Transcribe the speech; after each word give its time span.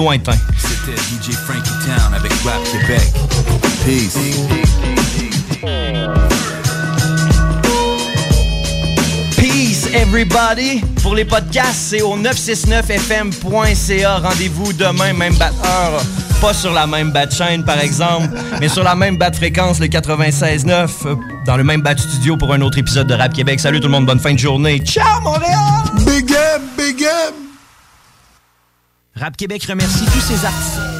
lointain. 0.00 0.30
C'était 0.56 0.94
DJ 0.96 1.32
Frankie 1.34 1.72
Town 1.84 2.14
avec 2.14 2.30
Rap 2.44 2.62
Québec. 2.70 3.02
Peace. 3.84 4.16
Peace 9.36 9.88
everybody! 9.92 10.82
Pour 11.02 11.16
les 11.16 11.24
podcasts, 11.24 11.74
c'est 11.74 12.02
au 12.02 12.16
969fm.ca. 12.16 14.18
Rendez-vous 14.18 14.72
demain, 14.72 15.12
même 15.14 15.34
batteur. 15.34 16.00
Pas 16.40 16.54
sur 16.54 16.72
la 16.72 16.86
même 16.86 17.10
bat 17.10 17.28
chaîne, 17.28 17.64
par 17.64 17.80
exemple, 17.80 18.28
mais 18.60 18.68
sur 18.68 18.84
la 18.84 18.94
même 18.94 19.16
bat 19.16 19.32
fréquence, 19.32 19.80
le 19.80 19.88
96.9, 19.88 20.90
euh, 21.06 21.16
dans 21.44 21.56
le 21.56 21.64
même 21.64 21.82
bat 21.82 21.96
studio 21.96 22.36
pour 22.36 22.52
un 22.52 22.60
autre 22.60 22.78
épisode 22.78 23.08
de 23.08 23.14
Rap 23.14 23.32
Québec. 23.32 23.58
Salut 23.58 23.80
tout 23.80 23.88
le 23.88 23.92
monde, 23.94 24.06
bonne 24.06 24.20
fin 24.20 24.32
de 24.32 24.38
journée. 24.38 24.78
Ciao 24.78 25.20
Montréal! 25.22 25.82
Big 26.06 26.30
M, 26.30 26.62
Big 26.76 27.02
M! 27.02 27.08
Rap 29.18 29.36
Québec 29.36 29.64
remercie 29.64 30.04
tous 30.04 30.20
ses 30.20 30.44
artistes. 30.44 30.97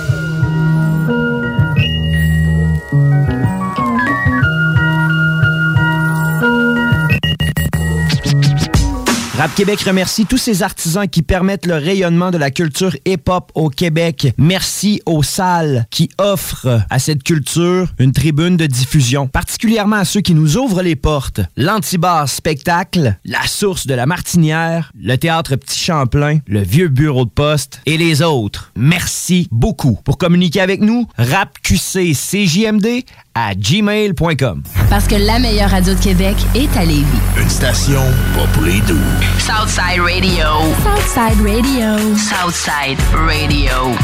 Rap 9.38 9.54
Québec 9.54 9.82
remercie 9.82 10.26
tous 10.26 10.36
ces 10.36 10.64
artisans 10.64 11.08
qui 11.08 11.22
permettent 11.22 11.64
le 11.64 11.76
rayonnement 11.76 12.32
de 12.32 12.38
la 12.38 12.50
culture 12.50 12.96
hip-hop 13.06 13.52
au 13.54 13.68
Québec. 13.68 14.34
Merci 14.36 15.00
aux 15.06 15.22
salles 15.22 15.86
qui 15.90 16.08
offrent 16.18 16.80
à 16.90 16.98
cette 16.98 17.22
culture 17.22 17.86
une 18.00 18.10
tribune 18.10 18.56
de 18.56 18.66
diffusion, 18.66 19.28
particulièrement 19.28 19.94
à 19.94 20.04
ceux 20.04 20.22
qui 20.22 20.34
nous 20.34 20.56
ouvrent 20.56 20.82
les 20.82 20.96
portes. 20.96 21.40
L'Antibar 21.56 22.28
Spectacle, 22.28 23.14
La 23.24 23.46
Source 23.46 23.86
de 23.86 23.94
la 23.94 24.06
Martinière, 24.06 24.90
le 25.00 25.14
Théâtre 25.16 25.54
Petit 25.54 25.78
Champlain, 25.78 26.40
le 26.48 26.62
Vieux 26.62 26.88
Bureau 26.88 27.24
de 27.24 27.30
Poste 27.30 27.80
et 27.86 27.96
les 27.96 28.22
autres. 28.22 28.72
Merci 28.74 29.46
beaucoup. 29.52 30.00
Pour 30.04 30.18
communiquer 30.18 30.62
avec 30.62 30.80
nous, 30.80 31.06
rapqccjmd 31.16 33.04
à 33.38 33.54
gmail.com. 33.54 34.62
Parce 34.90 35.06
que 35.06 35.14
la 35.14 35.38
meilleure 35.38 35.70
radio 35.70 35.94
de 35.94 36.00
Québec 36.00 36.36
est 36.54 36.76
à 36.76 36.84
Lévis. 36.84 37.04
Une 37.36 37.48
station 37.48 38.02
pas 38.34 38.46
pour 38.52 38.64
les 38.64 38.80
doux. 38.80 38.96
Southside 39.38 40.00
Radio. 40.00 40.46
Southside 40.82 41.40
Radio. 41.44 42.16
Southside 42.16 42.98
Radio. 43.14 43.94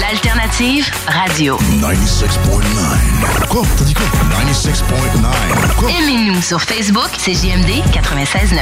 L'alternative 0.00 0.90
radio. 1.06 1.58
96.9. 1.80 3.46
Quoi? 3.48 3.62
T'as 3.76 3.84
dit 3.84 3.94
quoi? 3.94 4.06
96.9. 4.40 5.74
Quoi? 5.76 5.90
Aimez-nous 5.90 6.40
sur 6.40 6.60
Facebook, 6.60 7.10
c'est 7.18 7.34
JMD 7.34 7.68
96.9. 7.92 8.58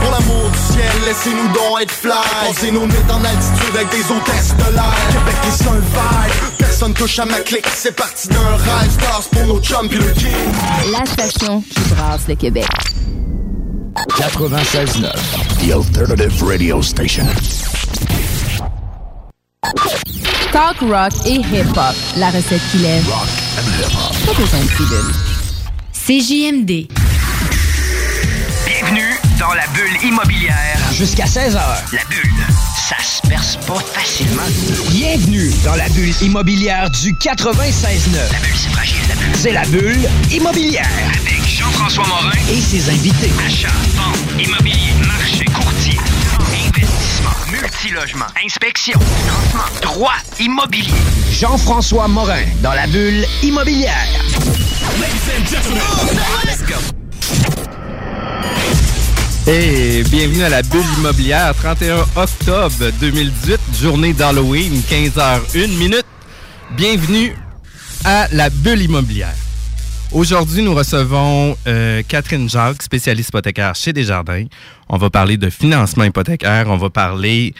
Pour 0.00 0.10
l'amour 0.10 0.50
du 0.50 0.72
ciel, 0.72 0.92
laissez-nous 1.06 1.48
donc 1.52 1.82
être 1.82 1.90
fly. 1.92 2.12
Passez 2.46 2.70
nos 2.72 2.86
nuits 2.86 2.96
en 3.10 3.22
altitude 3.24 3.76
avec 3.76 3.90
des 3.90 4.10
hôtesses 4.10 4.54
de 4.56 4.74
l'air. 4.74 4.94
Québec 5.12 5.36
est 5.46 5.68
un 5.68 5.74
vibe. 5.74 6.56
Personne 6.58 6.94
touche 6.94 7.18
à 7.18 7.26
ma 7.26 7.40
clique. 7.40 7.66
C'est 7.74 7.94
parti 7.94 8.28
d'un 8.28 8.38
rêve. 8.38 8.90
Stars 8.90 9.28
pour 9.30 9.46
nos 9.46 9.60
chums 9.60 9.88
pis 9.88 9.96
le 9.96 10.12
king. 10.12 10.32
La 10.92 11.04
station 11.04 11.60
qui 11.62 11.80
brasse 11.94 12.26
le 12.28 12.34
Québec. 12.36 12.66
96.9. 14.16 15.12
The 15.60 15.72
Alternative 15.72 16.42
Radio 16.42 16.80
Station. 16.80 17.26
Talk 20.52 20.80
rock 20.80 21.12
et 21.26 21.34
hip-hop. 21.34 21.94
La 22.16 22.30
recette 22.30 22.62
qui 22.70 22.78
lève. 22.78 23.06
Rock 23.08 23.28
and 23.58 23.68
hip-hop. 23.78 24.26
Pas 24.26 24.40
besoin 24.40 24.60
de 24.60 24.68
pilule. 24.68 25.12
CJMD. 25.92 26.88
Bienvenue 28.66 29.14
dans 29.38 29.52
la 29.52 29.66
bulle 29.74 30.02
immobilière. 30.08 30.78
Jusqu'à 30.94 31.24
16h. 31.26 31.60
La 31.92 32.04
bulle, 32.08 32.46
ça 32.88 32.96
se 33.04 33.20
perce 33.28 33.56
pas 33.66 33.78
facilement. 33.80 34.42
Bienvenue 34.88 35.50
dans 35.62 35.74
la 35.76 35.88
bulle 35.90 36.14
immobilière 36.22 36.88
du 36.90 37.12
96.9. 37.12 38.32
La 38.32 38.38
bulle, 38.38 38.50
c'est 38.56 38.70
fragile, 38.70 38.96
la 39.10 39.14
bulle. 39.14 39.36
C'est 39.36 39.52
la 39.52 39.64
bulle 39.66 40.08
immobilière. 40.32 40.88
Avec 41.08 41.46
Jean-François 41.46 42.06
Morin, 42.06 42.32
Et 42.50 42.60
ses 42.60 42.88
invités. 42.88 43.30
achat, 43.46 43.68
vente, 43.94 44.16
immobilier, 44.42 44.94
marché, 45.06 45.44
courtier, 45.44 45.69
multilogement, 47.60 48.26
inspection, 48.42 48.98
financement, 48.98 49.80
droit 49.82 50.16
immobilier. 50.38 50.92
Jean-François 51.30 52.08
Morin 52.08 52.44
dans 52.62 52.72
la 52.72 52.86
bulle 52.86 53.24
immobilière. 53.42 54.06
Hey, 59.46 60.02
bienvenue 60.04 60.42
à 60.42 60.48
la 60.48 60.62
bulle 60.62 60.84
immobilière, 60.98 61.54
31 61.54 62.06
octobre 62.16 62.90
2018, 63.00 63.60
journée 63.80 64.12
d'Halloween, 64.12 64.80
15h01 64.88 65.76
minute. 65.76 66.06
Bienvenue 66.72 67.34
à 68.04 68.28
la 68.32 68.48
bulle 68.48 68.82
immobilière. 68.82 69.34
Aujourd'hui, 70.12 70.62
nous 70.62 70.74
recevons 70.74 71.56
euh, 71.68 72.02
Catherine 72.06 72.50
Jacques, 72.50 72.82
spécialiste 72.82 73.28
hypothécaire 73.28 73.76
chez 73.76 73.92
Desjardins. 73.92 74.46
On 74.88 74.96
va 74.96 75.08
parler 75.08 75.36
de 75.36 75.48
financement 75.50 76.02
hypothécaire, 76.02 76.66
on 76.68 76.76
va 76.76 76.90
parler 76.90 77.54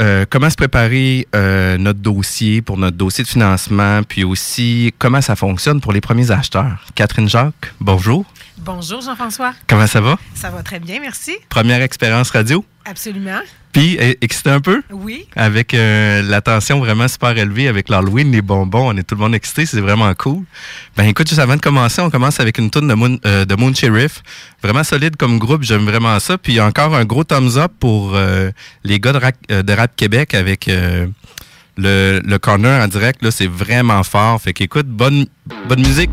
euh, 0.00 0.26
comment 0.28 0.50
se 0.50 0.56
préparer 0.56 1.28
euh, 1.36 1.78
notre 1.78 2.00
dossier 2.00 2.60
pour 2.60 2.76
notre 2.76 2.96
dossier 2.96 3.22
de 3.22 3.28
financement, 3.28 4.02
puis 4.02 4.24
aussi 4.24 4.92
comment 4.98 5.20
ça 5.20 5.36
fonctionne 5.36 5.80
pour 5.80 5.92
les 5.92 6.00
premiers 6.00 6.32
acheteurs. 6.32 6.84
Catherine 6.96 7.28
Jacques, 7.28 7.72
bonjour. 7.80 8.24
Bonjour 8.60 9.00
Jean-François. 9.00 9.54
Comment 9.68 9.86
ça 9.86 10.00
va? 10.00 10.18
Ça 10.34 10.50
va 10.50 10.62
très 10.62 10.80
bien, 10.80 11.00
merci. 11.00 11.36
Première 11.48 11.80
expérience 11.80 12.30
radio? 12.30 12.64
Absolument. 12.84 13.40
Puis, 13.72 13.96
eh, 14.00 14.18
excité 14.20 14.50
un 14.50 14.60
peu? 14.60 14.82
Oui. 14.90 15.28
Avec 15.36 15.74
euh, 15.74 16.22
la 16.22 16.40
tension 16.40 16.80
vraiment 16.80 17.06
super 17.06 17.36
élevée 17.36 17.68
avec 17.68 17.88
l'Halloween, 17.88 18.32
les 18.32 18.42
bonbons, 18.42 18.92
on 18.92 18.96
est 18.96 19.02
tout 19.04 19.14
le 19.14 19.20
monde 19.20 19.34
excité, 19.34 19.66
c'est 19.66 19.80
vraiment 19.80 20.12
cool. 20.14 20.42
Ben 20.96 21.04
écoute, 21.04 21.28
juste 21.28 21.40
avant 21.40 21.54
de 21.54 21.60
commencer, 21.60 22.00
on 22.00 22.10
commence 22.10 22.40
avec 22.40 22.58
une 22.58 22.70
tune 22.70 22.88
de 22.88 22.94
Moon, 22.94 23.18
euh, 23.26 23.44
de 23.44 23.54
Moon 23.54 23.72
Sheriff. 23.74 24.22
Vraiment 24.62 24.82
solide 24.82 25.16
comme 25.16 25.38
groupe, 25.38 25.62
j'aime 25.62 25.84
vraiment 25.84 26.18
ça. 26.18 26.36
Puis 26.36 26.60
encore 26.60 26.96
un 26.96 27.04
gros 27.04 27.24
thumbs 27.24 27.56
up 27.58 27.72
pour 27.78 28.12
euh, 28.14 28.50
les 28.82 28.98
gars 28.98 29.12
de 29.12 29.18
rap, 29.18 29.36
de 29.48 29.72
Rap 29.72 29.94
Québec 29.94 30.34
avec 30.34 30.66
le, 30.66 31.10
le 31.76 32.38
corner 32.38 32.82
en 32.82 32.88
direct. 32.88 33.22
Là, 33.22 33.30
c'est 33.30 33.46
vraiment 33.46 34.02
fort. 34.02 34.40
Fait 34.42 34.52
qu'écoute, 34.52 34.86
bonne, 34.86 35.26
bonne 35.68 35.80
musique. 35.80 36.10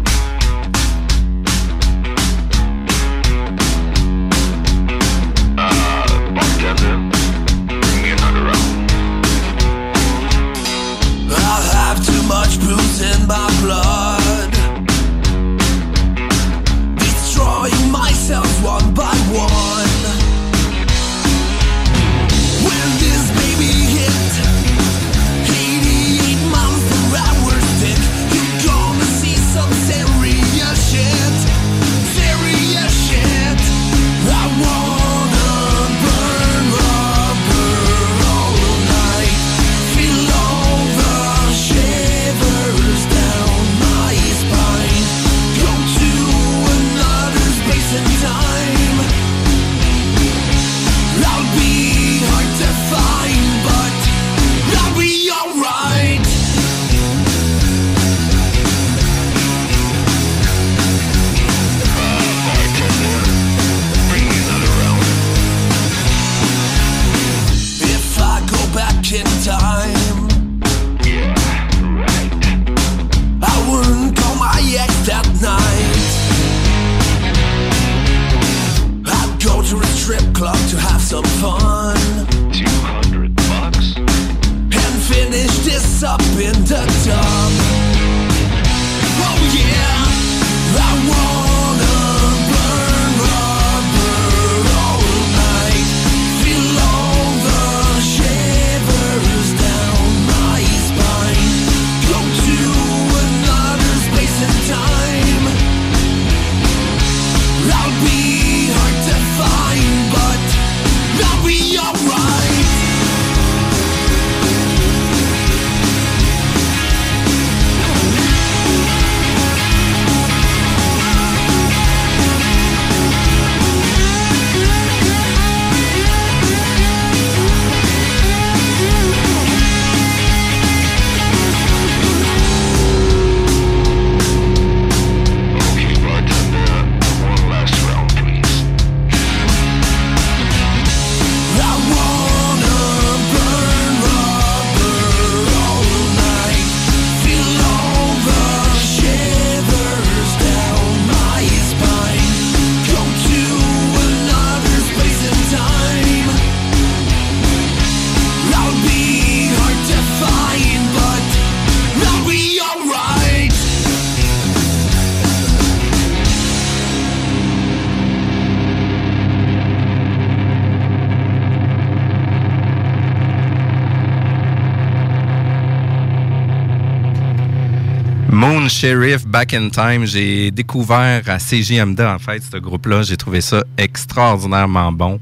Sheriff 178.85 179.25
Back 179.25 179.55
in 179.55 179.69
Time, 179.69 180.05
j'ai 180.05 180.51
découvert 180.51 181.23
à 181.25 181.39
CGMD 181.39 182.01
en 182.01 182.19
fait 182.19 182.43
ce 182.43 182.57
groupe-là. 182.57 183.01
J'ai 183.01 183.17
trouvé 183.17 183.41
ça 183.41 183.63
extraordinairement 183.79 184.91
bon. 184.91 185.19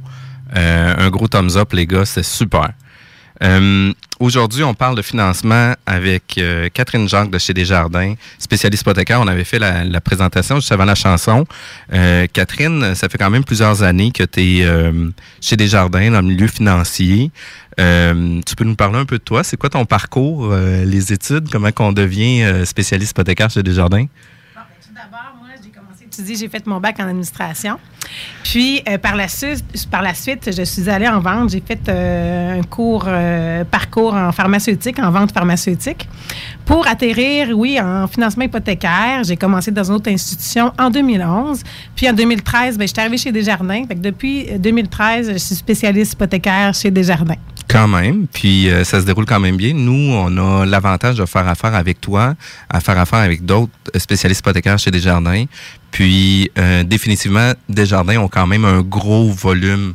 Euh, 0.54 0.94
un 0.98 1.10
gros 1.10 1.30
thumbs 1.30 1.56
up, 1.56 1.72
les 1.72 1.88
gars, 1.88 2.04
c'est 2.04 2.26
super. 2.26 2.74
Euh, 3.44 3.94
Aujourd'hui, 4.20 4.64
on 4.64 4.74
parle 4.74 4.96
de 4.96 5.02
financement 5.02 5.74
avec 5.86 6.38
euh, 6.38 6.70
Catherine 6.74 7.10
Jacques 7.10 7.30
de 7.30 7.38
chez 7.38 7.54
Desjardins, 7.54 8.14
spécialiste 8.40 8.84
hypothécaire. 8.84 9.20
On 9.20 9.28
avait 9.28 9.44
fait 9.44 9.60
la, 9.60 9.84
la 9.84 10.00
présentation 10.00 10.56
juste 10.58 10.72
avant 10.72 10.86
la 10.86 10.96
chanson. 10.96 11.46
Euh, 11.92 12.26
Catherine, 12.32 12.96
ça 12.96 13.10
fait 13.10 13.18
quand 13.18 13.30
même 13.30 13.44
plusieurs 13.44 13.84
années 13.84 14.12
que 14.12 14.24
tu 14.24 14.40
es 14.62 14.68
chez 15.42 15.58
Desjardins 15.58 16.12
dans 16.12 16.22
le 16.22 16.28
milieu 16.28 16.48
financier. 16.48 17.32
Euh, 17.80 18.40
tu 18.46 18.56
peux 18.56 18.64
nous 18.64 18.76
parler 18.76 19.00
un 19.00 19.06
peu 19.06 19.18
de 19.18 19.24
toi? 19.24 19.44
C'est 19.44 19.58
quoi 19.58 19.70
ton 19.70 19.86
parcours, 19.86 20.50
euh, 20.52 20.86
les 20.86 21.12
études? 21.12 21.50
Comment 21.52 21.72
qu'on 21.72 21.92
devient 21.92 22.44
euh, 22.44 22.66
spécialiste 22.66 23.12
hypothécaire 23.12 23.50
chez 23.50 23.64
Desjardins? 23.64 24.06
D'abord, 26.18 26.28
moi, 26.28 26.38
j'ai 26.40 26.50
fait 26.50 26.68
mon 26.68 26.80
bac 26.80 27.00
en 27.00 27.08
administration. 27.08 27.78
Puis, 28.44 28.82
euh, 28.88 28.98
par, 28.98 29.16
la 29.16 29.28
suite, 29.28 29.64
par 29.90 30.02
la 30.02 30.14
suite, 30.14 30.50
je 30.56 30.64
suis 30.64 30.90
allée 30.90 31.08
en 31.08 31.20
vente. 31.20 31.52
J'ai 31.52 31.64
fait 31.66 31.80
euh, 31.90 32.60
un 32.60 32.64
cours, 32.64 33.06
euh, 33.08 33.64
parcours 33.64 34.14
en 34.14 34.32
pharmaceutique, 34.32 35.00
en 35.00 35.12
vente 35.12 35.32
pharmaceutique, 35.32 36.08
pour 36.66 36.88
atterrir, 36.88 37.50
oui, 37.58 37.80
en 37.80 38.08
financement 38.08 38.46
hypothécaire. 38.46 39.24
J'ai 39.24 39.38
commencé 39.38 39.72
dans 39.72 39.84
une 39.84 39.96
autre 39.96 40.12
institution 40.12 40.72
en 40.80 40.90
2011. 40.90 41.64
Puis, 41.96 42.10
en 42.10 42.14
2013, 42.14 42.78
ben, 42.78 42.88
je 42.88 42.94
suis 42.94 43.00
arrivée 43.00 43.18
chez 43.18 43.32
Desjardins. 43.32 43.86
Fait 43.88 43.96
depuis 44.00 44.48
euh, 44.50 44.58
2013, 44.58 45.32
je 45.34 45.38
suis 45.38 45.56
spécialiste 45.56 46.14
hypothécaire 46.14 46.74
chez 46.74 46.92
Desjardins. 46.92 47.38
Quand 47.68 47.88
même. 47.88 48.28
Puis 48.28 48.70
euh, 48.70 48.84
ça 48.84 49.00
se 49.00 49.06
déroule 49.06 49.26
quand 49.26 49.40
même 49.40 49.58
bien. 49.58 49.74
Nous, 49.74 50.14
on 50.14 50.38
a 50.38 50.66
l'avantage 50.66 51.16
de 51.16 51.26
faire 51.26 51.48
affaire 51.48 51.74
avec 51.76 52.02
toi, 52.02 52.36
à 52.70 52.80
faire 52.80 52.98
affaire 52.98 53.20
avec 53.20 53.46
d'autres 53.46 53.72
spécialistes 53.98 54.42
hypothécaires 54.42 54.80
chez 54.80 54.92
Desjardins. 54.92 55.46
Puis 55.92 56.52
euh, 56.58 56.84
définitivement, 56.84 57.54
Desjardins 57.70 58.18
ont 58.18 58.28
quand 58.28 58.48
même 58.48 58.66
un 58.66 58.82
gros 58.82 59.30
volume 59.32 59.94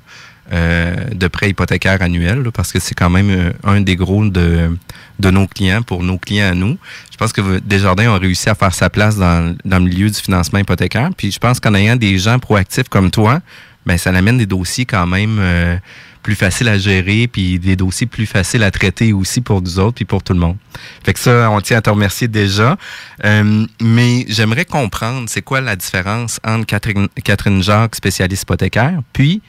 euh, 0.51 0.95
de 1.13 1.29
prêts 1.29 1.51
hypothécaires 1.51 2.01
annuels, 2.01 2.43
là, 2.43 2.51
parce 2.51 2.73
que 2.73 2.81
c'est 2.81 2.95
quand 2.95 3.11
même 3.11 3.29
euh, 3.29 3.53
un 3.65 3.83
des 3.83 3.97
gros 3.97 4.25
de, 4.25 4.75
de 5.19 5.31
nos 5.31 5.47
clients, 5.47 5.83
pour 5.83 6.03
nos 6.03 6.17
clients 6.17 6.53
à 6.53 6.55
nous. 6.55 6.79
Je 7.13 7.19
pense 7.19 7.35
que 7.35 7.59
Desjardins 7.59 8.11
ont 8.11 8.19
réussi 8.19 8.49
à 8.49 8.55
faire 8.55 8.73
sa 8.73 8.89
place 8.89 9.17
dans, 9.17 9.55
dans 9.67 9.79
le 9.79 9.85
milieu 9.85 10.09
du 10.09 10.19
financement 10.19 10.59
hypothécaire. 10.59 11.11
Puis 11.15 11.33
je 11.33 11.39
pense 11.39 11.61
qu'en 11.61 11.75
ayant 11.75 11.97
des 11.97 12.17
gens 12.17 12.39
proactifs 12.39 12.89
comme 12.89 13.11
toi, 13.11 13.41
ben 13.85 13.99
ça 13.99 14.09
amène 14.09 14.39
des 14.39 14.47
dossiers 14.47 14.87
quand 14.87 15.07
même 15.07 15.37
euh, 15.39 15.77
plus 16.23 16.35
faciles 16.35 16.69
à 16.69 16.79
gérer, 16.79 17.29
puis 17.29 17.59
des 17.59 17.77
dossiers 17.77 18.07
plus 18.07 18.27
faciles 18.27 18.63
à 18.63 18.71
traiter 18.71 19.13
aussi 19.13 19.41
pour 19.41 19.63
nous 19.63 19.79
autres, 19.79 19.97
puis 19.97 20.05
pour 20.05 20.23
tout 20.23 20.33
le 20.33 20.41
monde. 20.41 20.57
Fait 21.05 21.13
que 21.13 21.21
ça, 21.21 21.51
on 21.51 21.61
tient 21.61 21.79
à 21.79 21.83
te 21.83 21.91
remercier 21.91 22.29
déjà. 22.29 22.77
Euh, 23.25 23.67
mais 23.83 24.25
j'aimerais 24.29 24.65
comprendre, 24.65 25.29
c'est 25.29 25.43
quoi 25.43 25.61
la 25.61 25.77
différence 25.77 26.41
entre 26.45 26.67
Catherine, 26.67 27.09
Catherine 27.25 27.63
Jacques, 27.63 27.97
spécialiste 27.97 28.43
hypothécaire, 28.43 29.01
puis 29.13 29.43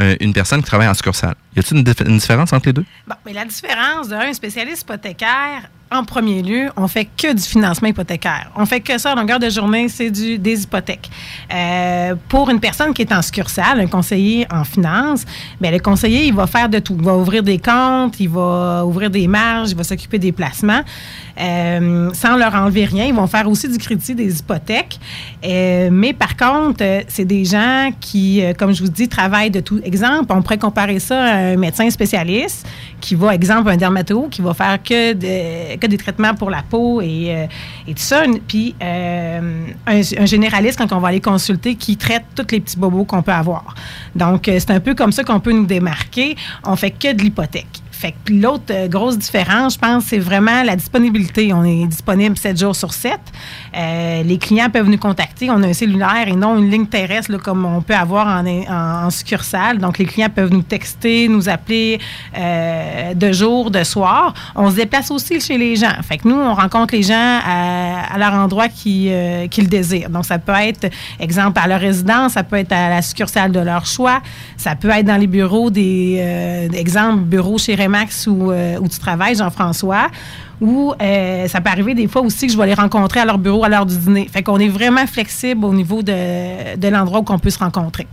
euh, 0.00 0.16
une 0.20 0.32
personne 0.32 0.60
qui 0.60 0.66
travaille 0.66 0.88
en 0.88 0.94
succursale? 0.94 1.36
Y 1.56 1.60
a-t-il 1.60 1.78
une, 1.78 1.94
une 2.08 2.18
différence 2.18 2.52
entre 2.52 2.66
les 2.66 2.72
deux? 2.72 2.84
Bon, 3.06 3.14
mais 3.24 3.32
la 3.32 3.44
différence 3.44 4.08
d'un 4.08 4.32
spécialiste 4.32 4.82
hypothécaire, 4.82 5.70
en 5.94 6.04
premier 6.04 6.42
lieu, 6.42 6.70
on 6.76 6.88
fait 6.88 7.04
que 7.04 7.32
du 7.32 7.42
financement 7.42 7.88
hypothécaire. 7.88 8.50
On 8.56 8.66
fait 8.66 8.80
que 8.80 8.98
ça 8.98 9.12
à 9.12 9.14
longueur 9.14 9.38
de 9.38 9.48
journée, 9.48 9.88
c'est 9.88 10.10
du 10.10 10.38
des 10.38 10.64
hypothèques. 10.64 11.08
Euh, 11.52 12.16
pour 12.28 12.50
une 12.50 12.58
personne 12.58 12.92
qui 12.92 13.02
est 13.02 13.12
en 13.12 13.22
succursale, 13.22 13.80
un 13.80 13.86
conseiller 13.86 14.46
en 14.52 14.64
finance, 14.64 15.24
ben 15.60 15.72
le 15.72 15.78
conseiller, 15.78 16.26
il 16.26 16.34
va 16.34 16.46
faire 16.48 16.68
de 16.68 16.80
tout. 16.80 16.96
Il 16.98 17.04
va 17.04 17.14
ouvrir 17.14 17.42
des 17.44 17.58
comptes, 17.58 18.18
il 18.18 18.28
va 18.28 18.84
ouvrir 18.84 19.08
des 19.08 19.28
marges, 19.28 19.70
il 19.70 19.76
va 19.76 19.84
s'occuper 19.84 20.18
des 20.18 20.32
placements. 20.32 20.82
Euh, 21.40 22.10
sans 22.12 22.36
leur 22.36 22.54
enlever 22.54 22.84
rien, 22.84 23.06
ils 23.06 23.14
vont 23.14 23.26
faire 23.26 23.48
aussi 23.48 23.68
du 23.68 23.78
crédit 23.78 24.14
des 24.14 24.38
hypothèques. 24.38 24.98
Euh, 25.44 25.90
mais 25.92 26.12
par 26.12 26.36
contre, 26.36 26.84
c'est 27.08 27.24
des 27.24 27.44
gens 27.44 27.90
qui, 28.00 28.42
comme 28.58 28.72
je 28.72 28.82
vous 28.82 28.90
dis, 28.90 29.08
travaillent 29.08 29.50
de 29.50 29.60
tout. 29.60 29.80
Exemple, 29.84 30.26
on 30.30 30.42
pourrait 30.42 30.58
comparer 30.58 30.98
ça 30.98 31.22
à 31.22 31.36
un 31.36 31.56
médecin 31.56 31.88
spécialiste 31.90 32.66
qui 33.04 33.16
va, 33.16 33.34
exemple, 33.34 33.68
un 33.68 33.76
dermato, 33.76 34.28
qui 34.30 34.40
va 34.40 34.54
faire 34.54 34.82
que, 34.82 35.12
que 35.12 35.86
des 35.86 35.98
traitements 35.98 36.34
pour 36.34 36.48
la 36.48 36.62
peau 36.62 37.02
et, 37.02 37.26
euh, 37.28 37.46
tout 37.86 37.92
ça. 37.96 38.22
Puis 38.48 38.74
euh, 38.82 39.66
un, 39.86 40.00
un 40.00 40.24
généraliste, 40.24 40.78
quand 40.78 40.90
on 40.90 41.00
va 41.00 41.08
aller 41.08 41.20
consulter, 41.20 41.74
qui 41.74 41.98
traite 41.98 42.24
tous 42.34 42.46
les 42.50 42.60
petits 42.60 42.78
bobos 42.78 43.04
qu'on 43.04 43.20
peut 43.20 43.32
avoir. 43.32 43.74
Donc, 44.14 44.48
euh, 44.48 44.56
c'est 44.58 44.70
un 44.70 44.80
peu 44.80 44.94
comme 44.94 45.12
ça 45.12 45.22
qu'on 45.22 45.38
peut 45.38 45.52
nous 45.52 45.66
démarquer. 45.66 46.34
On 46.64 46.76
fait 46.76 46.92
que 46.92 47.12
de 47.12 47.22
l'hypothèque. 47.22 47.83
Fait 47.96 48.12
que 48.24 48.32
l'autre 48.32 48.64
euh, 48.70 48.88
grosse 48.88 49.16
différence, 49.16 49.74
je 49.74 49.78
pense, 49.78 50.04
c'est 50.06 50.18
vraiment 50.18 50.62
la 50.64 50.74
disponibilité. 50.74 51.52
On 51.52 51.64
est 51.64 51.86
disponible 51.86 52.36
7 52.36 52.58
jours 52.58 52.74
sur 52.74 52.92
7. 52.92 53.18
Euh, 53.76 54.22
les 54.24 54.36
clients 54.36 54.68
peuvent 54.68 54.88
nous 54.88 54.98
contacter. 54.98 55.48
On 55.48 55.62
a 55.62 55.68
un 55.68 55.72
cellulaire 55.72 56.26
et 56.26 56.32
non 56.32 56.58
une 56.58 56.68
ligne 56.70 56.86
terrestre 56.86 57.36
comme 57.38 57.64
on 57.64 57.80
peut 57.82 57.94
avoir 57.94 58.26
en, 58.26 58.44
en- 58.46 59.10
succursale. 59.10 59.78
Donc, 59.78 59.98
les 59.98 60.06
clients 60.06 60.28
peuvent 60.28 60.50
nous 60.52 60.62
texter, 60.62 61.28
nous 61.28 61.48
appeler 61.48 62.00
euh, 62.36 63.14
de 63.14 63.32
jour, 63.32 63.70
de 63.70 63.84
soir. 63.84 64.34
On 64.56 64.70
se 64.70 64.76
déplace 64.76 65.10
aussi 65.12 65.40
chez 65.40 65.56
les 65.56 65.76
gens. 65.76 65.94
Fait 66.02 66.18
que 66.18 66.26
nous, 66.28 66.36
on 66.36 66.52
rencontre 66.52 66.94
les 66.94 67.02
gens 67.02 67.38
à, 67.46 68.18
leur 68.18 68.34
endroit 68.34 68.68
qui, 68.68 69.08
euh, 69.10 69.46
qu'ils 69.46 69.68
désirent. 69.68 70.10
Donc, 70.10 70.24
ça 70.24 70.38
peut 70.38 70.52
être, 70.52 70.90
exemple, 71.20 71.60
à 71.62 71.68
leur 71.68 71.80
résidence, 71.80 72.32
ça 72.32 72.42
peut 72.42 72.56
être 72.56 72.72
à 72.72 72.90
la 72.90 73.02
succursale 73.02 73.52
de 73.52 73.60
leur 73.60 73.86
choix, 73.86 74.20
ça 74.56 74.74
peut 74.74 74.90
être 74.90 75.06
dans 75.06 75.16
les 75.16 75.26
bureaux 75.28 75.70
des, 75.70 76.68
exemple, 76.74 77.20
bureau 77.22 77.56
chez 77.58 77.76
Remax 77.84 78.26
où, 78.26 78.50
euh, 78.50 78.78
où 78.80 78.88
tu 78.88 78.98
travailles, 78.98 79.36
Jean-François, 79.36 80.08
ou 80.60 80.94
euh, 81.00 81.48
ça 81.48 81.60
peut 81.60 81.70
arriver 81.70 81.94
des 81.94 82.08
fois 82.08 82.22
aussi 82.22 82.46
que 82.46 82.52
je 82.52 82.58
vais 82.58 82.66
les 82.66 82.74
rencontrer 82.74 83.20
à 83.20 83.24
leur 83.24 83.38
bureau 83.38 83.64
à 83.64 83.68
l'heure 83.68 83.86
du 83.86 83.96
dîner. 83.96 84.28
Fait 84.32 84.42
qu'on 84.42 84.58
est 84.58 84.68
vraiment 84.68 85.06
flexible 85.06 85.64
au 85.64 85.74
niveau 85.74 86.02
de, 86.02 86.76
de 86.76 86.88
l'endroit 86.88 87.20
où 87.20 87.24
on 87.28 87.38
peut 87.38 87.50
se 87.50 87.58
rencontrer. 87.58 88.06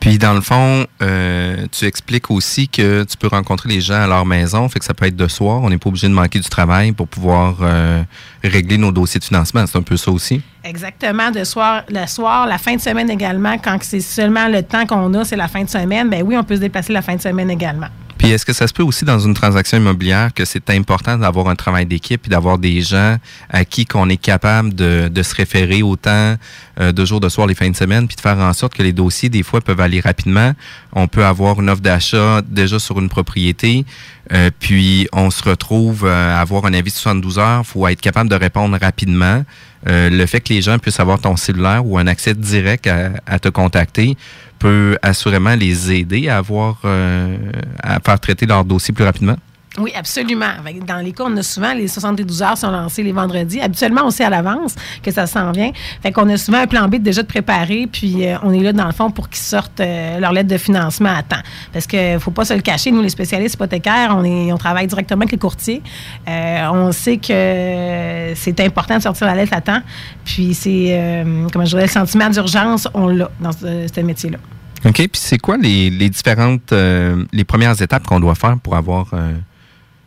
Puis 0.00 0.18
dans 0.18 0.34
le 0.34 0.40
fond, 0.40 0.86
euh, 1.02 1.66
tu 1.72 1.84
expliques 1.84 2.30
aussi 2.30 2.68
que 2.68 3.04
tu 3.04 3.16
peux 3.16 3.26
rencontrer 3.26 3.68
les 3.68 3.80
gens 3.80 4.00
à 4.00 4.06
leur 4.06 4.24
maison, 4.24 4.68
fait 4.68 4.78
que 4.78 4.84
ça 4.84 4.94
peut 4.94 5.06
être 5.06 5.16
de 5.16 5.26
soir. 5.26 5.60
On 5.62 5.70
n'est 5.70 5.78
pas 5.78 5.88
obligé 5.88 6.08
de 6.08 6.12
manquer 6.12 6.38
du 6.38 6.48
travail 6.48 6.92
pour 6.92 7.08
pouvoir 7.08 7.56
euh, 7.62 8.02
régler 8.44 8.78
nos 8.78 8.92
dossiers 8.92 9.18
de 9.18 9.24
financement. 9.24 9.64
C'est 9.66 9.78
un 9.78 9.82
peu 9.82 9.96
ça 9.96 10.10
aussi. 10.10 10.40
Exactement, 10.62 11.30
de 11.30 11.42
soir, 11.44 11.82
le 11.88 12.06
soir, 12.06 12.46
la 12.46 12.58
fin 12.58 12.76
de 12.76 12.80
semaine 12.80 13.10
également, 13.10 13.58
quand 13.58 13.78
c'est 13.82 14.00
seulement 14.00 14.48
le 14.48 14.62
temps 14.62 14.86
qu'on 14.86 15.12
a, 15.14 15.24
c'est 15.24 15.36
la 15.36 15.48
fin 15.48 15.64
de 15.64 15.68
semaine, 15.68 16.08
ben 16.08 16.22
oui, 16.22 16.36
on 16.36 16.44
peut 16.44 16.56
se 16.56 16.60
déplacer 16.60 16.92
la 16.92 17.02
fin 17.02 17.16
de 17.16 17.20
semaine 17.20 17.50
également. 17.50 17.88
Puis 18.18 18.30
est-ce 18.30 18.44
que 18.44 18.52
ça 18.52 18.66
se 18.66 18.74
peut 18.74 18.82
aussi 18.82 19.04
dans 19.04 19.18
une 19.18 19.32
transaction 19.32 19.78
immobilière 19.78 20.34
que 20.34 20.44
c'est 20.44 20.70
important 20.70 21.16
d'avoir 21.16 21.48
un 21.48 21.54
travail 21.54 21.86
d'équipe 21.86 22.26
et 22.26 22.28
d'avoir 22.28 22.58
des 22.58 22.80
gens 22.82 23.16
à 23.48 23.64
qui 23.64 23.86
qu'on 23.86 24.08
est 24.08 24.16
capable 24.16 24.74
de, 24.74 25.08
de 25.08 25.22
se 25.22 25.34
référer 25.34 25.82
autant 25.82 26.34
euh, 26.80 26.92
de 26.92 27.04
jours 27.04 27.20
de 27.20 27.28
soir 27.28 27.46
les 27.46 27.54
fins 27.54 27.70
de 27.70 27.76
semaine, 27.76 28.06
puis 28.06 28.16
de 28.16 28.20
faire 28.20 28.38
en 28.38 28.52
sorte 28.52 28.74
que 28.74 28.82
les 28.82 28.92
dossiers 28.92 29.28
des 29.28 29.42
fois 29.42 29.60
peuvent 29.60 29.80
aller 29.80 30.00
rapidement. 30.00 30.52
On 30.92 31.08
peut 31.08 31.24
avoir 31.24 31.60
une 31.60 31.70
offre 31.70 31.82
d'achat 31.82 32.42
déjà 32.46 32.78
sur 32.78 32.98
une 32.98 33.08
propriété, 33.08 33.84
euh, 34.32 34.50
puis 34.58 35.08
on 35.12 35.30
se 35.30 35.42
retrouve 35.42 36.04
euh, 36.04 36.36
à 36.36 36.40
avoir 36.40 36.66
un 36.66 36.74
avis 36.74 36.90
de 36.90 36.96
72 36.96 37.38
heures. 37.38 37.64
faut 37.64 37.86
être 37.88 38.00
capable 38.00 38.28
de 38.28 38.34
répondre 38.34 38.76
rapidement. 38.80 39.44
euh, 39.88 40.10
le 40.10 40.26
fait 40.26 40.40
que 40.40 40.52
les 40.52 40.60
gens 40.60 40.78
puissent 40.78 41.00
avoir 41.00 41.20
ton 41.20 41.36
cellulaire 41.36 41.86
ou 41.86 41.98
un 41.98 42.06
accès 42.06 42.34
direct 42.34 42.88
à, 43.26 43.38
te 43.38 43.48
contacter 43.48 44.16
peut 44.58 44.98
assurément 45.02 45.54
les 45.54 45.92
aider 45.92 46.28
à 46.28 46.38
avoir 46.38 46.82
à 46.84 48.00
faire 48.00 48.18
traiter 48.18 48.44
leur 48.44 48.64
dossier 48.64 48.92
plus 48.92 49.04
rapidement. 49.04 49.36
Oui, 49.78 49.92
absolument. 49.94 50.50
Dans 50.86 50.98
les 50.98 51.12
cas, 51.12 51.24
on 51.26 51.36
a 51.36 51.42
souvent 51.42 51.72
les 51.72 51.88
72 51.88 52.42
heures 52.42 52.58
sont 52.58 52.70
lancées 52.70 53.02
les 53.02 53.12
vendredis. 53.12 53.60
Habituellement, 53.60 54.02
on 54.04 54.10
sait 54.10 54.24
à 54.24 54.30
l'avance 54.30 54.74
que 55.02 55.10
ça 55.10 55.26
s'en 55.26 55.52
vient. 55.52 55.70
Fait 56.02 56.10
qu'on 56.10 56.28
a 56.28 56.36
souvent 56.36 56.58
un 56.58 56.66
plan 56.66 56.88
B 56.88 56.96
déjà 56.96 57.22
de 57.22 57.26
préparé, 57.26 57.88
puis 57.90 58.26
euh, 58.26 58.36
on 58.42 58.52
est 58.52 58.60
là 58.60 58.72
dans 58.72 58.86
le 58.86 58.92
fond 58.92 59.10
pour 59.10 59.28
qu'ils 59.28 59.42
sortent 59.42 59.80
euh, 59.80 60.18
leur 60.18 60.32
lettre 60.32 60.48
de 60.48 60.58
financement 60.58 61.14
à 61.14 61.22
temps. 61.22 61.42
Parce 61.72 61.86
que 61.86 62.18
faut 62.18 62.30
pas 62.30 62.44
se 62.44 62.54
le 62.54 62.60
cacher, 62.60 62.90
nous 62.90 63.02
les 63.02 63.08
spécialistes 63.08 63.54
hypothécaires, 63.54 64.14
on 64.16 64.24
est, 64.24 64.52
on 64.52 64.58
travaille 64.58 64.86
directement 64.86 65.22
avec 65.22 65.32
les 65.32 65.38
courtiers. 65.38 65.82
Euh, 66.28 66.66
on 66.72 66.92
sait 66.92 67.18
que 67.18 68.32
c'est 68.34 68.60
important 68.60 68.96
de 68.96 69.02
sortir 69.02 69.26
la 69.26 69.36
lettre 69.36 69.54
à 69.54 69.60
temps. 69.60 69.80
Puis 70.24 70.54
c'est, 70.54 71.24
comment 71.52 71.64
je 71.64 71.70
dirais, 71.70 71.82
le 71.82 71.88
sentiment 71.88 72.28
d'urgence, 72.30 72.88
on 72.94 73.08
l'a 73.08 73.30
dans 73.40 73.52
ce, 73.52 74.00
métier-là. 74.00 74.38
OK. 74.84 74.94
Puis 74.94 75.10
c'est 75.14 75.38
quoi 75.38 75.56
les, 75.56 75.90
les 75.90 76.08
différentes, 76.08 76.72
les 76.72 77.44
premières 77.44 77.80
étapes 77.80 78.06
qu'on 78.06 78.20
doit 78.20 78.34
faire 78.34 78.56
pour 78.62 78.76
avoir 78.76 79.12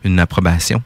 une 0.04 0.18
approbation? 0.18 0.82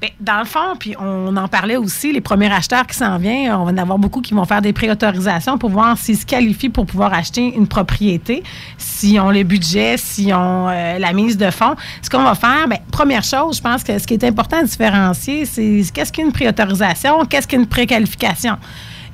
Bien, 0.00 0.10
dans 0.20 0.38
le 0.38 0.44
fond, 0.44 0.76
puis 0.78 0.94
on 0.98 1.36
en 1.36 1.48
parlait 1.48 1.76
aussi, 1.76 2.12
les 2.12 2.20
premiers 2.20 2.52
acheteurs 2.52 2.86
qui 2.86 2.96
s'en 2.96 3.18
viennent, 3.18 3.52
on 3.52 3.64
va 3.64 3.72
en 3.72 3.76
avoir 3.76 3.98
beaucoup 3.98 4.20
qui 4.20 4.34
vont 4.34 4.44
faire 4.44 4.62
des 4.62 4.72
préautorisations 4.72 5.58
pour 5.58 5.70
voir 5.70 5.98
s'ils 5.98 6.16
se 6.16 6.26
qualifient 6.26 6.68
pour 6.68 6.86
pouvoir 6.86 7.12
acheter 7.12 7.54
une 7.54 7.66
propriété, 7.66 8.42
s'ils 8.76 9.20
ont 9.20 9.30
le 9.30 9.42
budget, 9.42 9.96
s'ils 9.96 10.32
ont 10.32 10.68
euh, 10.68 10.98
la 10.98 11.12
mise 11.12 11.36
de 11.36 11.50
fonds. 11.50 11.74
Ce 12.02 12.10
qu'on 12.10 12.22
va 12.22 12.34
faire, 12.34 12.68
bien, 12.68 12.78
première 12.90 13.24
chose, 13.24 13.56
je 13.56 13.62
pense 13.62 13.82
que 13.82 13.98
ce 13.98 14.06
qui 14.06 14.14
est 14.14 14.24
important 14.24 14.58
à 14.58 14.62
différencier, 14.62 15.44
c'est 15.44 15.82
qu'est-ce 15.92 16.12
qu'une 16.12 16.32
préautorisation, 16.32 17.24
qu'est-ce 17.26 17.48
qu'une 17.48 17.66
préqualification? 17.66 18.56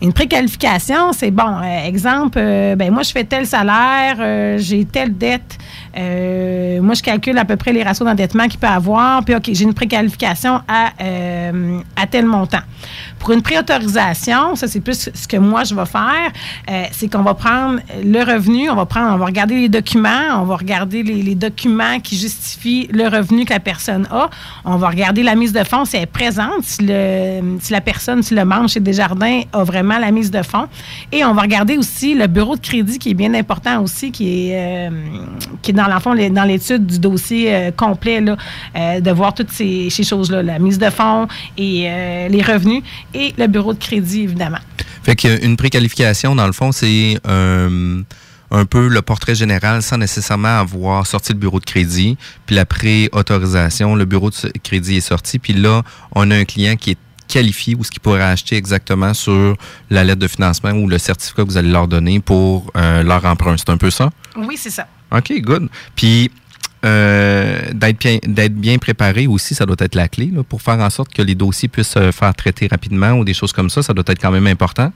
Une 0.03 0.13
préqualification, 0.13 1.13
c'est 1.13 1.31
bon. 1.31 1.63
euh, 1.63 1.87
exemple, 1.87 2.39
euh, 2.39 2.77
ben 2.77 2.93
moi, 2.93 3.03
je 3.03 3.11
fais 3.11 3.25
tel 3.25 3.47
salaire, 3.47 4.17
euh, 4.19 4.59
j'ai 4.59 4.85
telle 4.85 5.17
dette. 5.17 5.57
Euh, 5.97 6.81
moi, 6.81 6.95
je 6.95 7.03
calcule 7.03 7.39
à 7.39 7.45
peu 7.45 7.57
près 7.57 7.73
les 7.73 7.83
ratios 7.83 8.07
d'endettement 8.07 8.49
qu'il 8.49 8.59
peut 8.59 8.67
avoir. 8.67 9.25
Puis, 9.25 9.35
OK, 9.35 9.51
j'ai 9.53 9.65
une 9.65 9.75
préqualification 9.75 10.61
à, 10.67 10.91
euh, 11.01 11.81
à 11.97 12.07
tel 12.07 12.27
montant. 12.27 12.63
Pour 13.19 13.33
une 13.33 13.43
préautorisation, 13.43 14.55
ça, 14.55 14.69
c'est 14.69 14.81
plus 14.81 15.09
ce 15.15 15.29
que 15.29 15.37
moi, 15.37 15.65
je 15.65 15.75
vais 15.75 15.87
faire. 15.87 16.31
euh, 16.71 16.85
c'est 16.93 17.11
qu'on 17.11 17.23
va 17.23 17.35
prendre 17.35 17.81
le 18.05 18.21
revenu, 18.21 18.69
on 18.69 18.75
va 18.75 18.87
prendre, 18.87 19.15
on 19.15 19.17
va 19.17 19.25
regarder 19.25 19.55
les 19.55 19.69
documents, 19.69 20.41
on 20.41 20.45
va 20.45 20.57
regarder 20.57 21.03
les, 21.03 21.35
documents 21.35 22.01
qui 22.01 22.17
justifient 22.17 22.89
le 22.93 23.09
revenu 23.09 23.45
que 23.45 23.53
la 23.53 23.61
personne 23.61 24.07
a. 24.11 24.29
On 24.65 24.77
va 24.77 24.89
regarder 24.89 25.23
la 25.23 25.35
mise 25.35 25.53
de 25.53 25.65
fonds 25.65 25.85
si 25.85 25.97
elle 25.97 26.03
est 26.03 26.07
présente, 26.07 26.63
si, 26.63 26.83
le, 26.83 27.59
si 27.61 27.73
la 27.73 27.81
personne, 27.81 28.23
si 28.23 28.35
le 28.35 28.45
membre 28.45 28.69
chez 28.69 28.81
Desjardins 28.81 29.43
a 29.53 29.65
vraiment 29.65 29.99
la 29.99 30.11
mise 30.11 30.31
de 30.31 30.43
fonds. 30.43 30.67
Et 31.11 31.25
on 31.25 31.33
va 31.33 31.43
regarder 31.43 31.79
aussi 31.79 32.15
le 32.15 32.27
bureau 32.27 32.57
de 32.57 32.61
crédit 32.61 32.99
qui 32.99 33.11
est 33.11 33.15
bien 33.15 33.35
important 33.35 33.83
aussi, 33.83 34.13
qui 34.13 34.51
est, 34.51 34.89
euh, 34.89 34.91
qui 35.63 35.71
est 35.71 35.75
dans 35.75 35.84
l'enfant, 35.89 36.13
les- 36.13 36.31
dans 36.31 36.45
l'étude 36.45 36.87
du 36.87 36.99
dossier 36.99 37.55
euh, 37.55 37.71
complet, 37.71 38.21
là, 38.21 38.37
euh, 38.77 39.01
de 39.01 39.11
voir 39.11 39.35
toutes 39.35 39.51
ces, 39.51 39.89
ces 39.91 40.03
choses-là, 40.05 40.43
la 40.43 40.59
mise 40.59 40.79
de 40.79 40.91
fonds 40.91 41.27
et 41.57 41.87
euh, 41.89 42.29
les 42.29 42.43
revenus 42.43 42.83
et 43.15 43.35
le 43.39 43.47
bureau 43.47 43.73
de 43.75 43.79
crédit, 43.79 44.23
évidemment. 44.23 44.59
Fait 45.03 45.17
qu'une 45.17 45.57
préqualification, 45.57 46.35
dans 46.35 46.47
le 46.47 46.53
fond, 46.53 46.73
c'est 46.73 47.19
un 48.51 48.67
peu 48.67 48.89
le 48.89 49.03
portrait 49.03 49.35
général 49.35 49.83
sans 49.83 49.99
nécessairement 49.99 50.61
avoir 50.61 51.07
sorti 51.07 51.33
le 51.33 51.39
bureau 51.39 51.59
de 51.61 51.65
crédit. 51.65 52.17
Puis 52.47 52.55
la 52.55 52.65
pré-autorisation, 52.65 53.97
le 53.97 54.05
bureau 54.05 54.31
de 54.31 54.37
crédit 54.63 54.97
est 54.99 55.01
sorti. 55.01 55.39
Puis 55.39 55.55
là, 55.55 55.83
on 56.13 56.31
a 56.31 56.37
un 56.37 56.45
client 56.45 56.77
qui 56.77 56.93
est 56.93 56.99
qualifié 57.27 57.75
ou 57.75 57.83
ce 57.83 57.91
qu'il 57.91 58.01
pourrait 58.01 58.23
acheter 58.23 58.57
exactement 58.57 59.13
sur 59.15 59.57
la 59.91 60.05
lettre 60.05 60.21
de 60.21 60.29
financement 60.29 60.71
ou 60.71 60.89
le 60.89 60.99
certificat 60.99 61.43
que 61.43 61.49
vous 61.49 61.57
allez 61.57 61.71
leur 61.71 61.89
donner 61.89 62.21
pour 62.21 62.71
euh, 62.77 63.03
leur 63.03 63.25
emprunt. 63.25 63.57
C'est 63.57 63.71
un 63.71 63.79
peu 63.79 63.91
ça? 63.91 64.11
Oui, 64.37 64.57
c'est 64.57 64.71
ça. 64.71 64.87
OK, 65.15 65.41
good. 65.43 65.69
Puis 65.97 66.31
euh, 66.85 67.73
d'être 67.73 67.99
bien, 67.99 68.19
bien 68.51 68.79
préparé 68.79 69.27
aussi, 69.27 69.55
ça 69.55 69.67
doit 69.67 69.77
être 69.79 69.95
la 69.95 70.09
clé 70.09 70.31
pour 70.49 70.63
faire 70.63 70.79
en 70.79 70.91
sorte 70.91 71.13
que 71.13 71.23
les 71.23 71.35
dossiers 71.35 71.69
puissent 71.69 71.89
se 71.89 72.13
faire 72.13 72.35
traiter 72.35 72.67
rapidement 72.67 73.13
ou 73.13 73.25
des 73.25 73.35
choses 73.35 73.53
comme 73.53 73.71
ça. 73.71 73.83
Ça 73.83 73.93
doit 73.93 74.05
être 74.07 74.21
quand 74.21 74.31
même 74.31 74.47
important. 74.47 74.93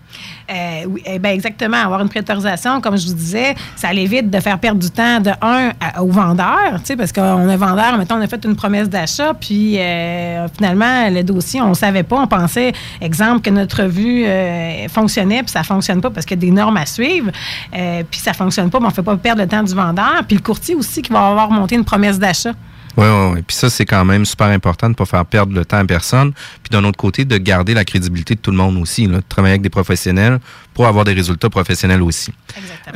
Euh, 0.50 0.85
oui, 0.87 1.02
eh 1.07 1.18
ben 1.18 1.30
exactement. 1.30 1.76
Avoir 1.76 2.00
une 2.02 2.09
préautorisation, 2.09 2.80
comme 2.80 2.97
je 2.97 3.07
vous 3.07 3.14
disais, 3.14 3.54
ça 3.76 3.92
l'évite 3.92 4.30
de 4.30 4.40
faire 4.40 4.59
perdre 4.59 4.80
du 4.80 4.90
temps 4.90 5.21
de 5.21 5.30
un 5.40 5.73
au 6.00 6.09
vendeur, 6.09 6.80
parce 6.97 7.12
qu'on 7.12 7.49
est 7.49 7.57
vendeur, 7.57 7.97
mettons, 7.99 8.16
on 8.16 8.21
a 8.21 8.26
fait 8.26 8.45
une 8.45 8.57
promesse 8.57 8.88
d'achat, 8.88 9.35
puis 9.35 9.78
euh, 9.78 10.47
finalement, 10.57 11.09
le 11.11 11.23
dossier, 11.23 11.61
on 11.61 11.71
ne 11.71 11.75
savait 11.75 12.02
pas, 12.02 12.16
on 12.16 12.26
pensait, 12.26 12.73
exemple, 13.00 13.40
que 13.40 13.50
notre 13.50 13.85
revue 13.85 14.25
euh, 14.26 14.88
fonctionnait, 14.88 15.42
puis 15.42 15.52
ça 15.52 15.62
fonctionne 15.62 16.00
pas 16.00 16.11
parce 16.11 16.26
qu'il 16.26 16.37
y 16.37 16.40
a 16.40 16.47
des 16.47 16.50
normes 16.50 16.76
à 16.76 16.87
suivre, 16.87 17.30
euh, 17.75 18.02
puis 18.11 18.21
ça 18.21 18.33
fonctionne 18.33 18.71
pas, 18.71 18.78
mais 18.78 18.87
on 18.87 18.90
ne 18.90 18.95
fait 18.95 19.02
pas 19.02 19.16
perdre 19.16 19.42
le 19.42 19.49
temps 19.49 19.62
du 19.62 19.75
vendeur, 19.75 20.25
puis 20.26 20.37
le 20.37 20.42
courtier 20.42 20.75
aussi 20.75 21.02
qui 21.02 21.12
va 21.12 21.28
avoir 21.28 21.50
monté 21.50 21.77
une 21.78 21.85
promesse 21.85 22.18
d'achat. 22.18 22.52
Oui, 22.97 23.06
oui, 23.06 23.32
oui. 23.35 23.42
Puis 23.47 23.56
ça, 23.56 23.70
c'est 23.70 23.85
quand 23.87 24.04
même 24.04 24.25
super 24.25 24.49
important 24.49 24.88
de 24.88 24.92
ne 24.92 24.97
pas 24.97 25.04
faire 25.04 25.25
perdre 25.25 25.54
le 25.54 25.64
temps 25.64 25.78
à 25.78 25.85
personne. 25.85 26.32
Puis 26.62 26.70
d'un 26.70 26.82
autre 26.85 26.97
côté, 26.97 27.25
de 27.25 27.37
garder 27.38 27.73
la 27.73 27.85
crédibilité 27.85 28.35
de 28.35 28.40
tout 28.40 28.50
le 28.50 28.56
monde 28.56 28.76
aussi. 28.76 29.06
Là, 29.06 29.18
de 29.18 29.25
travailler 29.28 29.52
avec 29.52 29.62
des 29.62 29.70
professionnels 29.70 30.40
pour 30.75 30.87
avoir 30.87 31.04
des 31.04 31.12
résultats 31.12 31.49
professionnels 31.49 32.02
aussi. 32.02 32.32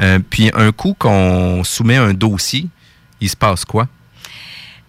Euh, 0.00 0.18
puis 0.28 0.50
un 0.54 0.72
coup 0.72 0.96
qu'on 0.98 1.62
soumet 1.62 1.96
un 1.96 2.14
dossier, 2.14 2.66
il 3.20 3.28
se 3.28 3.36
passe 3.36 3.64
quoi? 3.64 3.86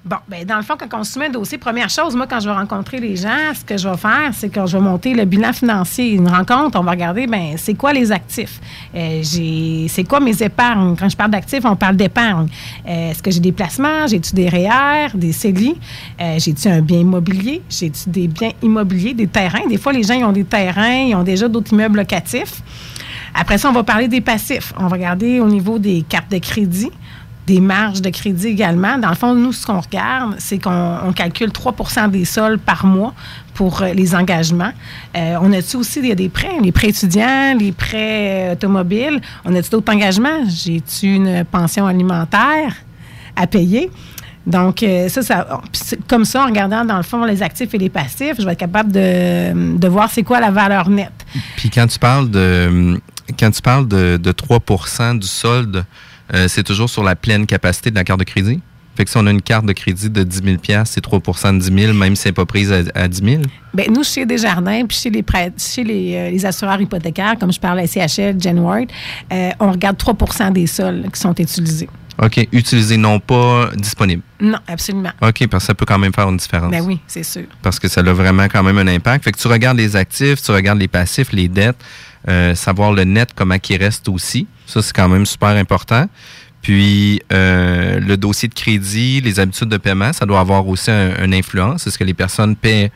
Bon, 0.06 0.18
ben 0.28 0.44
dans 0.44 0.58
le 0.58 0.64
fond, 0.64 0.74
quand 0.78 1.00
on 1.00 1.06
soumet 1.06 1.28
un 1.28 1.30
dossier, 1.30 1.58
première 1.58 1.90
chose, 1.90 2.14
moi, 2.14 2.28
quand 2.28 2.42
je 2.42 2.50
vais 2.50 2.56
rencontrer 2.56 3.00
les 3.00 3.16
gens, 3.16 3.54
ce 3.58 3.64
que 3.64 3.78
je 3.78 3.88
vais 3.88 3.96
faire, 3.96 4.32
c'est 4.34 4.50
que 4.50 4.66
je 4.66 4.76
vais 4.76 4.84
monter 4.84 5.14
le 5.14 5.24
bilan 5.24 5.54
financier. 5.54 6.12
Une 6.12 6.28
rencontre, 6.28 6.78
on 6.78 6.84
va 6.84 6.92
regarder, 6.92 7.26
ben 7.26 7.54
c'est 7.56 7.74
quoi 7.74 7.94
les 7.94 8.12
actifs? 8.12 8.60
Euh, 8.94 9.22
j'ai, 9.24 9.88
c'est 9.88 10.04
quoi 10.04 10.20
mes 10.20 10.44
épargnes? 10.44 10.98
Quand 10.98 11.08
je 11.08 11.16
parle 11.16 11.32
d'actifs, 11.32 11.64
on 11.64 11.78
parle 11.78 11.96
d'épargne. 11.96 12.50
Euh, 12.86 13.12
est-ce 13.12 13.24
que 13.24 13.32
j'ai 13.32 13.40
des 13.40 13.54
placements? 13.54 14.06
J'ai-tu 14.08 14.36
des 14.36 14.50
REER, 14.50 15.16
des 15.16 15.32
CELI? 15.32 15.78
Euh, 16.20 16.36
j'ai-tu 16.38 16.68
un 16.68 16.82
bien 16.82 17.00
immobilier? 17.00 17.62
J'ai-tu 17.70 18.10
des 18.10 18.28
biens 18.28 18.52
immobiliers, 18.62 19.14
des 19.14 19.28
terrains? 19.28 19.66
Des 19.70 19.78
fois, 19.78 19.94
les 19.94 20.04
gens, 20.04 20.16
ils 20.16 20.26
ont 20.26 20.34
des 20.34 20.44
terrains, 20.44 21.06
ils 21.08 21.16
ont 21.16 21.24
déjà 21.24 21.48
d'autres 21.48 21.72
immeubles 21.72 22.00
locatifs. 22.00 22.62
Après 23.34 23.58
ça, 23.58 23.70
on 23.70 23.74
va 23.74 23.84
parler 23.84 24.10
des 24.10 24.22
passifs. 24.22 24.74
On 24.78 24.88
va 24.88 24.90
regarder 24.90 25.40
au 25.40 25.48
niveau 25.48 25.80
des 25.80 26.04
cartes 26.08 26.30
de 26.30 26.40
crédit 26.40 26.92
des 27.48 27.60
marges 27.60 28.02
de 28.02 28.10
crédit 28.10 28.48
également. 28.48 28.98
Dans 28.98 29.10
le 29.10 29.16
fond, 29.16 29.36
nous, 29.36 29.52
ce 29.52 29.66
qu'on 29.66 29.80
regarde, 29.80 30.36
c'est 30.38 30.60
qu'on 30.60 30.98
on 31.06 31.12
calcule 31.12 31.50
3% 31.50 32.10
des 32.10 32.26
sols 32.26 32.58
par 32.58 32.86
mois 32.86 33.14
pour 33.54 33.82
euh, 33.82 33.94
les 33.94 34.16
engagements. 34.16 34.72
Euh, 35.16 35.36
on 35.42 35.52
a-tu 35.52 35.78
aussi 35.78 36.02
des, 36.02 36.30
prêts, 36.30 36.60
les 36.62 36.72
prêts 36.72 36.90
étudiants, 36.90 37.56
les 37.60 37.72
prêts 37.72 38.50
euh, 38.50 38.54
automobiles? 38.54 39.20
On 39.46 39.54
a-tu 39.56 39.70
d'autres 39.70 39.94
engagements? 39.94 40.48
J'ai-tu 40.48 41.16
une 41.16 41.44
pension 41.46 41.86
alimentaire 41.86 42.76
à 43.36 43.46
payer? 43.48 43.92
Donc, 44.46 44.86
ça, 45.08 45.22
ça 45.22 45.62
comme 46.10 46.26
ça, 46.26 46.44
en 46.44 46.48
regardant 46.48 46.84
dans 46.84 46.98
le 46.98 47.04
fond 47.04 47.24
les 47.24 47.42
actifs 47.42 47.74
et 47.74 47.78
les 47.78 47.90
passifs, 47.90 48.36
je 48.38 48.46
vais 48.46 48.52
être 48.52 48.60
capable 48.60 48.92
de, 48.92 49.78
de 49.78 49.88
voir 49.88 50.12
c'est 50.12 50.24
quoi 50.24 50.42
la 50.42 50.52
valeur 50.52 50.90
nette. 50.90 51.26
Puis 51.56 51.70
quand 51.70 51.88
tu 51.88 51.98
parles 51.98 52.30
de 52.30 53.00
quand 53.40 53.52
tu 53.52 53.62
parles 53.62 53.88
de, 53.88 54.18
de 54.22 54.32
3 54.34 54.60
du 55.16 55.28
solde, 55.28 55.86
euh, 56.34 56.48
c'est 56.48 56.64
toujours 56.64 56.90
sur 56.90 57.04
la 57.04 57.16
pleine 57.16 57.46
capacité 57.46 57.92
de 57.92 57.96
la 57.96 58.04
carte 58.04 58.20
de 58.20 58.26
crédit? 58.26 58.62
Fait 58.96 59.06
que 59.06 59.10
si 59.10 59.18
on 59.18 59.26
a 59.26 59.32
une 59.32 59.42
carte 59.42 59.66
de 59.66 59.74
crédit 59.74 60.10
de 60.10 60.24
10 60.24 60.42
000 60.44 60.84
c'est 60.86 61.04
3% 61.04 61.54
de 61.56 61.60
10 61.60 61.84
000, 61.84 61.94
même 61.94 62.16
si 62.16 62.28
elle 62.28 62.30
n'est 62.30 62.34
pas 62.36 62.46
prise 62.46 62.72
à, 62.72 62.82
à 62.94 63.08
10 63.08 63.24
000? 63.24 63.42
Bien, 63.74 63.86
nous, 63.90 64.04
chez 64.04 64.26
Desjardins, 64.26 64.86
puis 64.86 64.96
chez 64.96 65.10
les 65.10 65.26
chez 65.58 65.84
les, 65.84 66.16
euh, 66.16 66.30
les 66.30 66.46
assureurs 66.46 66.80
hypothécaires, 66.80 67.36
comme 67.40 67.52
je 67.52 67.60
parle 67.60 67.80
à 67.80 67.88
CHL, 67.88 68.40
Genworth, 68.40 68.90
euh, 69.32 69.50
on 69.60 69.72
regarde 69.72 69.98
3% 69.98 70.54
des 70.54 70.68
sols 70.68 71.06
qui 71.12 71.20
sont 71.20 71.34
utilisés. 71.34 71.90
OK. 72.22 72.48
Utilisé, 72.52 72.98
non 72.98 73.20
pas 73.20 73.72
disponible. 73.76 74.22
Non, 74.40 74.60
absolument. 74.68 75.10
OK, 75.22 75.48
parce 75.48 75.64
que 75.64 75.68
ça 75.68 75.74
peut 75.74 75.86
quand 75.86 75.98
même 75.98 76.14
faire 76.14 76.30
une 76.30 76.38
différence. 76.38 76.70
Ben 76.70 76.82
oui, 76.82 77.00
c'est 77.08 77.24
sûr. 77.24 77.46
Parce 77.64 77.80
que 77.80 77.88
ça 77.88 78.02
a 78.02 78.14
vraiment 78.14 78.44
quand 78.44 78.62
même 78.62 78.78
un 78.78 78.88
impact. 78.88 79.24
Fait 79.24 79.32
que 79.32 79.40
tu 79.40 79.48
regardes 79.48 79.78
les 79.78 79.96
actifs, 79.96 80.42
tu 80.42 80.52
regardes 80.52 80.80
les 80.80 80.88
passifs, 80.88 81.32
les 81.32 81.48
dettes, 81.48 81.78
euh, 82.30 82.56
savoir 82.56 82.94
le 82.94 83.04
net, 83.04 83.30
comment 83.36 83.56
il 83.70 83.78
reste 83.78 84.08
aussi. 84.10 84.48
Ça, 84.66 84.82
c'est 84.82 84.94
quand 84.94 85.10
même 85.10 85.26
super 85.26 85.50
important. 85.50 86.08
Puis, 86.62 87.22
euh, 87.34 88.00
le 88.00 88.16
dossier 88.16 88.48
de 88.48 88.54
crédit, 88.54 89.20
les 89.22 89.40
habitudes 89.40 89.68
de 89.70 89.78
paiement, 89.78 90.14
ça 90.14 90.26
doit 90.26 90.40
avoir 90.40 90.66
aussi 90.68 90.90
un- 90.92 91.24
une 91.26 91.34
influence. 91.34 91.86
Est-ce 91.86 91.98
que 91.98 92.06
les 92.06 92.14
personnes 92.14 92.56
paient 92.56 92.90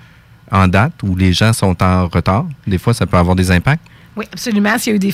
en 0.49 0.67
date 0.69 0.93
ou 1.03 1.15
les 1.17 1.33
gens 1.33 1.51
sont 1.51 1.75
en 1.83 2.07
retard? 2.07 2.45
Des 2.65 2.77
fois, 2.77 2.93
ça 2.93 3.05
peut 3.05 3.17
avoir 3.17 3.35
des 3.35 3.51
impacts. 3.51 3.83
Oui, 4.15 4.25
absolument. 4.31 4.77
S'il 4.77 4.91
y 4.91 4.93
a 4.93 4.95
eu 4.95 4.99
des, 4.99 5.13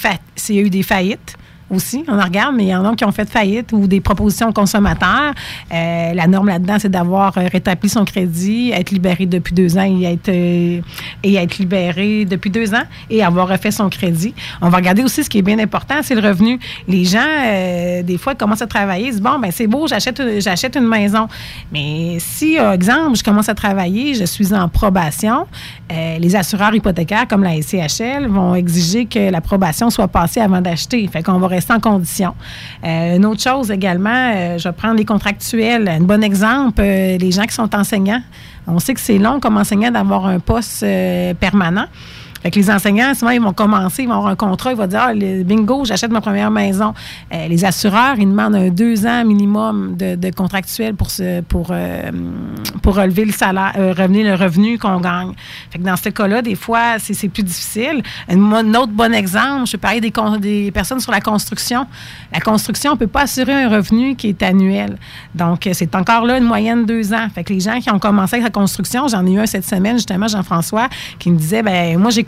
y 0.55 0.60
a 0.60 0.62
eu 0.62 0.70
des 0.70 0.84
faillites, 0.84 1.36
aussi. 1.70 2.03
On 2.08 2.20
en 2.20 2.24
regarde, 2.24 2.55
mais 2.55 2.63
il 2.63 2.70
y 2.70 2.75
en 2.75 2.86
a 2.86 2.96
qui 2.96 3.05
ont 3.05 3.12
fait 3.12 3.29
faillite 3.29 3.72
ou 3.74 3.88
des 3.88 4.01
propositions 4.01 4.50
aux 4.50 4.53
consommateurs. 4.53 5.34
Euh, 5.74 6.13
la 6.13 6.27
norme 6.27 6.48
là-dedans, 6.48 6.77
c'est 6.79 6.89
d'avoir 6.89 7.38
euh, 7.38 7.48
rétabli 7.51 7.89
son 7.89 8.05
crédit, 8.05 8.72
être 8.72 8.91
libéré 8.91 9.25
depuis 9.25 9.53
deux 9.53 9.77
ans 9.77 9.88
euh, 9.88 10.82
et 11.24 11.36
être 11.36 11.58
libéré 11.58 12.25
depuis 12.25 12.50
deux 12.50 12.74
ans 12.74 12.84
et 13.10 13.24
avoir 13.24 13.48
refait 13.48 13.72
son 13.72 13.89
crédit. 13.89 14.34
On 14.62 14.70
va 14.70 14.77
regarder 14.77 15.03
aussi 15.03 15.24
ce 15.24 15.29
qui 15.29 15.39
est 15.39 15.43
bien 15.43 15.60
important, 15.60 15.96
c'est 16.01 16.15
le 16.15 16.27
revenu. 16.27 16.60
Les 16.88 17.05
gens, 17.05 17.20
des 18.03 18.17
fois, 18.17 18.36
commencent 18.36 18.62
à 18.62 18.67
travailler, 18.67 19.08
ils 19.08 19.12
disent, 19.12 19.22
bon, 19.22 19.39
ben 19.39 19.51
c'est 19.51 19.67
beau, 19.67 19.88
j'achète, 19.88 20.22
j'achète 20.39 20.75
une 20.75 20.88
maison. 20.88 21.27
Mais 21.72 22.17
si, 22.20 22.60
euh, 22.60 22.74
exemple, 22.74 23.17
je 23.17 23.24
commence 23.24 23.50
à 23.50 23.55
travailler, 23.55 24.13
je 24.13 24.25
suis 24.25 24.53
en 24.53 24.67
probation, 24.70 25.48
les 26.20 26.36
assureurs 26.36 26.74
hypothécaires 26.74 27.27
comme 27.27 27.43
la 27.43 27.62
SCHL 27.62 28.27
vont 28.27 28.55
exiger 28.55 29.05
que 29.05 29.29
l'approbation 29.29 29.91
soit 29.91 30.08
passée 30.08 30.39
avant 30.39 30.60
d'acheter. 30.60 31.08
Fait 31.08 31.22
qu'on 31.22 31.38
va 31.38 31.48
rester 31.54 31.74
en 31.74 31.80
condition. 31.80 32.34
Euh, 32.84 33.16
une 33.18 33.26
autre 33.26 33.42
chose 33.42 33.72
également, 33.72 34.32
euh, 34.34 34.58
je 34.58 34.68
vais 34.68 34.74
prendre 34.74 34.96
les 34.96 35.06
contractuels. 35.06 35.88
Un 35.88 36.02
bon 36.02 36.24
exemple, 36.24 36.82
euh, 36.82 37.18
les 37.18 37.32
gens 37.32 37.44
qui 37.44 37.54
sont 37.54 37.74
enseignants. 37.76 38.22
On 38.68 38.80
sait 38.80 38.94
que 38.94 39.00
c'est 39.00 39.18
long 39.18 39.40
comme 39.40 39.58
enseignant 39.58 39.92
d'avoir 39.92 40.26
un 40.26 40.40
poste 40.40 40.86
permanent. 41.40 41.86
Fait 42.44 42.52
que 42.52 42.60
les 42.60 42.70
enseignants, 42.70 43.14
souvent, 43.14 43.32
ils 43.32 43.42
vont 43.42 43.54
commencer, 43.54 44.04
ils 44.04 44.08
vont 44.08 44.16
avoir 44.16 44.32
un 44.32 44.36
contrat, 44.36 44.72
ils 44.72 44.78
vont 44.78 44.86
dire 44.86 45.00
ah, 45.02 45.14
le- 45.14 45.44
bingo, 45.44 45.86
j'achète 45.86 46.12
ma 46.12 46.20
première 46.20 46.52
maison. 46.52 46.94
Euh, 47.34 47.48
les 47.48 47.64
assureurs, 47.64 48.16
ils 48.18 48.28
demandent 48.28 48.56
un 48.56 48.70
deux 48.70 49.06
ans 49.06 49.24
minimum 49.24 49.96
de, 49.96 50.30
contractuel 50.32 50.94
pour, 50.96 51.10
se, 51.10 51.40
pour, 51.42 51.68
euh, 51.72 52.12
pour 52.82 52.96
relever 52.96 53.24
le 53.24 53.32
salaire, 53.32 53.72
euh, 53.78 53.94
revenir 53.98 54.26
le 54.26 54.36
revenu 54.36 54.78
qu'on 54.78 55.00
gagne. 55.00 55.32
Fait 55.70 55.80
que 55.80 55.84
dans 55.84 55.96
ce 55.96 56.10
cas-là, 56.10 56.42
des 56.42 56.56
fois, 56.56 56.98
c'est 57.00 57.30
plus 57.30 57.44
difficile. 57.44 58.04
Un, 58.30 58.74
autre 58.74 58.92
bon 58.92 59.14
exemple, 59.14 59.68
je 59.68 59.78
parler 59.78 60.02
des, 60.02 60.12
des 60.40 60.72
personnes 60.72 61.00
sur 61.00 61.12
la 61.12 61.22
construction. 61.22 61.86
La 62.34 62.42
construction, 62.42 62.92
on 62.92 62.96
ne 62.96 63.00
peut 63.00 63.08
pas 63.08 63.22
assurer 63.22 63.64
un 63.64 63.70
revenu 63.70 64.16
qui 64.16 64.30
est 64.30 64.44
annuel. 64.44 64.98
Donc, 65.34 65.70
c'est 65.72 65.96
encore 65.96 66.26
là 66.26 66.38
une 66.38 66.44
moyenne 66.44 66.86
de 66.86 66.94
deux 66.94 67.14
ans. 67.14 67.28
Fait 67.34 67.44
que 67.44 67.54
les 67.54 67.62
gens 67.62 67.80
qui 67.80 67.90
ont 67.90 68.00
commencé 68.00 68.36
avec 68.36 68.44
la 68.44 68.52
construction, 68.52 69.08
j'en 69.08 69.26
ai 69.26 69.32
eu 69.32 69.40
un 69.40 69.46
cette 69.46 69.66
semaine, 69.66 69.96
justement, 69.96 70.28
Jean-François, 70.28 70.90
qui 71.20 71.32
me 71.32 71.38
disait, 71.38 71.64
ben 71.64 71.98
moi, 71.98 72.12
j'ai 72.12 72.24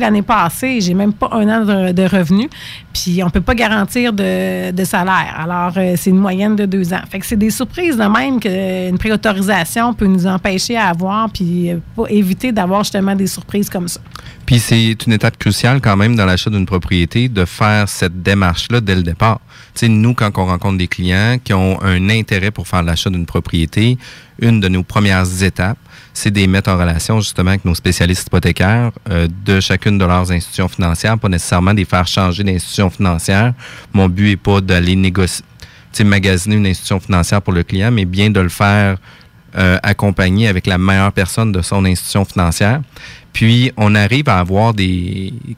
l'année 0.00 0.22
passée, 0.22 0.80
j'ai 0.80 0.94
même 0.94 1.12
pas 1.12 1.30
un 1.32 1.48
an 1.48 1.64
de, 1.64 1.92
de 1.92 2.02
revenu, 2.02 2.48
puis 2.92 3.22
on 3.22 3.30
peut 3.30 3.40
pas 3.40 3.54
garantir 3.54 4.12
de, 4.12 4.70
de 4.70 4.84
salaire. 4.84 5.34
Alors, 5.38 5.72
euh, 5.76 5.94
c'est 5.96 6.10
une 6.10 6.18
moyenne 6.18 6.56
de 6.56 6.66
deux 6.66 6.92
ans. 6.92 7.00
Fait 7.10 7.18
que 7.18 7.26
c'est 7.26 7.36
des 7.36 7.50
surprises 7.50 7.96
de 7.96 8.04
même 8.04 8.40
qu'une 8.40 8.98
préautorisation 8.98 9.94
peut 9.94 10.06
nous 10.06 10.26
empêcher 10.26 10.76
à 10.76 10.88
avoir, 10.88 11.30
puis 11.30 11.70
euh, 11.70 12.06
éviter 12.08 12.52
d'avoir 12.52 12.84
justement 12.84 13.14
des 13.14 13.26
surprises 13.26 13.68
comme 13.70 13.88
ça. 13.88 14.00
Puis 14.46 14.58
c'est 14.58 15.06
une 15.06 15.12
étape 15.12 15.36
cruciale 15.36 15.80
quand 15.80 15.96
même 15.96 16.16
dans 16.16 16.24
l'achat 16.24 16.50
d'une 16.50 16.66
propriété 16.66 17.28
de 17.28 17.44
faire 17.44 17.88
cette 17.88 18.22
démarche-là 18.22 18.80
dès 18.80 18.94
le 18.94 19.02
départ. 19.02 19.40
Tu 19.74 19.80
sais, 19.80 19.88
nous, 19.88 20.14
quand 20.14 20.30
on 20.38 20.46
rencontre 20.46 20.78
des 20.78 20.88
clients 20.88 21.36
qui 21.42 21.52
ont 21.52 21.82
un 21.82 22.08
intérêt 22.08 22.50
pour 22.50 22.66
faire 22.66 22.82
l'achat 22.82 23.10
d'une 23.10 23.26
propriété, 23.26 23.98
une 24.40 24.60
de 24.60 24.68
nos 24.68 24.82
premières 24.82 25.42
étapes, 25.42 25.78
c'est 26.18 26.32
de 26.32 26.40
les 26.40 26.48
mettre 26.48 26.68
en 26.70 26.76
relation 26.76 27.20
justement 27.20 27.50
avec 27.50 27.64
nos 27.64 27.76
spécialistes 27.76 28.26
hypothécaires 28.26 28.90
euh, 29.08 29.28
de 29.44 29.60
chacune 29.60 29.98
de 29.98 30.04
leurs 30.04 30.32
institutions 30.32 30.66
financières, 30.66 31.16
pas 31.16 31.28
nécessairement 31.28 31.72
de 31.72 31.78
les 31.78 31.84
faire 31.84 32.06
changer 32.08 32.42
d'institution 32.42 32.90
financière. 32.90 33.54
Mon 33.92 34.08
but 34.08 34.32
est 34.32 34.36
pas 34.36 34.60
d'aller 34.60 34.96
négocier, 34.96 35.44
magasiner 36.00 36.56
une 36.56 36.66
institution 36.66 36.98
financière 36.98 37.40
pour 37.40 37.52
le 37.52 37.62
client, 37.62 37.92
mais 37.92 38.04
bien 38.04 38.30
de 38.30 38.40
le 38.40 38.48
faire 38.48 38.96
euh, 39.56 39.78
accompagné 39.84 40.48
avec 40.48 40.66
la 40.66 40.76
meilleure 40.76 41.12
personne 41.12 41.52
de 41.52 41.62
son 41.62 41.84
institution 41.84 42.24
financière. 42.24 42.80
Puis, 43.32 43.70
on 43.76 43.94
arrive 43.94 44.28
à 44.28 44.40
avoir 44.40 44.74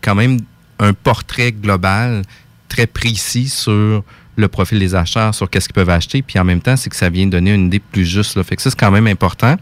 quand 0.03 0.15
même 0.15 0.41
un 0.79 0.93
portrait 0.93 1.53
global 1.53 2.23
très 2.69 2.87
précis 2.87 3.49
sur 3.49 4.05
le 4.41 4.49
profil 4.49 4.79
des 4.79 4.95
acheteurs, 4.95 5.35
sur 5.35 5.49
qu'est-ce 5.49 5.69
qu'ils 5.69 5.75
peuvent 5.75 5.91
acheter. 5.91 6.23
Puis, 6.23 6.39
en 6.39 6.45
même 6.45 6.61
temps, 6.61 6.77
c'est 6.77 6.91
que 6.91 6.97
ça 6.97 7.11
vient 7.11 7.27
donner 7.27 7.55
une 7.55 7.67
idée 7.67 7.81
plus 7.81 8.05
juste. 8.05 8.37
Là. 8.37 8.43
Fait 8.43 8.57
que 8.57 8.63
ça, 8.63 8.71
c'est 8.71 8.79
quand 8.79 8.91
même 8.91 9.07
important. 9.07 9.57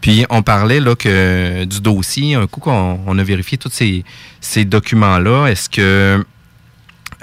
Puis, 0.00 0.24
on 0.30 0.42
parlait 0.42 0.80
là 0.80 0.94
que 0.94 1.64
du 1.64 1.80
dossier, 1.80 2.34
un 2.34 2.46
coup 2.46 2.60
qu'on 2.60 3.00
on 3.06 3.18
a 3.18 3.22
vérifié 3.22 3.58
tous 3.58 3.70
ces, 3.70 4.04
ces 4.40 4.64
documents-là, 4.64 5.46
est-ce 5.46 5.68
que 5.68 6.24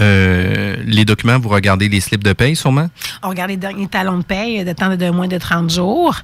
euh, 0.02 0.76
les 0.86 1.06
documents, 1.06 1.40
vous 1.40 1.50
regardez 1.50 1.90
les 1.90 2.00
slips 2.00 2.24
de 2.24 2.34
paye 2.34 2.56
sûrement? 2.56 2.90
On 3.22 3.30
regarde 3.30 3.50
les 3.50 3.58
derniers 3.58 3.88
talons 3.88 4.20
de 4.20 4.24
paye 4.24 4.64
temps 4.76 4.96
de 4.96 5.10
moins 5.10 5.28
de 5.28 5.38
30 5.38 5.70
jours 5.70 6.16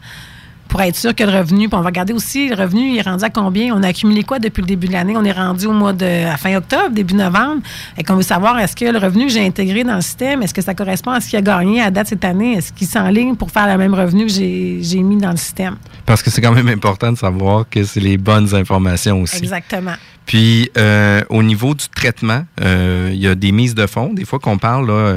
pour 0.67 0.81
être 0.81 0.95
sûr 0.95 1.15
que 1.15 1.23
le 1.23 1.31
revenu, 1.31 1.69
puis 1.69 1.77
on 1.77 1.81
va 1.81 1.87
regarder 1.87 2.13
aussi 2.13 2.49
le 2.49 2.55
revenu, 2.55 2.89
il 2.89 2.97
est 2.97 3.01
rendu 3.01 3.23
à 3.23 3.29
combien? 3.29 3.73
On 3.75 3.83
a 3.83 3.87
accumulé 3.87 4.23
quoi 4.23 4.39
depuis 4.39 4.61
le 4.61 4.67
début 4.67 4.87
de 4.87 4.93
l'année? 4.93 5.15
On 5.15 5.23
est 5.23 5.31
rendu 5.31 5.67
au 5.67 5.71
mois 5.71 5.93
de 5.93 6.25
à 6.25 6.37
fin 6.37 6.55
octobre, 6.55 6.89
début 6.91 7.15
novembre. 7.15 7.61
Et 7.97 8.03
qu'on 8.03 8.15
veut 8.15 8.23
savoir 8.23 8.59
est-ce 8.59 8.75
que 8.75 8.85
le 8.85 8.97
revenu 8.97 9.27
que 9.27 9.31
j'ai 9.31 9.45
intégré 9.45 9.83
dans 9.83 9.95
le 9.95 10.01
système, 10.01 10.43
est-ce 10.43 10.53
que 10.53 10.61
ça 10.61 10.73
correspond 10.73 11.11
à 11.11 11.21
ce 11.21 11.29
qu'il 11.29 11.39
a 11.39 11.41
gagné 11.41 11.81
à 11.81 11.91
date 11.91 12.07
cette 12.07 12.25
année? 12.25 12.53
Est-ce 12.53 12.73
qu'il 12.73 12.87
s'enligne 12.87 13.35
pour 13.35 13.51
faire 13.51 13.67
le 13.67 13.77
même 13.77 13.93
revenu 13.93 14.25
que 14.25 14.31
j'ai 14.31 14.79
j'ai 14.81 15.01
mis 15.01 15.17
dans 15.17 15.31
le 15.31 15.37
système? 15.37 15.77
Parce 16.05 16.21
que 16.21 16.29
c'est 16.29 16.41
quand 16.41 16.53
même 16.53 16.67
important 16.67 17.11
de 17.11 17.17
savoir 17.17 17.65
que 17.69 17.83
c'est 17.83 17.99
les 17.99 18.17
bonnes 18.17 18.53
informations 18.53 19.21
aussi. 19.21 19.37
Exactement. 19.37 19.95
Puis, 20.25 20.71
euh, 20.77 21.21
au 21.29 21.43
niveau 21.43 21.75
du 21.75 21.87
traitement, 21.89 22.43
euh, 22.61 23.09
il 23.13 23.19
y 23.19 23.27
a 23.27 23.35
des 23.35 23.51
mises 23.51 23.75
de 23.75 23.85
fonds. 23.85 24.13
Des 24.13 24.25
fois 24.25 24.39
qu'on 24.39 24.57
parle 24.57 24.87
là, 24.87 25.15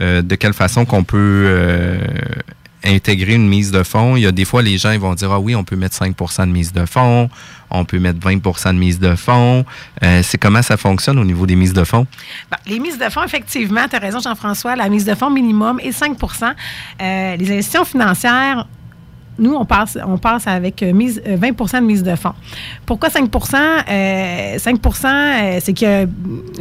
euh, 0.00 0.22
de 0.22 0.34
quelle 0.34 0.52
façon 0.52 0.84
qu'on 0.84 1.02
peut 1.02 1.46
intégrer 2.84 3.34
une 3.34 3.48
mise 3.48 3.70
de 3.70 3.82
fonds. 3.82 4.16
Il 4.16 4.22
y 4.22 4.26
a 4.26 4.32
des 4.32 4.44
fois, 4.44 4.62
les 4.62 4.78
gens 4.78 4.90
ils 4.92 5.00
vont 5.00 5.14
dire, 5.14 5.30
ah 5.32 5.40
oui, 5.40 5.54
on 5.54 5.64
peut 5.64 5.76
mettre 5.76 5.96
5% 5.96 6.46
de 6.46 6.52
mise 6.52 6.72
de 6.72 6.86
fonds, 6.86 7.28
on 7.70 7.84
peut 7.84 7.98
mettre 7.98 8.18
20% 8.20 8.68
de 8.74 8.78
mise 8.78 8.98
de 8.98 9.14
fonds. 9.14 9.64
Euh, 10.02 10.20
c'est 10.22 10.38
comment 10.38 10.62
ça 10.62 10.76
fonctionne 10.76 11.18
au 11.18 11.24
niveau 11.24 11.46
des 11.46 11.56
mises 11.56 11.72
de 11.72 11.84
fonds? 11.84 12.06
Bon, 12.50 12.56
les 12.66 12.78
mises 12.78 12.98
de 12.98 13.08
fonds, 13.10 13.24
effectivement, 13.24 13.86
tu 13.88 13.96
as 13.96 13.98
raison, 13.98 14.20
Jean-François, 14.20 14.76
la 14.76 14.88
mise 14.88 15.04
de 15.04 15.14
fonds 15.14 15.30
minimum 15.30 15.80
est 15.80 15.90
5% 15.90 16.54
Euh, 17.00 17.36
Les 17.36 17.50
institutions 17.58 17.84
financières, 17.84 18.66
nous, 19.38 19.54
on 19.54 19.64
passe, 19.64 19.96
on 20.06 20.18
passe 20.18 20.46
avec 20.46 20.82
euh, 20.82 20.92
mise, 20.92 21.22
euh, 21.26 21.36
20% 21.36 21.80
de 21.80 21.86
mise 21.86 22.02
de 22.02 22.14
fonds. 22.16 22.34
Pourquoi 22.86 23.08
5% 23.08 23.56
euh, 23.88 24.56
5% 24.56 25.06
euh, 25.06 25.58
c'est 25.62 25.82
a 25.82 26.06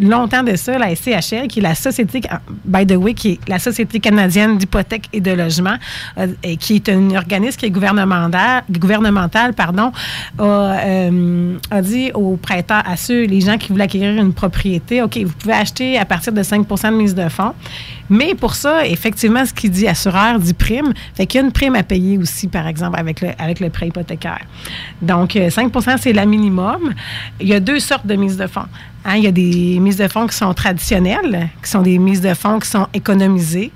longtemps 0.02 0.44
de 0.44 0.56
ça, 0.56 0.78
la 0.78 0.96
SCHL, 0.96 1.48
qui 1.48 1.60
est 1.60 1.63
la 1.63 1.76
société, 1.76 2.22
by 2.66 2.86
the 2.86 2.96
way, 2.96 3.13
qui 3.13 3.34
est 3.34 3.50
la 3.50 3.60
Société 3.60 4.00
canadienne 4.00 4.58
d'hypothèque 4.58 5.10
et 5.13 5.22
de 5.22 5.32
logement, 5.32 5.76
euh, 6.18 6.28
et 6.44 6.58
qui 6.58 6.76
est 6.76 6.90
un 6.90 7.16
organisme 7.16 7.58
qui 7.58 7.66
est 7.66 7.72
gouvernemental, 7.72 8.63
gouvernemental 8.70 9.54
pardon, 9.54 9.92
a, 10.38 10.44
euh, 10.44 11.58
a 11.72 11.82
dit 11.82 12.12
aux 12.13 12.38
prêteurs, 12.38 12.84
à 12.86 12.96
ceux, 12.96 13.26
les 13.26 13.42
gens 13.42 13.58
qui 13.58 13.70
voulaient 13.72 13.86
acquérir 13.86 14.22
une 14.22 14.34
propriété, 14.34 15.02
OK, 15.02 15.18
vous 15.18 15.34
pouvez 15.34 15.54
acheter 15.54 15.98
à 15.98 16.06
partir 16.06 16.34
de 16.34 16.44
5% 16.44 16.92
de 16.92 16.96
mise 16.96 17.16
de 17.16 17.28
fonds. 17.30 17.54
Mais 18.10 18.36
pour 18.36 18.56
ça, 18.56 18.86
effectivement, 18.86 19.46
ce 19.46 19.54
qui 19.54 19.70
dit 19.70 19.88
assureur 19.88 20.40
dit 20.40 20.54
prime. 20.54 20.94
Fait 21.16 21.26
qu'il 21.26 21.42
y 21.42 21.44
a 21.44 21.46
une 21.46 21.52
prime 21.52 21.76
à 21.76 21.84
payer 21.84 22.18
aussi, 22.18 22.48
par 22.48 22.66
exemple, 22.67 22.99
avec 22.99 23.21
le, 23.21 23.30
avec 23.38 23.60
le 23.60 23.69
prêt 23.69 23.88
hypothécaire. 23.88 24.45
Donc, 25.01 25.36
euh, 25.36 25.49
5% 25.49 25.97
c'est 25.99 26.13
la 26.13 26.25
minimum. 26.25 26.93
Il 27.39 27.47
y 27.47 27.53
a 27.53 27.60
deux 27.60 27.80
sortes 27.80 28.06
de 28.06 28.15
mises 28.15 28.38
de 28.38 28.47
fonds. 28.47 28.67
Hein, 29.10 29.15
il 29.15 29.24
y 29.24 29.28
a 29.28 29.32
des 29.32 29.80
mises 29.80 29.96
de 29.96 30.08
fonds 30.10 30.28
qui 30.28 30.36
sont 30.36 30.54
traditionnelles, 30.54 31.48
qui 31.63 31.70
sont 31.70 31.82
des 31.82 31.98
mises 31.98 32.20
de 32.20 32.34
fonds 32.34 32.60
qui 32.60 32.67
sont 32.67 32.88
économisées, 32.93 33.72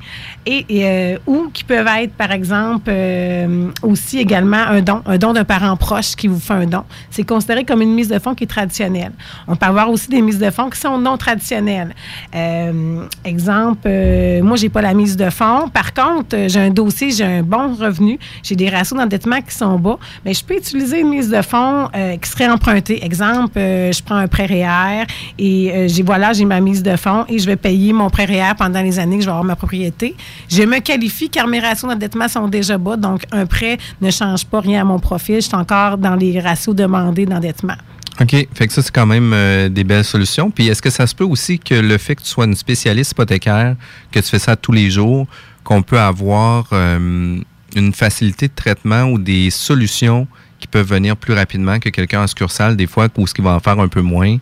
et, 0.46 0.66
euh, 0.72 1.18
ou 1.26 1.50
qui 1.54 1.64
peuvent 1.64 1.88
être, 1.88 2.12
par 2.14 2.34
exemple, 2.34 2.90
euh, 2.90 3.70
aussi 3.82 4.20
également 4.20 4.58
un 4.58 4.82
don, 4.82 5.02
un 5.06 5.18
don 5.18 5.32
d'un 5.32 5.46
parent 5.46 5.78
proche 5.78 6.18
qui 6.18 6.28
vous 6.28 6.40
fait 6.40 6.54
un 6.54 6.66
don. 6.66 6.84
C'est 7.10 7.24
considéré 7.24 7.64
comme 7.64 7.82
une 7.82 7.94
mise 7.94 8.10
de 8.10 8.20
fonds 8.20 8.36
qui 8.36 8.44
est 8.44 8.48
traditionnelle. 8.48 9.14
On 9.48 9.56
peut 9.56 9.68
avoir 9.68 9.90
aussi 9.90 10.10
des 10.10 10.22
mises 10.22 10.40
de 10.40 10.50
fonds 10.50 10.70
qui 10.70 10.80
sont 10.82 10.98
non 10.98 11.16
traditionnelles. 11.16 11.96
Euh, 12.36 13.06
exemple, 13.24 13.88
euh, 13.88 14.44
moi, 14.44 14.58
j'ai 14.58 14.70
pas 14.70 14.82
la 14.82 14.94
mise 14.94 15.16
de 15.16 15.30
fonds. 15.30 15.70
Par 15.70 15.94
contre, 15.94 16.36
euh, 16.36 16.50
j'ai 16.50 16.60
un 16.60 16.72
dossier, 16.72 17.12
j'ai 17.12 17.24
un 17.24 17.44
bon 17.44 17.74
revenu, 17.74 18.20
j'ai 18.44 18.58
des 18.58 18.70
ratios 18.70 19.00
d'endettement 19.00 19.42
qui 19.42 19.56
sont 19.56 19.80
bas, 19.80 19.98
mais 20.26 20.34
je 20.34 20.44
peux 20.44 20.58
utiliser 20.58 21.00
une 21.00 21.10
mise 21.10 21.30
de 21.30 21.42
fonds 21.42 21.88
euh, 21.96 22.18
qui 22.18 22.30
serait 22.30 22.50
empruntée. 22.50 23.04
Exemple, 23.06 23.54
je 23.56 24.04
prends 24.04 24.18
un 24.18 24.28
prêt 24.28 24.46
REER 24.46 25.06
et 25.38 25.72
euh, 25.72 25.88
j'ai 25.88 26.04
voilà, 26.04 26.34
j'ai 26.34 26.46
ma 26.46 26.60
mise 26.60 26.84
de 26.84 26.96
fonds 26.96 27.26
et 27.28 27.40
je 27.40 27.46
vais 27.46 27.56
payer 27.56 27.94
mon 27.94 28.10
prêt 28.10 28.26
REER 28.26 28.56
pendant 28.58 28.82
les 28.82 29.00
années 29.00 29.18
que 29.18 29.22
je 29.22 29.28
vais 29.28 29.32
avoir 29.32 29.44
ma 29.44 29.56
propriété. 29.56 30.16
Je 30.50 30.64
me 30.64 30.80
qualifie 30.80 31.30
car 31.30 31.48
mes 31.48 31.60
ratios 31.60 31.92
d'endettement 31.92 32.28
sont 32.28 32.48
déjà 32.48 32.78
bas, 32.78 32.98
donc 32.98 33.24
un 33.32 33.46
prêt 33.46 33.78
ne 34.02 34.12
change 34.12 34.46
pas 34.46 34.60
rien 34.60 34.82
à 34.82 34.84
mon 34.84 35.00
profil. 35.00 35.36
Je 35.36 35.48
suis 35.48 35.56
encore 35.56 35.98
dans 35.98 36.16
les 36.16 36.40
ratios 36.40 36.76
demandés 36.76 37.26
d'endettement. 37.26 37.76
OK. 38.20 38.48
Fait 38.54 38.68
que 38.68 38.74
ça, 38.74 38.82
c'est 38.82 38.94
quand 38.94 39.06
même 39.06 39.32
euh, 39.34 39.70
des 39.70 39.84
belles 39.84 40.04
solutions. 40.04 40.52
Puis 40.52 40.68
est-ce 40.68 40.82
que 40.82 40.90
ça 40.90 41.08
se 41.08 41.16
peut 41.16 41.24
aussi 41.24 41.60
que 41.60 41.76
le 41.76 41.98
fait 41.98 42.16
que 42.16 42.22
tu 42.22 42.28
sois 42.28 42.46
une 42.46 42.56
spécialiste 42.56 43.12
hypothécaire, 43.12 43.76
que 44.12 44.20
tu 44.20 44.30
fais 44.30 44.40
ça 44.40 44.56
tous 44.56 44.72
les 44.72 44.90
jours, 44.92 45.28
qu'on 45.64 45.82
peut 45.82 46.00
avoir 46.00 46.68
euh, 46.74 47.40
une 47.76 47.94
facilité 47.94 48.48
de 48.48 48.54
traitement 48.54 49.04
ou 49.04 49.18
des 49.18 49.50
solutions 49.50 50.28
qui 50.62 50.68
peuvent 50.68 50.88
venir 50.88 51.18
plus 51.18 51.34
rapidement 51.34 51.80
que 51.80 51.90
quelqu'un 51.90 52.24
en 52.24 52.28
succursale, 52.28 52.78
des 52.78 52.88
fois, 52.88 53.10
ou 53.18 53.28
ce 53.28 53.34
qui 53.34 53.42
va 53.42 53.52
en 53.52 53.60
faire 53.60 53.80
un 53.80 53.90
peu 53.90 54.02
moins. 54.02 54.38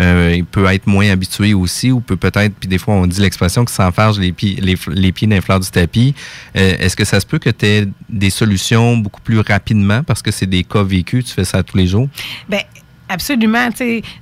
Euh, 0.00 0.32
il 0.34 0.44
peut 0.44 0.64
être 0.66 0.86
moins 0.86 1.10
habitué 1.10 1.52
aussi, 1.52 1.90
ou 1.90 2.00
peut 2.00 2.16
peut-être, 2.16 2.54
puis 2.54 2.68
des 2.68 2.78
fois, 2.78 2.94
on 2.94 3.06
dit 3.06 3.20
l'expression 3.20 3.64
que 3.64 3.70
s'enfarge 3.70 4.18
les 4.18 4.32
pieds, 4.32 4.56
les, 4.62 4.76
les 4.88 5.12
pieds 5.12 5.26
dans 5.26 5.34
les 5.34 5.42
fleurs 5.42 5.60
du 5.60 5.70
tapis. 5.70 6.14
Euh, 6.56 6.76
Est-ce 6.78 6.96
que 6.96 7.04
ça 7.04 7.20
se 7.20 7.26
peut 7.26 7.38
que 7.38 7.50
tu 7.50 7.66
aies 7.66 7.88
des 8.08 8.30
solutions 8.30 8.96
beaucoup 8.96 9.20
plus 9.20 9.40
rapidement 9.40 10.02
parce 10.02 10.22
que 10.22 10.30
c'est 10.30 10.46
des 10.46 10.64
cas 10.64 10.82
vécus, 10.82 11.26
tu 11.26 11.32
fais 11.32 11.44
ça 11.44 11.62
tous 11.62 11.76
les 11.76 11.86
jours? 11.86 12.08
Bien, 12.48 12.60
Absolument. 13.06 13.68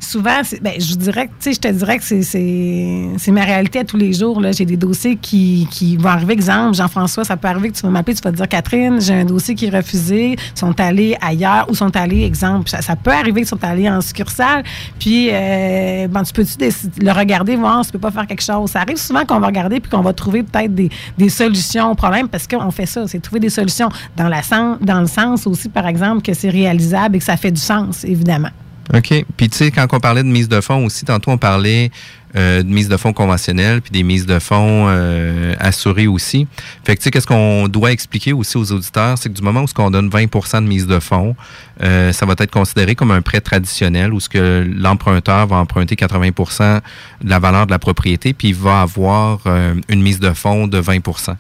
souvent, 0.01 0.41
ben, 0.61 0.73
je 0.79 0.95
dirais, 0.97 1.31
je 1.45 1.51
te 1.53 1.69
dirais 1.69 1.99
que 1.99 2.05
c'est- 2.05 3.31
ma 3.33 3.45
réalité 3.45 3.79
à 3.79 3.85
tous 3.85 3.97
les 3.97 4.13
jours. 4.13 4.43
J'ai 4.53 4.65
des 4.65 4.77
dossiers 4.77 5.17
qui, 5.17 5.69
qui 5.71 5.97
vont 5.97 6.09
arriver. 6.09 6.33
Exemple, 6.33 6.75
Jean-François, 6.75 7.25
ça 7.25 7.37
peut 7.37 7.47
arriver 7.49 7.71
que 7.71 7.77
tu 7.77 7.83
vas 7.83 7.91
m'appeler, 7.91 8.17
tu 8.17 8.23
vas 8.23 8.33
te 8.33 8.37
dire 8.37 8.49
Catherine, 8.49 9.01
j'ai 9.01 9.15
un 9.15 9.25
dossier 9.25 9.55
qui 9.55 9.67
est 9.67 9.71
refusé, 9.71 10.37
sont 10.55 10.79
allés 10.81 11.17
ailleurs 11.21 11.67
ou 11.71 11.75
sont 11.75 11.95
allés, 11.97 12.25
exemple, 12.25 12.69
ça, 12.69 12.97
peut 12.97 13.13
arriver 13.13 13.43
qu'ils 13.43 13.49
sont 13.49 13.63
allés 13.65 13.89
en 13.89 14.01
succursale. 14.01 14.65
Puis, 14.99 15.29
euh, 15.31 16.09
bon, 16.09 16.23
tu 16.25 16.33
peux-tu 16.33 16.57
le 17.01 17.13
regarder, 17.13 17.57
voir 17.57 17.85
si 17.85 17.93
tu 17.93 17.99
peux 17.99 18.01
pas 18.01 18.11
faire 18.11 18.27
quelque 18.27 18.43
chose? 18.43 18.71
Ça 18.71 18.81
arrive 18.81 18.97
souvent 18.97 19.25
qu'on 19.25 19.39
va 19.39 19.47
regarder 19.47 19.79
puis 19.81 19.91
qu'on 19.91 20.03
va 20.03 20.13
trouver 20.13 20.43
peut-être 20.43 20.75
des, 20.75 20.91
des 21.17 21.29
solutions 21.29 21.93
au 21.93 21.95
problème 21.95 22.29
parce 22.29 22.47
qu'on 22.49 22.71
fait 22.73 22.87
ça, 22.87 23.07
c'est 23.07 23.21
trouver 23.21 23.41
des 23.41 23.51
solutions 23.51 23.89
dans, 24.17 24.29
la 24.29 24.41
dans 24.81 25.01
le 25.01 25.07
sens 25.07 25.47
aussi, 25.47 25.69
par 25.69 25.87
exemple, 25.87 26.23
que 26.23 26.35
c'est 26.35 26.51
réalisable 26.51 27.17
et 27.17 27.19
que 27.21 27.25
ça 27.25 27.37
fait 27.37 27.53
du 27.53 27.61
sens, 27.61 28.05
évidemment. 28.05 28.51
OK. 28.95 29.25
Puis 29.37 29.49
tu 29.49 29.57
sais, 29.57 29.71
quand 29.71 29.87
on 29.93 30.01
parlait 30.01 30.23
de 30.23 30.29
mise 30.29 30.49
de 30.49 30.61
fonds 30.61 30.85
aussi, 30.85 31.05
tantôt 31.05 31.31
on 31.31 31.39
parlait 31.39 31.91
euh, 32.37 32.63
de 32.63 32.69
mise 32.69 32.89
de 32.89 32.97
fonds 32.97 33.13
conventionnelle, 33.13 33.81
puis 33.83 33.91
des 33.91 34.03
mises 34.03 34.27
de 34.27 34.39
fonds 34.39 34.87
euh, 34.89 35.55
assurées 35.59 36.07
aussi. 36.07 36.47
Fait 36.85 36.95
que 36.95 37.01
tu 37.01 37.05
sais, 37.05 37.11
qu'est-ce 37.11 37.27
qu'on 37.27 37.69
doit 37.69 37.93
expliquer 37.93 38.33
aussi 38.33 38.57
aux 38.57 38.73
auditeurs, 38.73 39.19
c'est 39.19 39.29
que 39.29 39.35
du 39.35 39.43
moment 39.43 39.63
où 39.63 39.67
ce 39.67 39.75
qu'on 39.75 39.91
donne 39.91 40.09
20% 40.09 40.63
de 40.63 40.69
mise 40.69 40.87
de 40.87 40.99
fonds, 40.99 41.37
euh, 41.83 42.13
ça 42.13 42.27
va 42.27 42.35
être 42.39 42.51
considéré 42.51 42.95
comme 42.95 43.11
un 43.11 43.23
prêt 43.23 43.41
traditionnel 43.41 44.13
où 44.13 44.21
ce 44.21 44.29
que 44.29 44.67
l'emprunteur 44.77 45.47
va 45.47 45.57
emprunter 45.57 45.95
80% 45.95 46.81
de 47.23 47.29
la 47.29 47.39
valeur 47.39 47.67
de 47.67 47.73
la 47.73 47.79
propriété, 47.79 48.33
puis 48.33 48.49
il 48.49 48.55
va 48.55 48.83
avoir 48.83 49.41
euh, 49.47 49.75
une 49.89 50.03
mise 50.03 50.21
de 50.21 50.31
fonds 50.33 50.69
de 50.69 50.81
20% 50.81 51.35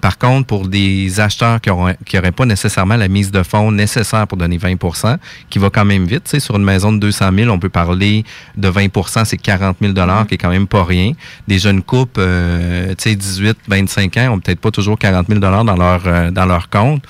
Par 0.00 0.18
contre, 0.18 0.46
pour 0.46 0.68
des 0.68 1.20
acheteurs 1.20 1.60
qui 1.60 1.70
n'auraient 1.70 2.32
pas 2.32 2.46
nécessairement 2.46 2.96
la 2.96 3.08
mise 3.08 3.30
de 3.30 3.42
fonds 3.42 3.72
nécessaire 3.72 4.26
pour 4.26 4.38
donner 4.38 4.58
20% 4.58 5.16
qui 5.50 5.58
va 5.58 5.70
quand 5.70 5.84
même 5.84 6.06
vite, 6.06 6.24
tu 6.24 6.30
sais, 6.30 6.40
sur 6.40 6.56
une 6.56 6.64
maison 6.64 6.92
de 6.92 6.98
200 6.98 7.30
000, 7.34 7.50
on 7.50 7.58
peut 7.58 7.68
parler 7.68 8.24
de 8.56 8.70
20% 8.70 9.24
c'est 9.24 9.36
40 9.36 9.76
000 9.80 9.94
qui 10.28 10.37
quand 10.38 10.50
même 10.50 10.66
pas 10.66 10.84
rien. 10.84 11.12
Des 11.46 11.58
jeunes 11.58 11.82
couples, 11.82 12.20
euh, 12.20 12.94
tu 12.96 13.10
sais, 13.10 13.16
18, 13.16 13.58
25 13.68 14.16
ans, 14.16 14.34
ont 14.34 14.40
peut-être 14.40 14.60
pas 14.60 14.70
toujours 14.70 14.98
40 14.98 15.26
000 15.28 15.40
dans 15.40 15.50
leur, 15.50 16.02
euh, 16.06 16.30
dans 16.30 16.46
leur 16.46 16.68
compte. 16.70 17.04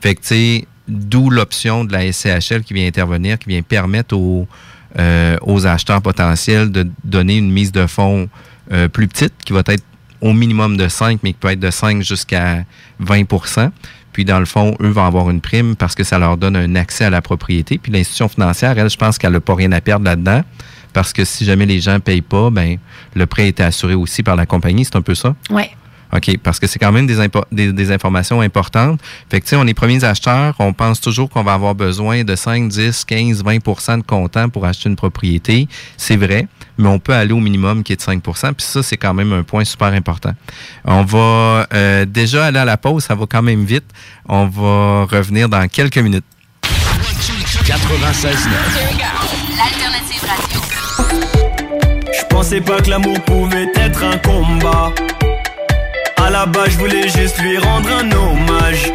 Fait 0.00 0.14
que, 0.14 0.20
tu 0.20 0.26
sais, 0.28 0.66
d'où 0.88 1.30
l'option 1.30 1.84
de 1.84 1.92
la 1.92 2.12
SCHL 2.12 2.62
qui 2.62 2.74
vient 2.74 2.86
intervenir, 2.86 3.38
qui 3.38 3.48
vient 3.48 3.62
permettre 3.62 4.16
aux, 4.16 4.46
euh, 4.98 5.36
aux 5.42 5.66
acheteurs 5.66 6.02
potentiels 6.02 6.70
de 6.70 6.86
donner 7.04 7.36
une 7.36 7.50
mise 7.50 7.72
de 7.72 7.86
fonds 7.86 8.28
plus 8.92 9.06
petite, 9.06 9.34
qui 9.44 9.52
va 9.52 9.60
être 9.66 9.84
au 10.22 10.32
minimum 10.32 10.76
de 10.78 10.88
5, 10.88 11.18
mais 11.22 11.32
qui 11.32 11.38
peut 11.38 11.50
être 11.50 11.60
de 11.60 11.70
5 11.70 12.00
jusqu'à 12.02 12.64
20% 13.00 13.70
Puis, 14.12 14.24
dans 14.24 14.38
le 14.38 14.46
fond, 14.46 14.76
eux 14.80 14.88
vont 14.88 15.04
avoir 15.04 15.28
une 15.28 15.40
prime 15.40 15.76
parce 15.76 15.94
que 15.94 16.04
ça 16.04 16.18
leur 16.18 16.36
donne 16.36 16.56
un 16.56 16.74
accès 16.76 17.04
à 17.04 17.10
la 17.10 17.20
propriété. 17.20 17.76
Puis, 17.76 17.92
l'institution 17.92 18.28
financière, 18.28 18.78
elle, 18.78 18.88
je 18.88 18.96
pense 18.96 19.18
qu'elle 19.18 19.32
n'a 19.32 19.40
pas 19.40 19.54
rien 19.54 19.72
à 19.72 19.80
perdre 19.80 20.06
là-dedans. 20.06 20.42
Parce 20.92 21.12
que 21.12 21.24
si 21.24 21.44
jamais 21.44 21.66
les 21.66 21.80
gens 21.80 21.94
ne 21.94 21.98
payent 21.98 22.22
pas, 22.22 22.50
ben, 22.50 22.78
le 23.14 23.26
prêt 23.26 23.48
est 23.48 23.60
assuré 23.60 23.94
aussi 23.94 24.22
par 24.22 24.36
la 24.36 24.46
compagnie. 24.46 24.84
C'est 24.84 24.96
un 24.96 25.02
peu 25.02 25.14
ça? 25.14 25.34
Oui. 25.50 25.64
OK, 26.14 26.36
parce 26.42 26.60
que 26.60 26.66
c'est 26.66 26.78
quand 26.78 26.92
même 26.92 27.06
des, 27.06 27.16
des, 27.52 27.72
des, 27.72 27.90
informations 27.90 28.42
importantes. 28.42 29.00
Fait 29.30 29.40
que, 29.40 29.46
tu 29.46 29.50
sais, 29.50 29.56
on 29.56 29.66
est 29.66 29.72
premiers 29.72 30.04
acheteurs, 30.04 30.54
on 30.58 30.74
pense 30.74 31.00
toujours 31.00 31.30
qu'on 31.30 31.42
va 31.42 31.54
avoir 31.54 31.74
besoin 31.74 32.22
de 32.22 32.36
5, 32.36 32.68
10, 32.68 33.06
15, 33.06 33.42
20 33.42 33.96
de 33.96 34.02
comptant 34.02 34.50
pour 34.50 34.66
acheter 34.66 34.90
une 34.90 34.96
propriété. 34.96 35.68
C'est 35.96 36.16
vrai, 36.16 36.48
mais 36.76 36.88
on 36.88 36.98
peut 36.98 37.14
aller 37.14 37.32
au 37.32 37.40
minimum 37.40 37.82
qui 37.82 37.94
est 37.94 37.96
de 37.96 38.02
5 38.02 38.22
Puis 38.22 38.34
ça, 38.58 38.82
c'est 38.82 38.98
quand 38.98 39.14
même 39.14 39.32
un 39.32 39.42
point 39.42 39.64
super 39.64 39.88
important. 39.88 40.32
On 40.84 41.02
va 41.02 41.66
euh, 41.72 42.04
déjà 42.04 42.44
aller 42.44 42.58
à 42.58 42.66
la 42.66 42.76
pause, 42.76 43.04
ça 43.04 43.14
va 43.14 43.24
quand 43.26 43.42
même 43.42 43.64
vite. 43.64 43.86
On 44.28 44.46
va 44.48 45.06
revenir 45.06 45.48
dans 45.48 45.66
quelques 45.66 45.98
minutes. 45.98 46.24
96 47.64 48.48
9. 48.48 49.21
Pensais 52.42 52.60
pas 52.60 52.80
que 52.80 52.90
l'amour 52.90 53.20
pouvait 53.20 53.68
être 53.76 54.02
un 54.02 54.18
combat. 54.18 54.92
À 56.16 56.28
la 56.28 56.44
base, 56.44 56.70
je 56.70 56.78
voulais 56.78 57.08
juste 57.08 57.38
lui 57.38 57.56
rendre 57.56 57.88
un 57.88 58.10
hommage. 58.10 58.92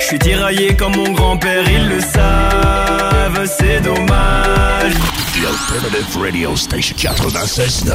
Je 0.00 0.04
suis 0.04 0.18
tiraillé 0.18 0.74
comme 0.74 0.96
mon 0.96 1.12
grand-père, 1.12 1.70
ils 1.70 1.88
le 1.88 2.00
savent, 2.00 3.46
c'est 3.46 3.80
dommage. 3.80 4.92
The 5.34 5.44
Alternative 5.46 6.18
Radio 6.20 6.56
Station 6.56 6.96
96.9. 6.96 7.92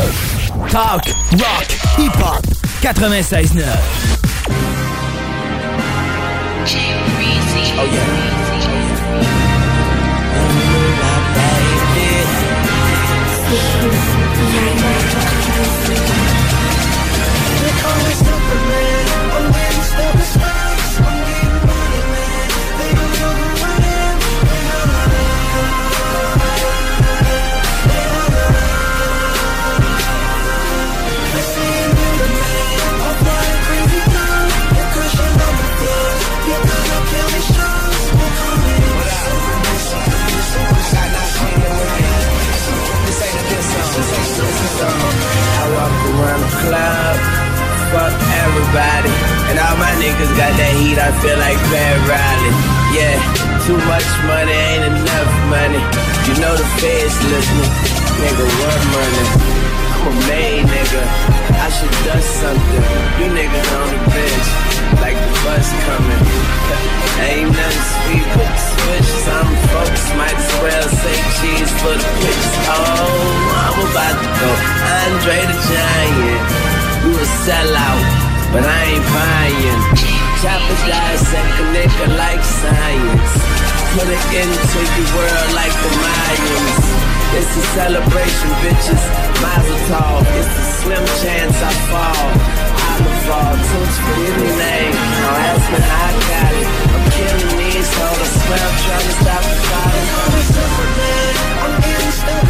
Talk, 0.70 1.08
rock, 1.34 1.68
hip-hop, 1.98 2.46
96.9. 2.82 3.66
Oh 7.76 7.80
yeah. 13.92 14.03
Niggas 50.14 50.38
got 50.38 50.54
that 50.54 50.74
heat, 50.78 50.98
I 51.02 51.10
feel 51.26 51.38
like 51.42 51.58
Pat 51.74 51.98
Riley. 52.06 52.54
Yeah, 52.94 53.18
too 53.66 53.80
much 53.90 54.06
money 54.30 54.54
ain't 54.54 54.86
enough 54.86 55.32
money. 55.50 55.82
You 56.30 56.34
know 56.38 56.54
the 56.54 56.68
feds 56.78 57.18
listening. 57.34 57.74
Nigga, 58.22 58.46
what 58.46 58.80
money? 58.94 59.26
I'm 59.90 60.14
a 60.14 60.14
nigga. 60.70 61.02
I 61.58 61.68
should 61.74 61.90
done 62.06 62.22
something. 62.22 62.86
You 63.18 63.26
niggas 63.34 63.70
on 63.74 63.88
the 63.90 64.02
bench, 64.14 64.48
like 65.02 65.18
the 65.18 65.34
bus 65.42 65.68
coming. 65.82 66.22
ain't 67.34 67.50
nothing 67.50 67.86
sweet 67.98 68.28
but 68.38 68.50
the 68.54 68.62
switch. 68.70 69.10
Some 69.26 69.50
folks 69.74 70.06
might 70.14 70.38
as 70.38 70.52
well 70.62 70.88
say 70.94 71.18
cheese 71.42 71.72
for 71.82 71.96
the 71.98 72.10
pitch. 72.22 72.46
Oh, 72.70 73.66
I'm 73.66 73.78
about 73.82 74.16
to 74.22 74.30
go. 74.30 74.50
Andre 74.94 75.38
the 75.50 75.58
Giant. 75.58 76.74
You 77.02 77.12
a 77.18 77.28
sellout, 77.44 78.23
but 78.54 78.62
I 78.62 78.82
ain't 78.94 79.08
buying. 79.18 79.82
Chopper 80.42 80.78
dissect 80.86 81.54
a 81.58 81.66
nigga 81.74 82.08
like 82.22 82.44
science. 82.46 83.34
Put 83.98 84.08
it 84.10 84.26
into 84.42 84.80
your 84.94 85.10
world 85.18 85.50
like 85.58 85.74
the 85.74 85.92
Mayans. 86.04 86.86
It's 87.34 87.54
a 87.58 87.64
celebration, 87.74 88.52
bitches. 88.62 89.04
Mazel 89.42 89.80
tov. 89.90 90.22
It's 90.38 90.54
a 90.54 90.66
slim 90.78 91.06
chance 91.22 91.58
I 91.58 91.74
fall. 91.90 92.30
I'ma 92.94 93.14
fall. 93.26 93.56
Toots 93.58 93.98
for 94.06 94.16
any 94.30 94.52
name. 94.62 94.94
Don't 94.94 95.42
ask 95.50 95.66
me 95.74 95.80
how 95.90 96.06
I 96.06 96.22
got 96.30 96.54
it. 96.62 96.70
I'm 96.94 97.06
killing 97.18 97.54
these 97.58 97.90
hoes. 97.98 98.22
I 98.22 98.30
swear 98.38 98.62
I'm 98.70 98.78
trying 98.86 99.08
to 99.10 99.16
stop 99.22 99.44
the 99.50 99.58
falling. 99.70 100.10
I'm 101.64 101.74
getting 101.82 102.14
stuck. 102.22 102.48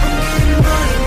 I'm 0.00 0.16
getting 0.32 0.60
money, 0.64 0.99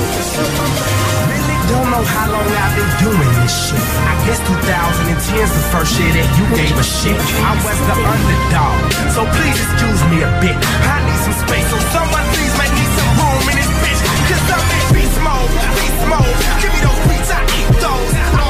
Really 0.00 1.58
don't 1.68 1.88
know 1.92 2.00
how 2.00 2.32
long 2.32 2.48
I've 2.48 2.72
been 2.72 2.92
doing 3.04 3.32
this 3.44 3.52
shit. 3.52 3.84
I 4.08 4.16
guess 4.24 4.40
2010's 4.48 5.52
the 5.52 5.64
first 5.68 5.92
year 6.00 6.08
that 6.16 6.28
you 6.40 6.44
gave 6.56 6.72
a 6.72 6.86
shit. 6.86 7.20
I 7.44 7.52
was 7.60 7.78
the 7.84 7.96
underdog, 8.00 8.80
so 9.12 9.20
please 9.28 9.58
excuse 9.60 10.00
me 10.08 10.24
a 10.24 10.30
bit. 10.40 10.56
I 10.56 11.04
need 11.04 11.20
some 11.20 11.36
space, 11.36 11.68
so 11.68 11.76
someone 11.92 12.24
please 12.32 12.54
make 12.56 12.72
me 12.72 12.86
some 12.96 13.12
room 13.20 13.44
in 13.52 13.56
this 13.60 13.72
bitch. 13.84 14.00
Cause 14.24 14.44
I'm 14.48 14.64
in 14.72 14.84
beast 14.96 15.18
mode, 15.20 15.52
beast 15.76 16.02
mode. 16.08 16.36
Give 16.64 16.72
me 16.72 16.80
those 16.80 17.02
beats, 17.04 17.28
I 17.28 17.40
eat 17.60 17.68
those. 17.84 18.49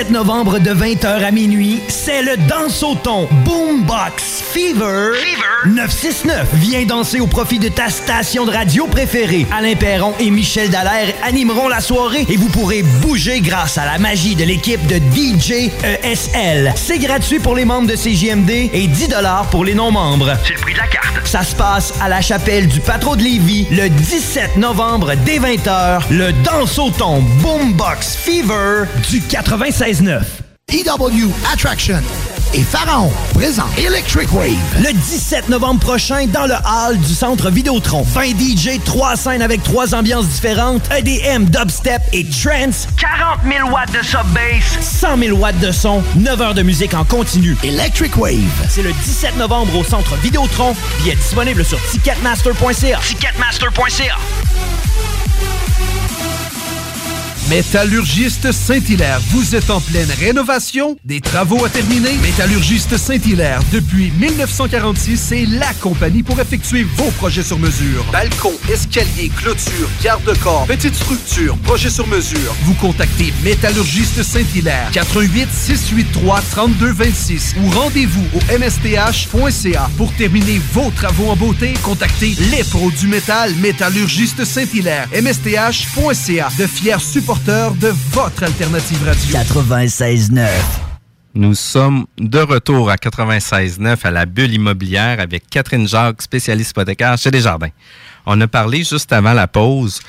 17 0.00 0.12
novembre 0.12 0.58
de 0.60 0.70
20h 0.70 1.24
à 1.24 1.30
minuit, 1.30 1.82
c'est 1.88 2.22
le 2.22 2.38
Danse 2.48 2.82
au 2.82 2.94
Boombox 3.44 4.42
Fever, 4.50 5.12
969. 5.66 6.48
Viens 6.54 6.84
danser 6.84 7.20
au 7.20 7.26
profit 7.26 7.58
de 7.58 7.68
ta 7.68 7.88
station 7.88 8.46
de 8.46 8.50
radio 8.50 8.86
préférée. 8.86 9.46
Alain 9.56 9.74
Perron 9.74 10.14
et 10.18 10.30
Michel 10.30 10.70
Dallaire 10.70 11.14
animeront 11.22 11.68
la 11.68 11.80
soirée 11.80 12.24
et 12.28 12.36
vous 12.36 12.48
pourrez 12.48 12.82
bouger 12.82 13.40
grâce 13.40 13.76
à 13.76 13.84
la 13.84 13.98
magie 13.98 14.34
de 14.34 14.44
l'équipe 14.44 14.84
de 14.86 14.96
DJ 14.96 15.70
ESL. 15.84 16.72
C'est 16.76 16.98
gratuit 16.98 17.38
pour 17.40 17.54
les 17.54 17.64
membres 17.64 17.88
de 17.88 17.96
CJMD 17.96 18.50
et 18.72 18.86
10 18.86 19.08
pour 19.50 19.64
les 19.64 19.74
non-membres. 19.74 20.32
C'est 20.46 20.54
le 20.54 20.60
prix 20.60 20.72
de 20.72 20.78
la 20.78 20.86
carte. 20.86 21.26
Ça 21.26 21.42
se 21.42 21.54
passe 21.54 21.92
à 22.00 22.08
la 22.08 22.20
chapelle 22.20 22.66
du 22.66 22.80
Patro 22.80 23.16
de 23.16 23.22
Lévis 23.22 23.66
le 23.70 23.88
17 23.88 24.56
novembre 24.56 25.12
dès 25.26 25.38
20h. 25.38 26.02
Le 26.10 26.32
Danse 26.44 26.78
au 26.78 26.90
ton 26.90 27.20
Boombox 27.42 28.16
Fever 28.16 28.84
du 29.10 29.20
96.9. 29.20 30.20
EW 30.72 31.30
Attraction 31.52 32.00
et 32.54 32.62
Pharaon 32.62 33.12
présent 33.34 33.66
Electric 33.78 34.32
Wave. 34.32 34.50
Le 34.78 34.92
17 34.92 35.48
novembre 35.48 35.80
prochain, 35.80 36.26
dans 36.26 36.46
le 36.46 36.54
hall 36.54 36.98
du 36.98 37.14
centre 37.14 37.50
Vidéotron. 37.50 38.02
20 38.02 38.38
DJ, 38.38 38.80
3 38.84 39.16
scènes 39.16 39.42
avec 39.42 39.62
3 39.62 39.94
ambiances 39.94 40.26
différentes, 40.26 40.82
EDM, 40.92 41.44
dubstep 41.44 42.02
et 42.12 42.24
trance. 42.24 42.88
40 42.98 43.40
000 43.44 43.70
watts 43.70 43.92
de 43.92 44.04
sub-bass. 44.04 44.78
100 44.80 45.18
000 45.18 45.38
watts 45.38 45.58
de 45.60 45.72
son, 45.72 46.02
9 46.16 46.40
heures 46.40 46.54
de 46.54 46.62
musique 46.62 46.94
en 46.94 47.04
continu. 47.04 47.56
Electric 47.62 48.16
Wave. 48.16 48.36
C'est 48.68 48.82
le 48.82 48.92
17 48.92 49.36
novembre 49.36 49.76
au 49.76 49.84
centre 49.84 50.14
Vidéotron. 50.16 50.74
Billets 51.02 51.16
disponibles 51.16 51.64
sur 51.64 51.78
ticketmaster.ca. 51.90 52.98
Ticketmaster.ca. 52.98 54.16
Métallurgiste 57.50 58.52
Saint-Hilaire, 58.52 59.20
vous 59.30 59.56
êtes 59.56 59.70
en 59.70 59.80
pleine 59.80 60.08
rénovation? 60.20 60.96
Des 61.04 61.20
travaux 61.20 61.64
à 61.64 61.68
terminer? 61.68 62.12
Métallurgiste 62.22 62.96
Saint-Hilaire, 62.96 63.60
depuis 63.72 64.12
1946, 64.20 65.16
c'est 65.16 65.46
la 65.46 65.74
compagnie 65.80 66.22
pour 66.22 66.38
effectuer 66.38 66.84
vos 66.84 67.10
projets 67.10 67.42
sur 67.42 67.58
mesure. 67.58 68.04
Balcon, 68.12 68.52
escalier, 68.72 69.32
clôture, 69.36 69.90
garde-corps, 70.00 70.64
petite 70.68 70.94
structure, 70.94 71.56
projet 71.64 71.90
sur 71.90 72.06
mesure. 72.06 72.54
Vous 72.62 72.74
contactez 72.74 73.34
Métallurgiste 73.42 74.22
Saint-Hilaire, 74.22 74.88
88 74.92 75.48
683 75.52 76.42
3226 76.52 77.56
ou 77.64 77.70
rendez-vous 77.70 78.26
au 78.32 78.58
msth.ca 78.58 79.90
pour 79.96 80.12
terminer 80.12 80.60
vos 80.72 80.92
travaux 80.92 81.30
en 81.30 81.36
beauté. 81.36 81.74
Contactez 81.82 82.36
les 82.52 82.62
pros 82.62 82.92
du 82.92 83.08
métal, 83.08 83.52
Métallurgiste 83.56 84.44
Saint-Hilaire, 84.44 85.08
msth.ca, 85.12 86.48
de 86.56 86.66
fiers 86.68 87.00
supporters 87.00 87.39
de 87.46 87.88
votre 88.12 88.42
alternative 88.42 89.02
radio. 89.04 89.38
96.9. 89.38 90.48
Nous 91.34 91.54
sommes 91.54 92.06
de 92.18 92.38
retour 92.40 92.90
à 92.90 92.96
96.9 92.96 93.98
à 94.02 94.10
la 94.10 94.26
bulle 94.26 94.52
immobilière 94.52 95.20
avec 95.20 95.48
Catherine 95.48 95.88
Jacques, 95.88 96.22
spécialiste 96.22 96.70
hypothécaire 96.72 97.16
chez 97.16 97.30
Desjardins. 97.30 97.70
On 98.26 98.40
a 98.40 98.48
parlé 98.48 98.78
juste 98.78 99.12
avant 99.12 99.32
la 99.32 99.46
pause 99.46 100.00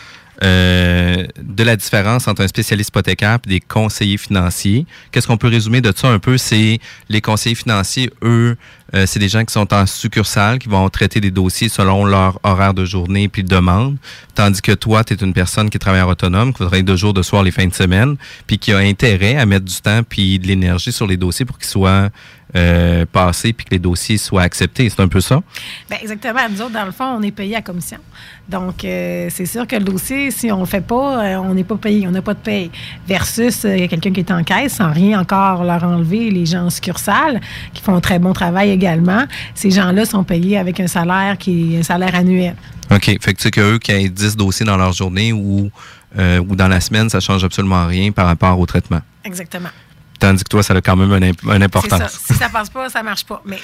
euh, 0.43 1.27
de 1.39 1.63
la 1.63 1.75
différence 1.75 2.27
entre 2.27 2.41
un 2.41 2.47
spécialiste 2.47 2.89
hypothécaire 2.89 3.37
et 3.45 3.49
des 3.49 3.59
conseillers 3.59 4.17
financiers. 4.17 4.85
Qu'est-ce 5.11 5.27
qu'on 5.27 5.37
peut 5.37 5.49
résumer 5.49 5.81
de 5.81 5.93
ça 5.95 6.07
un 6.07 6.19
peu? 6.19 6.37
C'est 6.37 6.79
les 7.09 7.21
conseillers 7.21 7.55
financiers, 7.55 8.09
eux, 8.23 8.57
euh, 8.93 9.06
c'est 9.06 9.19
des 9.19 9.30
gens 9.30 9.45
qui 9.45 9.54
sont 9.54 9.73
en 9.73 9.86
succursale, 9.86 10.60
qui 10.60 10.69
vont 10.69 10.88
traiter 10.89 11.19
des 11.19 11.32
dossiers 11.32 11.69
selon 11.69 12.06
leur 12.06 12.39
horaire 12.43 12.73
de 12.73 12.86
journée 12.86 13.27
puis 13.27 13.43
demande. 13.43 13.97
Tandis 14.36 14.62
que 14.62 14.71
toi, 14.71 15.04
tu 15.04 15.13
es 15.13 15.17
une 15.17 15.34
personne 15.34 15.69
qui 15.69 15.80
travaille 15.80 16.01
en 16.01 16.10
autonome, 16.10 16.54
qui 16.54 16.60
travaille 16.60 16.84
deux 16.84 16.95
jours 16.95 17.13
de 17.13 17.21
soir 17.21 17.43
les 17.43 17.51
fins 17.51 17.67
de 17.67 17.73
semaine, 17.73 18.17
puis 18.47 18.58
qui 18.58 18.73
a 18.73 18.77
intérêt 18.77 19.38
à 19.38 19.45
mettre 19.45 19.65
du 19.65 19.82
temps 19.82 20.01
puis 20.08 20.39
de 20.39 20.47
l'énergie 20.47 20.91
sur 20.91 21.08
les 21.08 21.17
dossiers 21.17 21.45
pour 21.45 21.58
qu'ils 21.58 21.69
soient 21.69 22.10
euh, 22.54 23.06
passés 23.10 23.54
puis 23.54 23.65
que 23.65 23.71
les 23.71 23.80
dossiers 23.80 24.17
soient 24.17 24.41
acceptés. 24.41 24.89
C'est 24.89 25.01
un 25.01 25.08
peu 25.08 25.21
ça? 25.21 25.41
Ben 25.89 25.97
exactement. 26.01 26.41
Nous 26.49 26.62
autres, 26.62 26.73
dans 26.73 26.84
le 26.84 26.91
fond, 26.91 27.06
on 27.17 27.21
est 27.21 27.32
payé 27.32 27.56
à 27.56 27.62
commission. 27.62 27.99
Donc, 28.49 28.84
euh, 28.84 29.30
c'est 29.30 29.45
sûr 29.45 29.65
que 29.65 29.77
le 29.77 29.86
dossier, 29.86 30.32
si 30.32 30.51
on 30.51 30.60
le 30.60 30.65
fait 30.65 30.86
pas, 30.86 31.39
on 31.39 31.54
n'est 31.54 31.63
pas 31.63 31.77
payé, 31.77 32.06
on 32.08 32.12
n'a 32.12 32.21
pas 32.21 32.34
de 32.34 32.39
paye. 32.39 32.69
Versus 33.08 33.63
euh, 33.63 33.88
quelqu'un 33.88 34.12
qui 34.12 34.19
est 34.19 34.32
en 34.32 34.43
caisse, 34.43 34.73
sans 34.73 34.91
rien 34.91 35.21
encore 35.21 35.63
leur 35.63 35.86
enlever, 35.86 36.30
les 36.30 36.45
gens 36.45 36.65
en 36.65 36.69
succursale, 36.69 37.39
qui 37.73 37.82
font 37.82 37.95
un 37.95 38.01
très 38.01 38.19
bon 38.19 38.34
travail 38.34 38.71
également, 38.81 39.25
ces 39.53 39.71
gens-là 39.71 40.05
sont 40.05 40.23
payés 40.23 40.57
avec 40.57 40.79
un 40.79 40.87
salaire 40.87 41.37
qui 41.37 41.75
est 41.75 41.79
un 41.79 41.83
salaire 41.83 42.15
annuel. 42.15 42.55
OK. 42.89 43.05
Fait 43.05 43.17
que 43.17 43.31
tu 43.31 43.43
sais 43.43 43.51
qu'eux 43.51 43.77
qui 43.77 43.91
aient 43.91 44.09
10 44.09 44.35
dossiers 44.35 44.65
dans 44.65 44.77
leur 44.77 44.93
journée 44.93 45.31
ou, 45.31 45.69
euh, 46.17 46.39
ou 46.39 46.55
dans 46.55 46.67
la 46.67 46.81
semaine, 46.81 47.09
ça 47.09 47.19
change 47.19 47.43
absolument 47.43 47.85
rien 47.85 48.11
par 48.11 48.25
rapport 48.25 48.59
au 48.59 48.65
traitement. 48.65 49.01
Exactement. 49.23 49.69
Tandis 50.21 50.43
que 50.43 50.49
toi, 50.49 50.62
ça 50.62 50.75
a 50.75 50.81
quand 50.81 50.95
même 50.95 51.12
une, 51.12 51.34
C'est 51.43 51.63
importance. 51.63 51.99
ça. 51.99 52.07
Si 52.10 52.34
ça 52.36 52.47
passe 52.47 52.69
pas, 52.69 52.88
ça 52.89 53.01
marche 53.01 53.25
pas. 53.25 53.41
Mais 53.43 53.57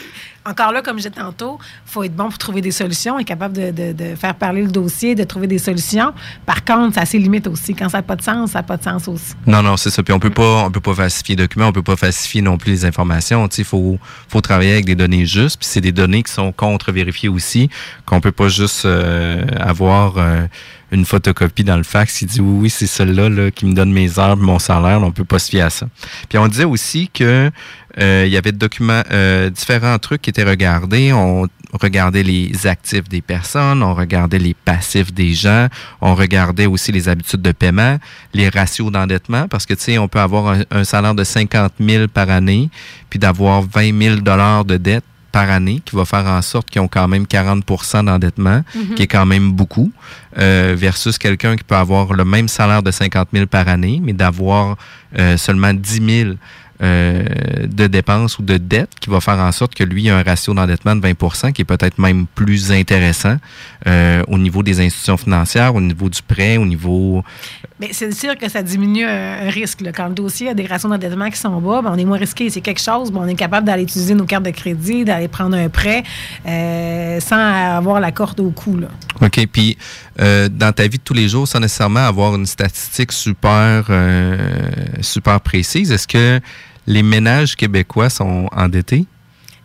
encore 0.43 0.71
là, 0.71 0.81
comme 0.81 0.97
je 0.97 1.03
disais 1.07 1.11
tantôt, 1.21 1.59
faut 1.85 2.03
être 2.03 2.15
bon 2.15 2.25
pour 2.29 2.37
trouver 2.39 2.61
des 2.61 2.71
solutions, 2.71 3.19
être 3.19 3.27
capable 3.27 3.55
de, 3.55 3.69
de- 3.69 3.93
de 3.93 4.15
faire 4.15 4.33
parler 4.33 4.63
le 4.63 4.71
dossier, 4.71 5.13
de 5.13 5.23
trouver 5.23 5.45
des 5.45 5.59
solutions. 5.59 6.13
Par 6.47 6.65
contre, 6.65 6.95
ça 6.95 7.01
a 7.01 7.05
ses 7.05 7.19
limites 7.19 7.45
aussi. 7.45 7.75
Quand 7.75 7.89
ça 7.89 7.99
n'a 7.99 8.01
pas 8.03 8.15
de 8.15 8.23
sens, 8.23 8.51
ça 8.51 8.59
n'a 8.59 8.63
pas 8.63 8.77
de 8.77 8.83
sens 8.83 9.07
aussi. 9.07 9.35
Non, 9.45 9.61
non, 9.61 9.77
c'est 9.77 9.91
ça. 9.91 10.01
Puis 10.01 10.11
on 10.13 10.19
peut 10.19 10.31
pas, 10.31 10.63
on 10.65 10.71
peut 10.71 10.79
pas 10.81 10.95
falsifier 10.95 11.35
les 11.35 11.43
documents, 11.43 11.67
on 11.67 11.71
peut 11.73 11.83
pas 11.83 11.95
falsifier 11.95 12.41
non 12.41 12.57
plus 12.57 12.71
les 12.71 12.85
informations. 12.85 13.47
Tu 13.47 13.57
sais, 13.57 13.63
faut, 13.63 13.99
faut 14.27 14.41
travailler 14.41 14.73
avec 14.73 14.85
des 14.85 14.95
données 14.95 15.27
justes. 15.27 15.59
Puis 15.59 15.67
c'est 15.69 15.81
des 15.81 15.91
données 15.91 16.23
qui 16.23 16.31
sont 16.33 16.51
contre-vérifiées 16.51 17.29
aussi, 17.29 17.69
qu'on 18.07 18.19
peut 18.19 18.31
pas 18.31 18.47
juste 18.47 18.85
euh, 18.85 19.45
avoir 19.59 20.17
euh, 20.17 20.47
une 20.91 21.05
photocopie 21.05 21.63
dans 21.63 21.77
le 21.77 21.83
fax 21.83 22.19
qui 22.19 22.25
dit 22.25 22.41
oui, 22.41 22.59
oui, 22.61 22.69
c'est 22.69 22.87
celle-là 22.87 23.29
là, 23.29 23.51
qui 23.51 23.65
me 23.65 23.73
donne 23.73 23.91
mes 23.91 24.19
heures, 24.19 24.37
mon 24.37 24.59
salaire. 24.59 25.01
On 25.01 25.11
peut 25.11 25.25
pas 25.25 25.39
se 25.39 25.49
fier 25.49 25.61
à 25.61 25.69
ça. 25.69 25.87
Puis 26.29 26.37
on 26.37 26.47
disait 26.47 26.63
aussi 26.63 27.09
que 27.13 27.51
euh, 27.99 28.23
il 28.25 28.31
y 28.31 28.37
avait 28.37 28.51
de 28.51 28.57
documents, 28.57 29.03
euh, 29.11 29.49
différents 29.49 29.97
trucs 29.97 30.21
qui 30.21 30.29
étaient 30.29 30.43
regardés. 30.43 31.11
On 31.11 31.47
regardait 31.73 32.23
les 32.23 32.67
actifs 32.67 33.09
des 33.09 33.21
personnes, 33.21 33.83
on 33.83 33.93
regardait 33.93 34.39
les 34.39 34.53
passifs 34.53 35.13
des 35.13 35.33
gens, 35.33 35.67
on 35.99 36.15
regardait 36.15 36.65
aussi 36.65 36.91
les 36.91 37.09
habitudes 37.09 37.41
de 37.41 37.51
paiement, 37.51 37.97
les 38.33 38.49
ratios 38.49 38.91
d'endettement, 38.91 39.47
parce 39.47 39.65
que 39.65 39.73
tu 39.73 39.83
sais, 39.83 39.97
on 39.97 40.07
peut 40.07 40.19
avoir 40.19 40.47
un, 40.53 40.61
un 40.71 40.83
salaire 40.85 41.13
de 41.13 41.23
50 41.23 41.73
000 41.79 42.07
par 42.07 42.29
année, 42.29 42.69
puis 43.09 43.19
d'avoir 43.19 43.63
20 43.63 44.01
000 44.01 44.15
dollars 44.17 44.63
de 44.63 44.77
dette 44.77 45.03
par 45.37 45.49
année, 45.51 45.81
qui 45.85 45.95
va 45.95 46.03
faire 46.13 46.25
en 46.25 46.41
sorte 46.41 46.67
qu'ils 46.71 46.81
ont 46.81 46.87
quand 46.87 47.07
même 47.07 47.25
40% 47.27 48.03
d'endettement, 48.03 48.61
Mhm. 48.73 48.95
qui 48.95 49.03
est 49.03 49.07
quand 49.17 49.27
même 49.33 49.51
beaucoup, 49.51 49.91
euh, 50.39 50.73
versus 50.75 51.15
quelqu'un 51.19 51.55
qui 51.55 51.63
peut 51.63 51.75
avoir 51.75 52.13
le 52.13 52.25
même 52.25 52.47
salaire 52.47 52.81
de 52.81 52.89
50 52.91 53.27
000 53.33 53.45
par 53.45 53.67
année, 53.67 54.01
mais 54.03 54.13
d'avoir 54.13 54.77
euh, 55.19 55.37
seulement 55.37 55.73
10 55.73 56.01
000 56.23 56.35
euh, 56.81 57.23
de 57.81 57.87
dépenses 57.87 58.37
ou 58.39 58.43
de 58.43 58.57
dettes 58.57 58.91
qui 58.99 59.09
va 59.09 59.19
faire 59.19 59.39
en 59.39 59.51
sorte 59.51 59.73
que 59.73 59.83
lui 59.83 60.09
a 60.09 60.17
un 60.17 60.23
ratio 60.23 60.53
d'endettement 60.53 60.95
de 60.95 61.01
20% 61.01 61.51
qui 61.53 61.61
est 61.63 61.65
peut-être 61.65 61.97
même 61.99 62.25
plus 62.35 62.71
intéressant 62.71 63.37
euh, 63.87 64.21
au 64.27 64.37
niveau 64.37 64.61
des 64.63 64.79
institutions 64.79 65.17
financières, 65.17 65.73
au 65.75 65.81
niveau 65.81 66.09
du 66.09 66.21
prêt, 66.21 66.57
au 66.57 66.65
niveau... 66.65 67.23
Mais 67.79 67.89
c'est 67.91 68.11
sûr 68.11 68.35
que 68.37 68.49
ça 68.49 68.63
diminue 68.63 69.05
un, 69.05 69.49
risque. 69.49 69.81
là. 69.81 69.91
Quand 69.91 70.07
le 70.07 70.13
dossier 70.13 70.49
a 70.49 70.53
des 70.53 70.65
ratios 70.65 70.91
d'endettement 70.91 71.29
qui 71.29 71.37
sont 71.37 71.61
bas, 71.61 71.81
ben, 71.81 71.91
on 71.93 71.97
est 71.97 72.05
moins 72.05 72.17
risqué. 72.17 72.49
C'est 72.49 72.61
quelque 72.61 72.81
chose, 72.81 73.11
ben, 73.11 73.21
on 73.23 73.27
est 73.27 73.35
capable 73.35 73.67
d'aller 73.67 73.83
utiliser 73.83 74.15
nos 74.15 74.25
cartes 74.25 74.45
de 74.45 74.51
crédit, 74.51 75.05
d'aller 75.05 75.27
prendre 75.27 75.55
un 75.55 75.69
prêt 75.69 76.03
euh, 76.47 77.19
sans 77.19 77.37
avoir 77.37 77.99
la 77.99 78.11
corde 78.11 78.39
au 78.39 78.49
cou. 78.49 78.77
Là. 78.77 78.87
OK. 79.21 79.47
Puis, 79.51 79.77
euh, 80.19 80.49
dans 80.49 80.71
ta 80.71 80.87
vie 80.87 80.97
de 80.97 81.03
tous 81.03 81.13
les 81.13 81.29
jours, 81.29 81.47
sans 81.47 81.59
nécessairement 81.59 82.05
avoir 82.05 82.35
une 82.35 82.45
statistique 82.47 83.11
super, 83.11 83.85
euh, 83.89 84.37
super 85.01 85.39
précise, 85.41 85.91
est-ce 85.91 86.07
que 86.07 86.39
les 86.87 87.03
ménages 87.03 87.55
québécois 87.55 88.09
sont 88.09 88.49
endettés? 88.51 89.05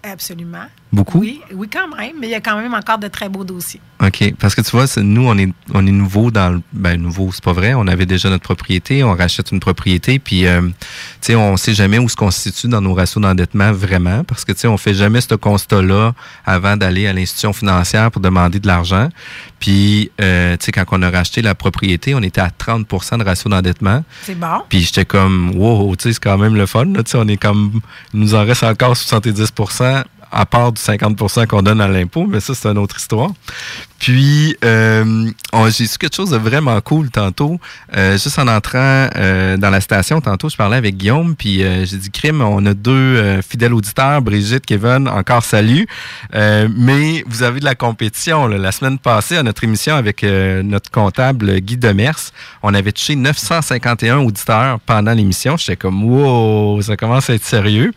Absolument. 0.02 0.66
Beaucoup? 0.92 1.20
Oui, 1.20 1.40
oui, 1.54 1.68
quand 1.72 1.88
même, 1.96 2.16
mais 2.20 2.26
il 2.26 2.30
y 2.30 2.34
a 2.34 2.40
quand 2.42 2.58
même 2.58 2.74
encore 2.74 2.98
de 2.98 3.08
très 3.08 3.30
beaux 3.30 3.44
dossiers. 3.44 3.80
OK. 4.02 4.34
Parce 4.38 4.54
que 4.54 4.60
tu 4.60 4.70
vois, 4.72 4.84
nous, 4.98 5.26
on 5.26 5.38
est, 5.38 5.50
on 5.72 5.86
est 5.86 5.90
nouveau 5.90 6.30
dans 6.30 6.50
le. 6.50 6.60
Ben, 6.74 7.00
nouveau, 7.00 7.30
c'est 7.32 7.42
pas 7.42 7.54
vrai. 7.54 7.72
On 7.72 7.86
avait 7.86 8.04
déjà 8.04 8.28
notre 8.28 8.42
propriété, 8.42 9.02
on 9.02 9.14
rachète 9.14 9.52
une 9.52 9.60
propriété, 9.60 10.18
puis, 10.18 10.46
euh, 10.46 10.60
tu 10.60 10.72
sais, 11.20 11.34
on 11.34 11.56
sait 11.56 11.72
jamais 11.72 11.98
où 11.98 12.10
se 12.10 12.16
constitue 12.16 12.68
dans 12.68 12.82
nos 12.82 12.92
ratios 12.92 13.22
d'endettement 13.22 13.72
vraiment, 13.72 14.22
parce 14.24 14.44
que, 14.44 14.52
tu 14.52 14.60
sais, 14.60 14.68
on 14.68 14.76
fait 14.76 14.92
jamais 14.92 15.22
ce 15.22 15.34
constat-là 15.34 16.12
avant 16.44 16.76
d'aller 16.76 17.06
à 17.06 17.14
l'institution 17.14 17.54
financière 17.54 18.10
pour 18.10 18.20
demander 18.20 18.60
de 18.60 18.66
l'argent. 18.66 19.08
Puis, 19.60 20.10
euh, 20.20 20.58
tu 20.58 20.66
sais, 20.66 20.72
quand 20.72 20.84
on 20.90 21.00
a 21.02 21.10
racheté 21.10 21.40
la 21.40 21.54
propriété, 21.54 22.14
on 22.14 22.22
était 22.22 22.42
à 22.42 22.50
30% 22.50 23.18
de 23.18 23.24
ratio 23.24 23.48
d'endettement. 23.48 24.04
C'est 24.24 24.38
bon. 24.38 24.62
Puis 24.68 24.80
j'étais 24.80 25.06
comme, 25.06 25.52
wow, 25.56 25.96
tu 25.96 26.02
sais, 26.02 26.12
c'est 26.12 26.22
quand 26.22 26.36
même 26.36 26.54
le 26.54 26.66
fun. 26.66 26.84
Là, 26.84 27.02
tu 27.02 27.12
sais, 27.12 27.18
on 27.18 27.28
est 27.28 27.38
comme, 27.38 27.80
il 28.12 28.20
nous 28.20 28.34
en 28.34 28.44
reste 28.44 28.62
encore 28.62 28.94
70 28.94 29.52
à 30.32 30.46
part 30.46 30.72
du 30.72 30.80
50% 30.80 31.46
qu'on 31.46 31.62
donne 31.62 31.80
à 31.80 31.88
l'impôt, 31.88 32.26
mais 32.26 32.40
ça, 32.40 32.54
c'est 32.54 32.68
une 32.68 32.78
autre 32.78 32.96
histoire. 32.96 33.30
Puis, 34.12 34.56
euh, 34.64 35.30
on- 35.52 35.70
j'ai 35.70 35.86
su 35.86 35.96
quelque 35.96 36.16
chose 36.16 36.30
de 36.30 36.36
vraiment 36.36 36.80
cool 36.80 37.08
tantôt. 37.08 37.60
Euh, 37.96 38.18
juste 38.18 38.36
en 38.36 38.48
entrant 38.48 39.06
euh, 39.14 39.56
dans 39.56 39.70
la 39.70 39.80
station, 39.80 40.20
tantôt, 40.20 40.48
je 40.48 40.56
parlais 40.56 40.76
avec 40.76 40.96
Guillaume, 40.96 41.36
puis 41.36 41.62
euh, 41.62 41.84
j'ai 41.86 41.98
dit, 41.98 42.10
Crime, 42.10 42.40
on 42.40 42.66
a 42.66 42.74
deux 42.74 42.90
euh, 42.90 43.42
fidèles 43.42 43.72
auditeurs, 43.72 44.20
Brigitte, 44.20 44.66
Kevin, 44.66 45.06
encore 45.08 45.44
salut. 45.44 45.86
Euh, 46.34 46.66
mais 46.76 47.22
vous 47.28 47.44
avez 47.44 47.60
de 47.60 47.64
la 47.64 47.76
compétition. 47.76 48.48
là. 48.48 48.58
La 48.58 48.72
semaine 48.72 48.98
passée, 48.98 49.36
à 49.36 49.44
notre 49.44 49.62
émission 49.62 49.94
avec 49.94 50.24
notre 50.24 50.90
comptable 50.90 51.60
Guy 51.60 51.76
Demers, 51.76 52.18
on 52.64 52.74
avait 52.74 52.90
touché 52.90 53.14
951 53.14 54.18
auditeurs 54.18 54.80
pendant 54.80 55.12
l'émission. 55.12 55.56
J'étais 55.56 55.76
comme, 55.76 56.02
wow, 56.02 56.82
ça 56.82 56.96
commence 56.96 57.30
à 57.30 57.34
être 57.34 57.44
sérieux. 57.44 57.92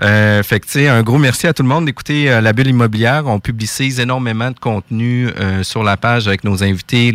Fait 0.00 0.60
que, 0.60 0.64
tu 0.64 0.72
sais, 0.72 0.88
un 0.88 1.02
gros 1.02 1.18
merci 1.18 1.46
à 1.46 1.52
tout 1.52 1.62
le 1.62 1.68
monde 1.68 1.84
d'écouter 1.84 2.40
La 2.40 2.54
Bulle 2.54 2.68
Immobilière. 2.68 3.24
On 3.26 3.38
publicise 3.38 4.00
énormément 4.00 4.50
de 4.50 4.58
contenu 4.58 5.28
euh, 5.42 5.62
sur 5.62 5.82
la 5.82 5.96
page 5.96 6.28
avec 6.28 6.44
nos 6.44 6.62
invités, 6.62 7.12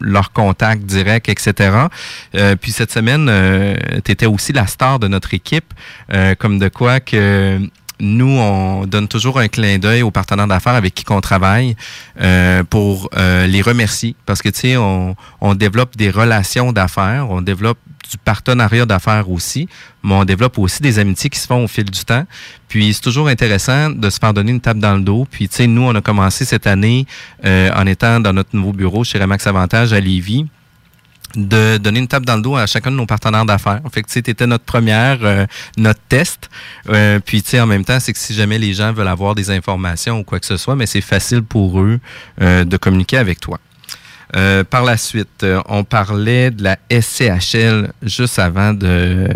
leurs 0.00 0.32
contacts 0.32 0.84
directs, 0.84 1.28
etc. 1.28 1.86
Euh, 2.34 2.56
puis 2.56 2.72
cette 2.72 2.92
semaine, 2.92 3.30
tu 4.04 4.12
étais 4.12 4.26
aussi 4.26 4.52
la 4.52 4.66
star 4.66 4.98
de 4.98 5.08
notre 5.08 5.34
équipe, 5.34 5.72
euh, 6.12 6.34
comme 6.34 6.58
de 6.58 6.68
quoi 6.68 7.00
que 7.00 7.60
nous, 8.00 8.38
on 8.38 8.86
donne 8.86 9.08
toujours 9.08 9.38
un 9.38 9.48
clin 9.48 9.78
d'œil 9.78 10.02
aux 10.02 10.10
partenaires 10.10 10.46
d'affaires 10.46 10.74
avec 10.74 10.94
qui 10.94 11.04
on 11.10 11.20
travaille 11.20 11.76
euh, 12.20 12.62
pour 12.64 13.10
euh, 13.16 13.46
les 13.46 13.62
remercier. 13.62 14.14
Parce 14.26 14.42
que, 14.42 14.48
tu 14.48 14.60
sais, 14.60 14.76
on, 14.76 15.16
on 15.40 15.54
développe 15.54 15.96
des 15.96 16.10
relations 16.10 16.72
d'affaires, 16.72 17.30
on 17.30 17.40
développe 17.40 17.78
du 18.10 18.16
partenariat 18.18 18.86
d'affaires 18.86 19.30
aussi, 19.30 19.68
mais 20.02 20.14
on 20.14 20.24
développe 20.24 20.58
aussi 20.58 20.80
des 20.82 20.98
amitiés 20.98 21.28
qui 21.28 21.38
se 21.38 21.46
font 21.46 21.64
au 21.64 21.68
fil 21.68 21.84
du 21.84 22.04
temps. 22.04 22.24
Puis 22.68 22.94
c'est 22.94 23.02
toujours 23.02 23.28
intéressant 23.28 23.90
de 23.90 24.08
se 24.10 24.18
faire 24.18 24.32
donner 24.32 24.52
une 24.52 24.60
tape 24.60 24.78
dans 24.78 24.94
le 24.94 25.02
dos. 25.02 25.26
Puis, 25.30 25.48
tu 25.48 25.56
sais, 25.56 25.66
nous, 25.66 25.82
on 25.82 25.94
a 25.94 26.00
commencé 26.00 26.44
cette 26.44 26.66
année 26.66 27.06
euh, 27.44 27.70
en 27.74 27.86
étant 27.86 28.20
dans 28.20 28.32
notre 28.32 28.54
nouveau 28.54 28.72
bureau 28.72 29.04
chez 29.04 29.18
Remax 29.18 29.46
Avantage 29.46 29.92
à 29.92 30.00
Lévis 30.00 30.46
de 31.34 31.76
donner 31.78 32.00
une 32.00 32.08
tape 32.08 32.24
dans 32.24 32.36
le 32.36 32.42
dos 32.42 32.56
à 32.56 32.66
chacun 32.66 32.90
de 32.90 32.96
nos 32.96 33.06
partenaires 33.06 33.44
d'affaires. 33.44 33.80
Fait 33.92 34.02
que 34.02 34.08
tu 34.08 34.18
étais 34.18 34.46
notre 34.46 34.64
première, 34.64 35.18
euh, 35.22 35.46
notre 35.76 36.00
test. 36.08 36.50
Euh, 36.88 37.20
puis 37.24 37.42
tu 37.42 37.50
sais, 37.50 37.60
en 37.60 37.66
même 37.66 37.84
temps, 37.84 38.00
c'est 38.00 38.12
que 38.12 38.18
si 38.18 38.34
jamais 38.34 38.58
les 38.58 38.74
gens 38.74 38.92
veulent 38.92 39.08
avoir 39.08 39.34
des 39.34 39.50
informations 39.50 40.20
ou 40.20 40.24
quoi 40.24 40.40
que 40.40 40.46
ce 40.46 40.56
soit, 40.56 40.76
mais 40.76 40.86
c'est 40.86 41.00
facile 41.00 41.42
pour 41.42 41.80
eux 41.80 42.00
euh, 42.40 42.64
de 42.64 42.76
communiquer 42.76 43.18
avec 43.18 43.40
toi. 43.40 43.58
Euh, 44.36 44.62
par 44.64 44.84
la 44.84 44.96
suite, 44.96 45.42
euh, 45.42 45.62
on 45.66 45.84
parlait 45.84 46.50
de 46.50 46.62
la 46.62 46.76
SCHL 46.90 47.92
juste 48.02 48.38
avant 48.38 48.74
de, 48.74 49.28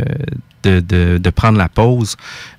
de, 0.62 0.80
de, 0.80 1.18
de 1.18 1.30
prendre 1.30 1.58
la 1.58 1.68
pause. 1.68 2.16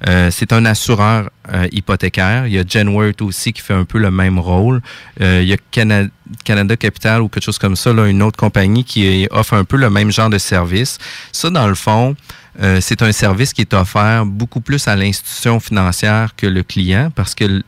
Euh, 0.07 0.29
c'est 0.31 0.53
un 0.53 0.65
assureur 0.65 1.29
euh, 1.53 1.67
hypothécaire. 1.71 2.47
Il 2.47 2.53
y 2.53 2.59
a 2.59 2.63
Genworth 2.67 3.21
aussi 3.21 3.53
qui 3.53 3.61
fait 3.61 3.73
un 3.73 3.85
peu 3.85 3.97
le 3.99 4.11
même 4.11 4.39
rôle. 4.39 4.81
Euh, 5.21 5.39
il 5.41 5.47
y 5.47 5.53
a 5.53 5.57
Cana- 5.71 6.07
Canada 6.43 6.75
Capital 6.77 7.21
ou 7.21 7.27
quelque 7.29 7.43
chose 7.43 7.57
comme 7.59 7.75
ça, 7.75 7.93
là, 7.93 8.07
une 8.07 8.21
autre 8.21 8.37
compagnie 8.37 8.83
qui 8.83 9.27
offre 9.31 9.53
un 9.55 9.63
peu 9.63 9.77
le 9.77 9.89
même 9.89 10.11
genre 10.11 10.29
de 10.29 10.37
service. 10.37 10.97
Ça, 11.31 11.49
dans 11.49 11.67
le 11.67 11.75
fond, 11.75 12.15
euh, 12.61 12.79
c'est 12.81 13.01
un 13.01 13.11
service 13.11 13.51
qui 13.53 13.61
est 13.61 13.73
offert 13.73 14.25
beaucoup 14.25 14.61
plus 14.61 14.87
à 14.87 14.95
l'institution 14.95 15.59
financière 15.59 16.35
que 16.35 16.45
le 16.47 16.63
client 16.63 17.11
parce 17.15 17.33
que 17.35 17.63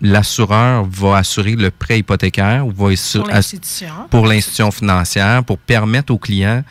l'assureur 0.00 0.84
va 0.88 1.16
assurer 1.18 1.56
le 1.56 1.70
prêt 1.70 1.98
hypothécaire 1.98 2.64
ou 2.66 2.70
va 2.70 2.90
assur- 2.92 3.22
Pour 3.24 3.32
l'institution. 3.32 3.88
pour 4.10 4.26
l'institution 4.26 4.70
financière 4.70 5.42
pour 5.44 5.58
permettre 5.58 6.12
au 6.12 6.18
client 6.18 6.62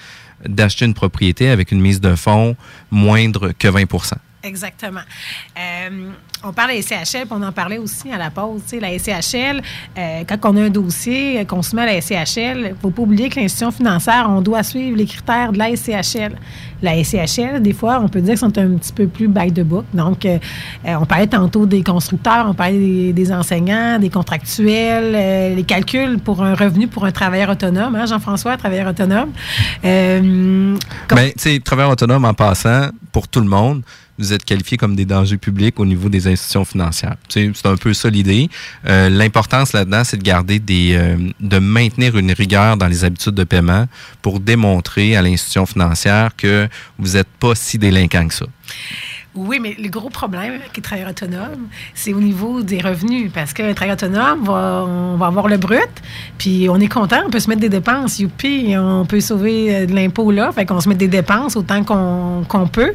d'acheter 0.45 0.85
une 0.85 0.93
propriété 0.93 1.49
avec 1.49 1.71
une 1.71 1.81
mise 1.81 2.01
de 2.01 2.15
fonds 2.15 2.55
moindre 2.91 3.51
que 3.57 3.67
20 3.67 3.85
Exactement. 4.47 5.01
Euh, 5.57 6.09
on 6.43 6.53
parle 6.53 6.71
de 6.71 6.75
la 6.75 6.81
SCHL, 6.81 7.25
puis 7.25 7.31
on 7.31 7.43
en 7.43 7.51
parlait 7.51 7.77
aussi 7.77 8.11
à 8.11 8.17
la 8.17 8.29
pause. 8.29 8.61
La 8.79 8.97
SCHL, 8.97 9.61
euh, 9.97 10.23
quand 10.27 10.37
on 10.53 10.57
a 10.57 10.61
un 10.63 10.69
dossier, 10.69 11.43
qu'on 11.45 11.61
se 11.61 11.75
met 11.75 11.81
à 11.81 11.85
la 11.85 12.01
SCHL, 12.01 12.57
il 12.57 12.69
ne 12.69 12.75
faut 12.81 12.91
pas 12.91 13.01
oublier 13.01 13.27
que 13.27 13.39
l'institution 13.39 13.71
financière, 13.71 14.27
on 14.29 14.41
doit 14.41 14.63
suivre 14.63 14.97
les 14.97 15.05
critères 15.05 15.51
de 15.51 15.57
la 15.57 15.75
SCHL. 15.75 16.37
La 16.81 17.03
SCHL, 17.03 17.61
des 17.61 17.73
fois, 17.73 17.99
on 18.01 18.07
peut 18.07 18.21
dire 18.21 18.35
qu'ils 18.35 18.37
sont 18.37 18.57
un 18.57 18.77
petit 18.77 18.93
peu 18.93 19.07
plus 19.07 19.27
by 19.27 19.51
the 19.51 19.61
book. 19.61 19.85
Donc, 19.93 20.25
euh, 20.25 20.37
on 20.85 21.05
parlait 21.05 21.27
tantôt 21.27 21.65
des 21.65 21.83
constructeurs, 21.83 22.45
on 22.47 22.53
parlait 22.53 23.11
des, 23.11 23.31
enseignants, 23.33 23.99
des 23.99 24.09
contractuels, 24.09 25.55
les 25.55 25.63
calculs 25.63 26.19
pour 26.19 26.43
un 26.43 26.53
revenu 26.53 26.87
pour 26.87 27.03
un 27.03 27.11
travailleur 27.11 27.49
autonome. 27.49 27.95
Hein, 27.95 28.05
Jean-François, 28.05 28.55
travailleur 28.55 28.87
autonome. 28.87 29.31
Mais, 29.83 31.33
tu 31.33 31.39
sais, 31.39 31.59
travailleur 31.59 31.91
autonome 31.91 32.25
en 32.25 32.33
passant, 32.33 32.89
pour 33.17 33.27
tout 33.27 33.39
le 33.39 33.47
monde, 33.47 33.81
vous 34.19 34.31
êtes 34.31 34.45
qualifié 34.45 34.77
comme 34.77 34.95
des 34.95 35.05
dangers 35.05 35.37
publics 35.37 35.79
au 35.79 35.87
niveau 35.87 36.07
des 36.07 36.27
institutions 36.27 36.65
financières. 36.65 37.15
C'est 37.29 37.65
un 37.65 37.75
peu 37.75 37.91
ça 37.95 38.11
l'idée. 38.11 38.47
Euh, 38.87 39.09
L'importance 39.09 39.73
là-dedans, 39.73 40.03
c'est 40.03 40.17
de 40.17 40.21
garder 40.21 40.59
des, 40.59 40.93
euh, 40.93 41.17
de 41.39 41.57
maintenir 41.57 42.15
une 42.15 42.31
rigueur 42.31 42.77
dans 42.77 42.85
les 42.85 43.05
habitudes 43.05 43.33
de 43.33 43.43
paiement 43.43 43.87
pour 44.21 44.39
démontrer 44.39 45.15
à 45.15 45.23
l'institution 45.23 45.65
financière 45.65 46.29
que 46.37 46.69
vous 46.99 47.13
n'êtes 47.13 47.33
pas 47.39 47.55
si 47.55 47.79
délinquant 47.79 48.27
que 48.27 48.35
ça. 48.35 48.45
Oui, 49.37 49.59
mais 49.61 49.75
le 49.79 49.89
gros 49.89 50.09
problème 50.09 50.53
avec 50.53 50.75
les 50.75 50.81
travailleurs 50.81 51.11
autonomes, 51.11 51.67
c'est 51.93 52.13
au 52.13 52.19
niveau 52.19 52.61
des 52.61 52.79
revenus. 52.79 53.31
Parce 53.33 53.53
qu'un 53.53 53.73
travailleur 53.73 53.95
autonome, 53.95 54.43
va, 54.43 54.85
on 54.87 55.15
va 55.17 55.27
avoir 55.27 55.47
le 55.47 55.57
brut, 55.57 55.89
puis 56.37 56.67
on 56.69 56.79
est 56.79 56.87
content, 56.87 57.21
on 57.25 57.29
peut 57.29 57.39
se 57.39 57.49
mettre 57.49 57.61
des 57.61 57.69
dépenses, 57.69 58.19
youpi, 58.19 58.73
on 58.77 59.05
peut 59.05 59.19
sauver 59.19 59.75
euh, 59.75 59.85
de 59.85 59.93
l'impôt 59.93 60.31
là, 60.31 60.51
fait 60.51 60.65
qu'on 60.65 60.81
se 60.81 60.89
met 60.89 60.95
des 60.95 61.07
dépenses 61.07 61.55
autant 61.55 61.83
qu'on 61.83 62.67
peut. 62.67 62.93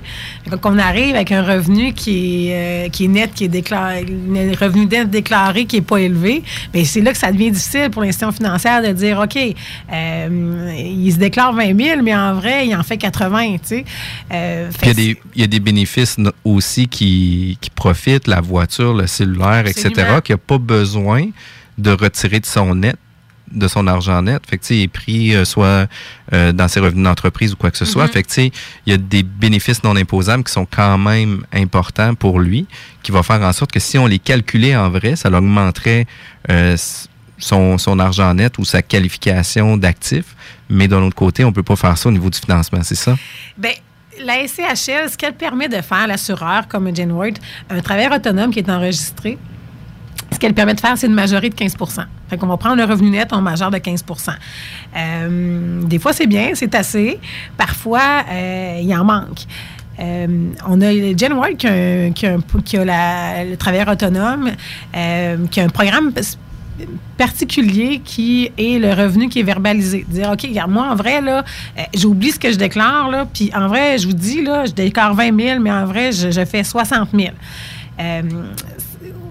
Quand 0.51 0.73
on 0.75 0.79
arrive 0.79 1.15
avec 1.15 1.33
un 1.33 1.43
revenu 1.43 1.93
qui 1.93 2.49
est, 2.49 2.87
euh, 2.87 2.89
qui 2.89 3.05
est 3.05 3.09
net, 3.09 3.33
qui 3.35 3.45
est 3.45 3.49
déclaré, 3.49 4.05
un 4.05 4.57
revenu 4.59 4.87
net 4.87 5.09
déclaré 5.11 5.65
qui 5.67 5.77
n'est 5.77 5.83
pas 5.83 5.99
élevé, 5.99 6.43
bien, 6.73 6.85
c'est 6.85 7.01
là 7.01 7.13
que 7.13 7.19
ça 7.19 7.31
devient 7.31 7.51
difficile 7.51 7.91
pour 7.91 8.03
l'institution 8.03 8.33
financière 8.33 8.83
de 8.83 8.93
dire, 8.93 9.19
OK, 9.21 9.37
euh, 9.37 10.75
il 10.77 11.13
se 11.13 11.19
déclare 11.19 11.53
20 11.53 11.79
000, 11.81 12.03
mais 12.03 12.15
en 12.15 12.35
vrai, 12.35 12.67
il 12.67 12.77
en 12.77 12.83
fait 12.83 12.97
80, 12.97 13.53
tu 13.53 13.59
sais. 13.63 13.85
Euh, 14.33 14.71
il 14.83 14.89
y, 14.89 14.91
a 14.91 14.95
des, 14.95 15.21
il 15.35 15.41
y 15.41 15.45
a 15.45 15.47
des 15.47 15.61
bénéfices 15.61 16.17
aussi 16.45 16.89
qui, 16.89 17.59
qui 17.61 17.71
profitent, 17.71 18.27
la 18.27 18.41
voiture, 18.41 18.95
le 18.95 19.07
cellulaire, 19.07 19.67
etc., 19.67 19.93
qui 20.23 20.33
n'a 20.33 20.39
pas 20.39 20.59
besoin 20.59 21.29
de 21.79 21.91
retirer 21.91 22.41
de 22.41 22.47
son 22.47 22.75
net, 22.75 22.97
de 23.51 23.69
son 23.69 23.87
argent 23.87 24.23
net. 24.23 24.43
Fait 24.49 24.59
que, 24.59 24.63
tu 24.63 24.69
sais, 24.69 24.77
il 24.77 24.83
est 24.83 24.89
pris 24.89 25.35
euh, 25.35 25.45
soit 25.45 25.89
euh, 26.33 26.53
dans 26.53 26.69
ses 26.69 26.81
revenus 26.81 27.05
d'entreprise 27.05 27.53
ou 27.53 27.57
quoi 27.57 27.71
que 27.71 27.79
ce 27.79 27.85
soit. 27.85 28.07
Mhm. 28.07 28.13
Fait 28.13 28.23
que, 28.23 28.29
tu 28.29 28.35
sais, 28.35 28.53
il 28.87 28.93
y 28.93 28.95
a 28.95 28.99
des 28.99 29.23
bénéfices 29.23 29.83
non 29.85 29.97
imposables 29.97 30.45
qui 30.45 30.53
sont 30.53 30.67
quand 30.67 30.99
même 30.99 31.45
importants 31.53 32.15
pour 32.15 32.41
lui, 32.41 32.67
qui 33.03 33.13
va 33.13 33.23
faire 33.23 33.43
en 33.43 33.53
sorte 33.53 33.73
que 33.73 33.81
si 33.81 33.99
on 33.99 34.07
les 34.07 34.19
calculait 34.19 34.77
en 34.77 34.91
vrai, 34.91 35.17
ça 35.17 35.31
l'augmenterait 35.31 36.07
euh, 36.51 36.77
son, 37.39 37.79
son 37.79 37.99
argent 37.99 38.33
net 38.35 38.59
ou 38.59 38.65
sa 38.65 38.83
qualification 38.83 39.77
d'actif. 39.77 40.25
Mais 40.69 40.89
d'un 40.89 41.03
autre 41.03 41.17
côté, 41.17 41.45
on 41.45 41.53
peut 41.53 41.63
pas 41.63 41.77
faire 41.77 41.99
ça 41.99 42.09
au 42.09 42.13
niveau 42.13 42.31
du 42.31 42.39
financement, 42.39 42.81
c'est 42.83 42.95
ça? 42.95 43.17
Bien, 43.59 43.73
la 44.25 44.47
SCHL, 44.47 45.11
ce 45.11 45.17
qu'elle 45.17 45.35
permet 45.35 45.69
de 45.69 45.81
faire, 45.81 46.07
l'assureur 46.07 46.69
comme 46.69 46.95
Jane 46.95 47.13
Ward, 47.13 47.39
un 47.71 47.81
travailleur 47.81 48.13
autonome 48.13 48.51
qui 48.51 48.61
est 48.61 48.71
enregistré, 48.71 49.39
ce 50.33 50.39
qu'elle 50.39 50.55
permet 50.55 50.75
de 50.75 50.81
faire, 50.81 50.97
c'est 50.97 51.07
une 51.07 51.15
majorer 51.15 51.51
de 51.51 51.55
15% 51.55 52.05
Fait 52.29 52.37
qu'on 52.39 52.47
va 52.47 52.57
prendre 52.57 52.77
le 52.77 52.85
revenu 52.85 53.11
net, 53.11 53.29
on 53.33 53.41
majeure 53.41 53.71
de 53.71 53.79
15% 53.79 54.31
Euh, 54.97 55.83
Des 55.83 55.99
fois, 55.99 56.13
c'est 56.13 56.27
bien, 56.27 56.51
c'est 56.55 56.75
assez. 56.75 57.19
Parfois, 57.57 58.25
euh, 58.31 58.81
il 58.83 58.95
en 58.97 59.05
manque. 59.05 59.47
Euh, 60.01 60.27
on 60.67 60.81
a 60.81 60.93
Jen 61.17 61.35
White 61.35 61.59
qui 61.59 61.67
a, 61.67 62.11
qui 62.65 62.77
a 62.77 63.45
le 63.45 63.55
travailleur 63.57 63.89
autonome, 63.89 64.51
euh, 64.97 65.47
qui 65.51 65.61
a 65.61 65.65
un 65.65 65.69
programme 65.69 66.13
particulier 67.17 68.01
qui 68.05 68.51
est 68.57 68.79
le 68.79 68.93
revenu 68.93 69.29
qui 69.29 69.41
est 69.41 69.45
verbalisé. 69.45 70.05
Dire, 70.09 70.31
OK, 70.33 70.43
regarde, 70.43 70.71
moi, 70.71 70.89
en 70.91 70.95
vrai, 70.95 71.21
là, 71.21 71.45
euh, 71.79 71.83
j'oublie 71.95 72.31
ce 72.31 72.39
que 72.39 72.51
je 72.51 72.57
déclare, 72.57 73.11
là, 73.11 73.27
puis 73.33 73.51
en 73.55 73.69
vrai, 73.69 73.99
je 73.99 74.07
vous 74.07 74.13
dis, 74.13 74.43
là, 74.43 74.65
je 74.65 74.73
déclare 74.73 75.15
20 75.15 75.41
000, 75.41 75.61
mais 75.61 75.73
en 75.73 75.87
vrai, 75.87 76.13
je, 76.13 76.45
fais 76.45 76.65
60 76.65 77.09
000. 77.15 77.29
Euh, 78.01 78.23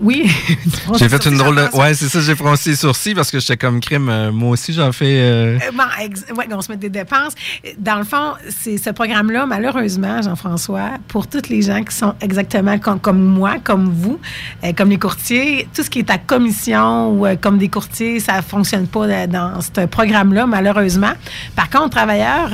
oui. 0.01 0.29
J'ai 0.97 1.07
fait 1.09 1.25
une 1.25 1.37
drôle 1.37 1.55
de. 1.55 1.77
Ouais, 1.77 1.93
c'est 1.93 2.09
ça, 2.09 2.19
j'ai 2.19 2.35
froncé 2.35 2.71
les 2.71 2.75
sourcils 2.75 3.13
parce 3.13 3.29
que 3.31 3.39
j'étais 3.39 3.57
comme 3.57 3.79
crime. 3.79 4.09
euh, 4.09 4.31
moi 4.31 4.49
aussi, 4.51 4.73
j'en 4.73 4.91
fais. 4.91 5.05
euh, 5.21 5.57
Euh, 5.57 5.71
bon, 5.73 5.83
ex- 6.01 6.25
ouais, 6.35 6.47
on 6.51 6.61
se 6.61 6.71
met 6.71 6.77
des 6.77 6.89
dépenses. 6.89 7.33
Dans 7.77 7.97
le 7.97 8.03
fond, 8.03 8.33
c'est 8.49 8.77
ce 8.77 8.89
programme-là, 8.89 9.45
malheureusement, 9.45 10.21
Jean-François, 10.21 10.91
pour 11.07 11.27
tous 11.27 11.49
les 11.49 11.61
gens 11.61 11.83
qui 11.83 11.95
sont 11.95 12.13
exactement 12.21 12.77
com- 12.79 12.99
comme 12.99 13.21
moi, 13.23 13.55
comme 13.63 13.89
vous, 13.93 14.19
euh, 14.63 14.73
comme 14.75 14.89
les 14.89 14.99
courtiers, 14.99 15.67
tout 15.75 15.83
ce 15.83 15.89
qui 15.89 15.99
est 15.99 16.09
à 16.09 16.17
commission 16.17 17.11
ou 17.19 17.27
comme 17.39 17.57
des 17.57 17.69
courtiers, 17.69 18.19
ça 18.19 18.37
ne 18.37 18.41
fonctionne 18.41 18.87
pas 18.87 19.27
dans 19.27 19.59
ce 19.61 19.85
programme-là, 19.85 20.45
malheureusement. 20.47 21.13
Par 21.55 21.69
contre, 21.69 21.89
travailleurs 21.91 22.49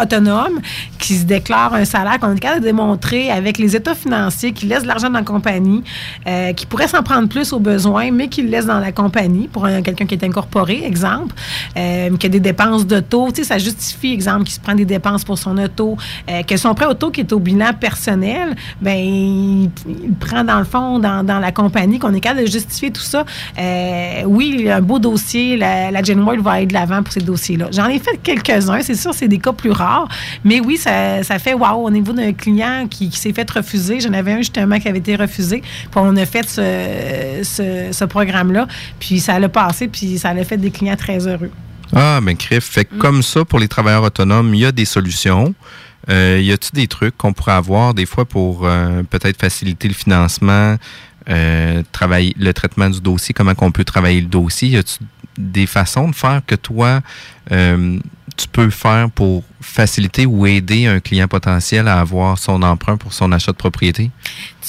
autonomes 0.00 0.60
qui 0.98 1.16
se 1.16 1.24
déclarent 1.24 1.74
un 1.74 1.84
salaire 1.84 2.18
qu'on 2.18 2.34
est 2.34 2.38
capable 2.38 2.60
de 2.60 2.66
démontrer 2.66 3.30
avec 3.30 3.58
les 3.58 3.74
états 3.76 3.94
financiers, 3.94 4.52
qui 4.52 4.66
laissent 4.66 4.82
de 4.82 4.88
l'argent 4.88 5.08
dans 5.10 5.18
la 5.18 5.24
compagnie, 5.24 5.82
euh, 6.26 6.52
qui 6.52 6.66
pourraient 6.66 6.88
s'en 6.88 7.02
prendre 7.02 7.28
plus 7.28 7.52
au 7.52 7.58
besoin, 7.60 8.10
mais 8.10 8.28
qui 8.28 8.42
le 8.42 8.48
laissent 8.48 8.66
dans 8.66 8.80
la 8.80 8.92
compagnie 8.92 9.48
pour 9.48 9.64
un- 9.66 9.82
quelqu'un 9.82 10.06
qui 10.06 10.14
est 10.14 10.24
incorporé, 10.24 10.84
exemple, 10.84 11.34
euh, 11.76 12.16
qui 12.16 12.26
a 12.26 12.28
des 12.28 12.40
dépenses 12.40 12.86
d'auto. 12.86 13.28
Tu 13.30 13.36
sais, 13.42 13.44
ça 13.48 13.58
justifie, 13.58 14.12
exemple, 14.12 14.44
qui 14.44 14.52
se 14.52 14.60
prend 14.60 14.74
des 14.74 14.84
dépenses 14.84 15.24
pour 15.24 15.38
son 15.38 15.56
auto, 15.58 15.96
euh, 16.30 16.42
que 16.42 16.56
son 16.56 16.74
prêt 16.74 16.86
auto 16.86 17.10
qui 17.10 17.20
est 17.20 17.32
au 17.32 17.38
bilan 17.38 17.72
personnel, 17.78 18.56
ben 18.80 18.96
il, 18.96 19.70
prend 20.20 20.44
dans 20.44 20.58
le 20.58 20.64
fond, 20.64 20.98
dans, 20.98 21.24
dans 21.24 21.38
la 21.38 21.52
compagnie, 21.52 21.98
qu'on 21.98 22.12
est 22.14 22.20
capable 22.20 22.44
de 22.46 22.50
justifier 22.50 22.90
tout 22.90 23.00
ça. 23.02 23.24
Euh, 23.58 24.22
oui, 24.26 24.54
il 24.58 24.64
y 24.64 24.70
a 24.70 24.76
un 24.76 24.80
beau 24.80 24.98
dossier, 24.98 25.56
la, 25.56 25.90
la 25.90 26.00
World 26.18 26.42
va 26.42 26.52
aller 26.52 26.66
de 26.66 26.72
l'avant 26.74 27.02
pour 27.02 27.12
ces 27.12 27.20
dossiers-là. 27.20 27.68
J'en 27.72 27.86
ai 27.86 27.98
fait 27.98 28.18
quelques-uns, 28.22 28.80
c'est 28.82 28.94
sûr, 28.94 29.14
c'est 29.14 29.28
des 29.28 29.38
cas 29.38 29.52
plus 29.52 29.70
rares, 29.70 30.08
mais 30.44 30.60
oui, 30.60 30.76
ça, 30.76 31.22
ça 31.22 31.38
fait 31.38 31.54
wow 31.54 31.86
au 31.86 31.90
niveau 31.90 32.12
d'un 32.12 32.32
client 32.32 32.86
qui, 32.88 33.08
qui 33.08 33.18
s'est 33.18 33.32
fait 33.32 33.48
refuser. 33.50 34.00
J'en 34.00 34.12
avais 34.12 34.32
un 34.32 34.38
justement 34.38 34.78
qui 34.78 34.88
avait 34.88 34.98
été 34.98 35.16
refusé, 35.16 35.60
puis 35.90 36.00
a 36.16 36.26
fait 36.26 36.48
ce, 36.48 37.40
ce, 37.42 37.92
ce 37.92 38.04
programme-là, 38.04 38.66
puis 38.98 39.20
ça 39.20 39.38
l'a 39.38 39.48
passé, 39.48 39.88
puis 39.88 40.18
ça 40.18 40.34
l'a 40.34 40.44
fait 40.44 40.56
des 40.56 40.70
clients 40.70 40.96
très 40.96 41.26
heureux. 41.26 41.50
Ah, 41.94 42.20
ben, 42.22 42.36
crif. 42.36 42.64
Fait 42.64 42.84
que 42.84 42.94
comme 42.96 43.22
ça, 43.22 43.44
pour 43.44 43.58
les 43.58 43.68
travailleurs 43.68 44.02
autonomes, 44.02 44.54
il 44.54 44.60
y 44.60 44.66
a 44.66 44.72
des 44.72 44.84
solutions. 44.84 45.54
Euh, 46.10 46.40
y 46.42 46.52
a-tu 46.52 46.70
des 46.72 46.86
trucs 46.86 47.16
qu'on 47.16 47.32
pourrait 47.32 47.52
avoir 47.52 47.92
des 47.92 48.06
fois 48.06 48.24
pour 48.24 48.66
euh, 48.66 49.02
peut-être 49.02 49.38
faciliter 49.38 49.88
le 49.88 49.94
financement, 49.94 50.76
euh, 51.28 51.82
travailler 51.92 52.34
le 52.38 52.52
traitement 52.54 52.88
du 52.88 53.00
dossier, 53.00 53.34
comment 53.34 53.54
qu'on 53.54 53.72
peut 53.72 53.84
travailler 53.84 54.20
le 54.20 54.26
dossier? 54.28 54.68
Y 54.68 54.76
a-tu 54.78 54.98
des 55.36 55.66
façons 55.66 56.08
de 56.08 56.14
faire 56.14 56.40
que 56.46 56.54
toi, 56.54 57.00
euh, 57.52 57.98
tu 58.36 58.46
peux 58.46 58.70
faire 58.70 59.10
pour 59.10 59.42
faciliter 59.60 60.24
ou 60.26 60.46
aider 60.46 60.86
un 60.86 61.00
client 61.00 61.26
potentiel 61.26 61.88
à 61.88 61.98
avoir 61.98 62.38
son 62.38 62.62
emprunt 62.62 62.96
pour 62.96 63.12
son 63.12 63.32
achat 63.32 63.50
de 63.50 63.56
propriété? 63.56 64.12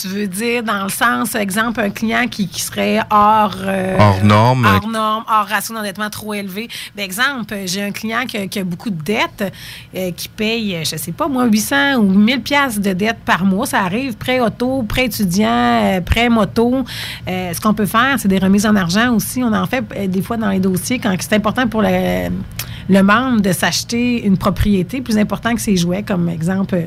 Tu 0.01 0.07
veux 0.07 0.25
dire, 0.27 0.63
dans 0.63 0.83
le 0.83 0.89
sens, 0.89 1.35
exemple, 1.35 1.79
un 1.79 1.91
client 1.91 2.25
qui, 2.27 2.47
qui 2.47 2.61
serait 2.61 2.99
hors... 3.11 3.55
euh, 3.59 3.95
Hors 3.99 4.23
norme. 4.23 4.65
Hors 4.65 4.87
norme, 4.87 5.23
hors 5.29 5.45
ratio 5.45 5.75
d'endettement 5.75 6.09
trop 6.09 6.33
élevé. 6.33 6.67
Ben, 6.95 7.03
exemple, 7.03 7.55
j'ai 7.65 7.83
un 7.83 7.91
client 7.91 8.25
qui 8.27 8.37
a, 8.37 8.47
qui 8.47 8.57
a 8.57 8.63
beaucoup 8.63 8.89
de 8.89 9.01
dettes, 9.01 9.53
euh, 9.95 10.11
qui 10.13 10.29
paye, 10.29 10.79
je 10.83 10.95
sais 10.95 11.11
pas, 11.11 11.27
moi, 11.27 11.45
800 11.45 11.97
ou 11.97 12.09
1000 12.09 12.41
pièces 12.41 12.79
de 12.79 12.93
dettes 12.93 13.19
par 13.23 13.45
mois. 13.45 13.67
Ça 13.67 13.81
arrive, 13.81 14.15
prêt 14.17 14.39
auto, 14.39 14.81
prêt 14.81 15.05
étudiant, 15.05 15.47
euh, 15.83 16.01
prêt 16.01 16.29
moto. 16.29 16.83
Euh, 17.27 17.53
ce 17.53 17.61
qu'on 17.61 17.75
peut 17.75 17.85
faire, 17.85 18.15
c'est 18.17 18.27
des 18.29 18.39
remises 18.39 18.65
en 18.65 18.75
argent 18.75 19.13
aussi. 19.13 19.43
On 19.43 19.53
en 19.53 19.67
fait 19.67 19.83
euh, 19.95 20.07
des 20.07 20.23
fois 20.23 20.37
dans 20.37 20.49
les 20.49 20.59
dossiers 20.59 20.97
quand 20.97 21.15
c'est 21.19 21.35
important 21.35 21.67
pour 21.67 21.83
le, 21.83 22.29
le 22.89 23.01
membre 23.01 23.41
de 23.41 23.51
s'acheter 23.51 24.25
une 24.25 24.37
propriété, 24.37 25.01
plus 25.01 25.17
important 25.17 25.53
que 25.53 25.61
ses 25.61 25.77
jouets, 25.77 26.03
comme 26.03 26.29
exemple 26.29 26.77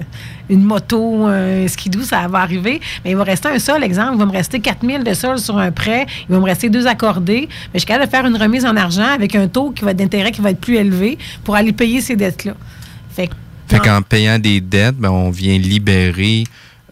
une 0.49 0.63
moto, 0.63 1.27
un 1.27 1.67
skidoo, 1.67 2.03
ça 2.03 2.27
va 2.29 2.41
arriver. 2.41 2.81
Mais 3.05 3.13
il 3.13 3.17
va 3.17 3.25
rester 3.25 3.49
un 3.49 3.59
sol, 3.59 3.83
exemple, 3.83 4.15
il 4.15 4.19
va 4.19 4.27
me 4.27 4.33
rester 4.33 4.61
4000 4.61 5.05
de 5.05 5.15
sol 5.15 5.39
sur 5.39 5.59
un 5.59 5.71
prêt, 5.71 6.07
il 6.29 6.35
va 6.35 6.41
me 6.41 6.45
rester 6.45 6.69
deux 6.69 6.87
accordés. 6.87 7.49
Mais 7.73 7.75
je 7.75 7.79
suis 7.81 7.87
capable 7.87 8.07
de 8.07 8.11
faire 8.11 8.27
une 8.27 8.37
remise 8.37 8.67
en 8.67 8.77
argent 8.77 9.09
avec 9.15 9.35
un 9.35 9.49
taux 9.49 9.71
qui 9.71 9.85
va 9.85 9.95
d'intérêt 9.95 10.33
qui 10.33 10.41
va 10.41 10.51
être 10.51 10.61
plus 10.61 10.77
élevé 10.77 11.19
pour 11.45 11.57
aller 11.57 11.73
payer 11.73 12.01
ces 12.01 12.17
dettes-là. 12.17 12.55
Fait 13.15 13.29
qu'en 13.79 14.03
payant 14.03 14.39
des 14.39 14.61
dettes, 14.61 14.97
ben, 14.97 15.11
on 15.11 15.31
vient 15.31 15.57
libérer 15.57 16.45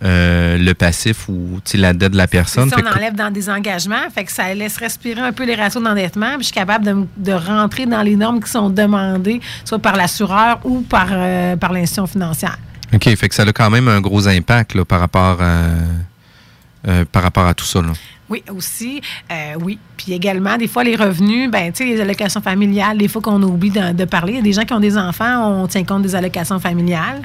euh, 0.03 0.57
le 0.57 0.73
passif 0.73 1.29
ou 1.29 1.61
la 1.75 1.93
dette 1.93 2.13
de 2.13 2.17
la 2.17 2.27
personne. 2.27 2.71
Fait 2.71 2.83
on 2.83 2.97
enlève 2.97 3.15
dans 3.15 3.31
des 3.31 3.51
engagements, 3.51 4.09
fait 4.15 4.25
que 4.25 4.33
ça 4.33 4.55
laisse 4.55 4.79
respirer 4.79 5.21
un 5.21 5.33
peu 5.33 5.45
les 5.45 5.55
ratios 5.55 5.83
d'endettement. 5.83 6.31
puis 6.37 6.41
Je 6.41 6.45
suis 6.45 6.55
capable 6.55 7.07
de, 7.17 7.33
rentrer 7.33 7.85
dans 7.87 8.03
les 8.03 8.17
normes 8.17 8.43
qui 8.43 8.51
sont 8.51 8.71
demandées, 8.71 9.41
soit 9.65 9.79
par 9.79 9.97
l'assureur 9.97 10.59
ou 10.65 10.81
par, 10.81 11.09
euh, 11.11 11.57
par 11.57 11.73
l'institution 11.73 12.07
financière. 12.07 12.59
OK, 12.95 13.05
fait 13.15 13.29
que 13.29 13.35
ça 13.35 13.43
a 13.43 13.53
quand 13.53 13.71
même 13.71 13.89
un 13.89 14.01
gros 14.01 14.27
impact 14.27 14.75
là, 14.75 14.85
par, 14.85 15.01
rapport 15.01 15.41
à, 15.41 15.67
euh, 16.89 17.05
par 17.13 17.23
rapport 17.23 17.47
à 17.47 17.55
tout 17.55 17.67
ça. 17.67 17.83
Là. 17.83 17.93
Oui, 18.31 18.43
aussi, 18.55 19.03
euh, 19.31 19.55
oui. 19.61 19.79
Puis 19.97 20.13
également, 20.13 20.57
des 20.57 20.69
fois, 20.69 20.83
les 20.83 20.97
revenus, 20.97 21.51
ben, 21.51 21.73
tu 21.73 21.85
sais, 21.85 21.85
les 21.85 22.01
allocations 22.01 22.41
familiales, 22.41 22.97
des 22.97 23.09
fois 23.09 23.21
qu'on 23.21 23.43
oublie 23.43 23.71
de, 23.71 23.93
de 23.93 24.05
parler. 24.05 24.33
Il 24.35 24.37
y 24.37 24.39
a 24.39 24.43
des 24.43 24.53
gens 24.53 24.65
qui 24.65 24.73
ont 24.73 24.81
des 24.81 24.97
enfants, 24.97 25.63
on 25.63 25.67
tient 25.67 25.85
compte 25.85 26.03
des 26.03 26.15
allocations 26.15 26.59
familiales. 26.59 27.23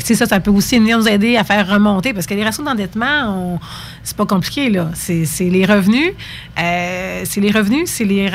Ça, 0.00 0.26
ça 0.26 0.40
peut 0.40 0.50
aussi 0.50 0.78
venir 0.78 0.98
nous 0.98 1.08
aider 1.08 1.36
à 1.36 1.44
faire 1.44 1.68
remonter 1.68 2.12
parce 2.12 2.26
que 2.26 2.34
les 2.34 2.44
ratios 2.44 2.64
d'endettement, 2.64 3.60
c'est 4.02 4.16
pas 4.16 4.26
compliqué, 4.26 4.70
là. 4.70 4.90
C'est 4.94 5.24
les 5.40 5.64
revenus, 5.64 6.12
euh, 6.58 7.22
c'est 7.24 7.40
les 7.40 7.50
revenus, 7.50 7.90
c'est 7.90 8.04
les, 8.04 8.30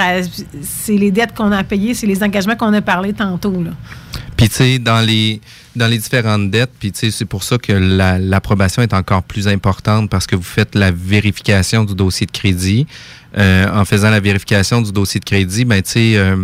les 0.89 1.11
dettes 1.11 1.33
qu'on 1.35 1.51
a 1.51 1.63
payées, 1.63 1.93
c'est 1.93 2.07
les 2.07 2.23
engagements 2.23 2.55
qu'on 2.55 2.73
a 2.73 2.81
parlé 2.81 3.13
tantôt, 3.13 3.63
là. 3.63 3.71
Puis, 4.35 4.49
tu 4.49 4.55
sais, 4.55 4.79
dans 4.79 4.99
les, 4.99 5.41
dans 5.75 5.87
les 5.87 5.97
différentes 5.97 6.51
dettes, 6.51 6.69
puis, 6.79 6.91
tu 6.91 6.99
sais, 6.99 7.11
c'est 7.11 7.25
pour 7.25 7.43
ça 7.43 7.57
que 7.57 7.73
la- 7.73 8.19
l'approbation 8.19 8.83
est 8.83 8.93
encore 8.93 9.23
plus 9.23 9.47
importante 9.47 10.11
parce 10.11 10.27
que 10.27 10.35
vous 10.35 10.43
faites 10.43 10.75
la 10.75 10.91
vérification 10.91 11.83
du 11.83 11.95
dossier 11.95 12.27
de 12.27 12.31
crédit. 12.31 12.85
Euh, 13.37 13.67
en 13.71 13.83
faisant 13.83 14.09
la 14.09 14.19
vérification 14.19 14.81
du 14.81 14.91
dossier 14.91 15.19
de 15.19 15.25
crédit, 15.25 15.65
ben, 15.65 15.81
tu 15.81 15.91
sais, 15.91 16.13
euh, 16.17 16.37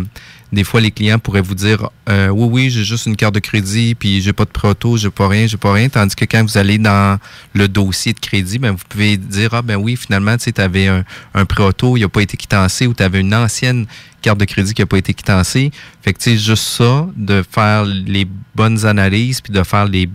des 0.54 0.64
fois, 0.64 0.80
les 0.80 0.90
clients 0.90 1.18
pourraient 1.18 1.42
vous 1.42 1.54
dire 1.54 1.90
euh, 2.08 2.28
Oui, 2.28 2.48
oui, 2.50 2.70
j'ai 2.70 2.84
juste 2.84 3.06
une 3.06 3.16
carte 3.16 3.34
de 3.34 3.40
crédit, 3.40 3.94
puis 3.94 4.20
j'ai 4.20 4.32
pas 4.32 4.44
de 4.44 4.50
proto, 4.50 4.96
j'ai 4.96 5.10
pas 5.10 5.28
rien, 5.28 5.46
j'ai 5.46 5.56
pas 5.56 5.72
rien. 5.72 5.88
Tandis 5.88 6.14
que 6.14 6.24
quand 6.24 6.42
vous 6.42 6.56
allez 6.56 6.78
dans 6.78 7.18
le 7.52 7.68
dossier 7.68 8.12
de 8.12 8.20
crédit, 8.20 8.58
ben, 8.58 8.72
vous 8.72 8.84
pouvez 8.88 9.16
dire 9.16 9.52
Ah, 9.52 9.62
ben 9.62 9.76
oui, 9.76 9.96
finalement, 9.96 10.36
tu 10.36 10.44
sais, 10.44 10.60
avais 10.60 10.86
un, 10.86 11.04
un 11.34 11.44
pré-auto, 11.44 11.96
il 11.96 12.00
n'a 12.00 12.08
pas 12.08 12.22
été 12.22 12.36
quitancé, 12.36 12.86
ou 12.86 12.94
tu 12.94 13.02
avais 13.02 13.20
une 13.20 13.34
ancienne 13.34 13.86
carte 14.22 14.38
de 14.38 14.44
crédit 14.44 14.72
qui 14.74 14.82
n'a 14.82 14.86
pas 14.86 14.98
été 14.98 15.12
quitancée. 15.12 15.70
Fait 16.02 16.12
que, 16.12 16.18
tu 16.18 16.30
sais, 16.30 16.36
juste 16.36 16.64
ça, 16.64 17.06
de 17.16 17.44
faire 17.48 17.84
les 17.84 18.26
bonnes 18.54 18.86
analyses, 18.86 19.40
puis 19.40 19.52
de 19.52 19.62
faire 19.62 19.86
les, 19.86 20.08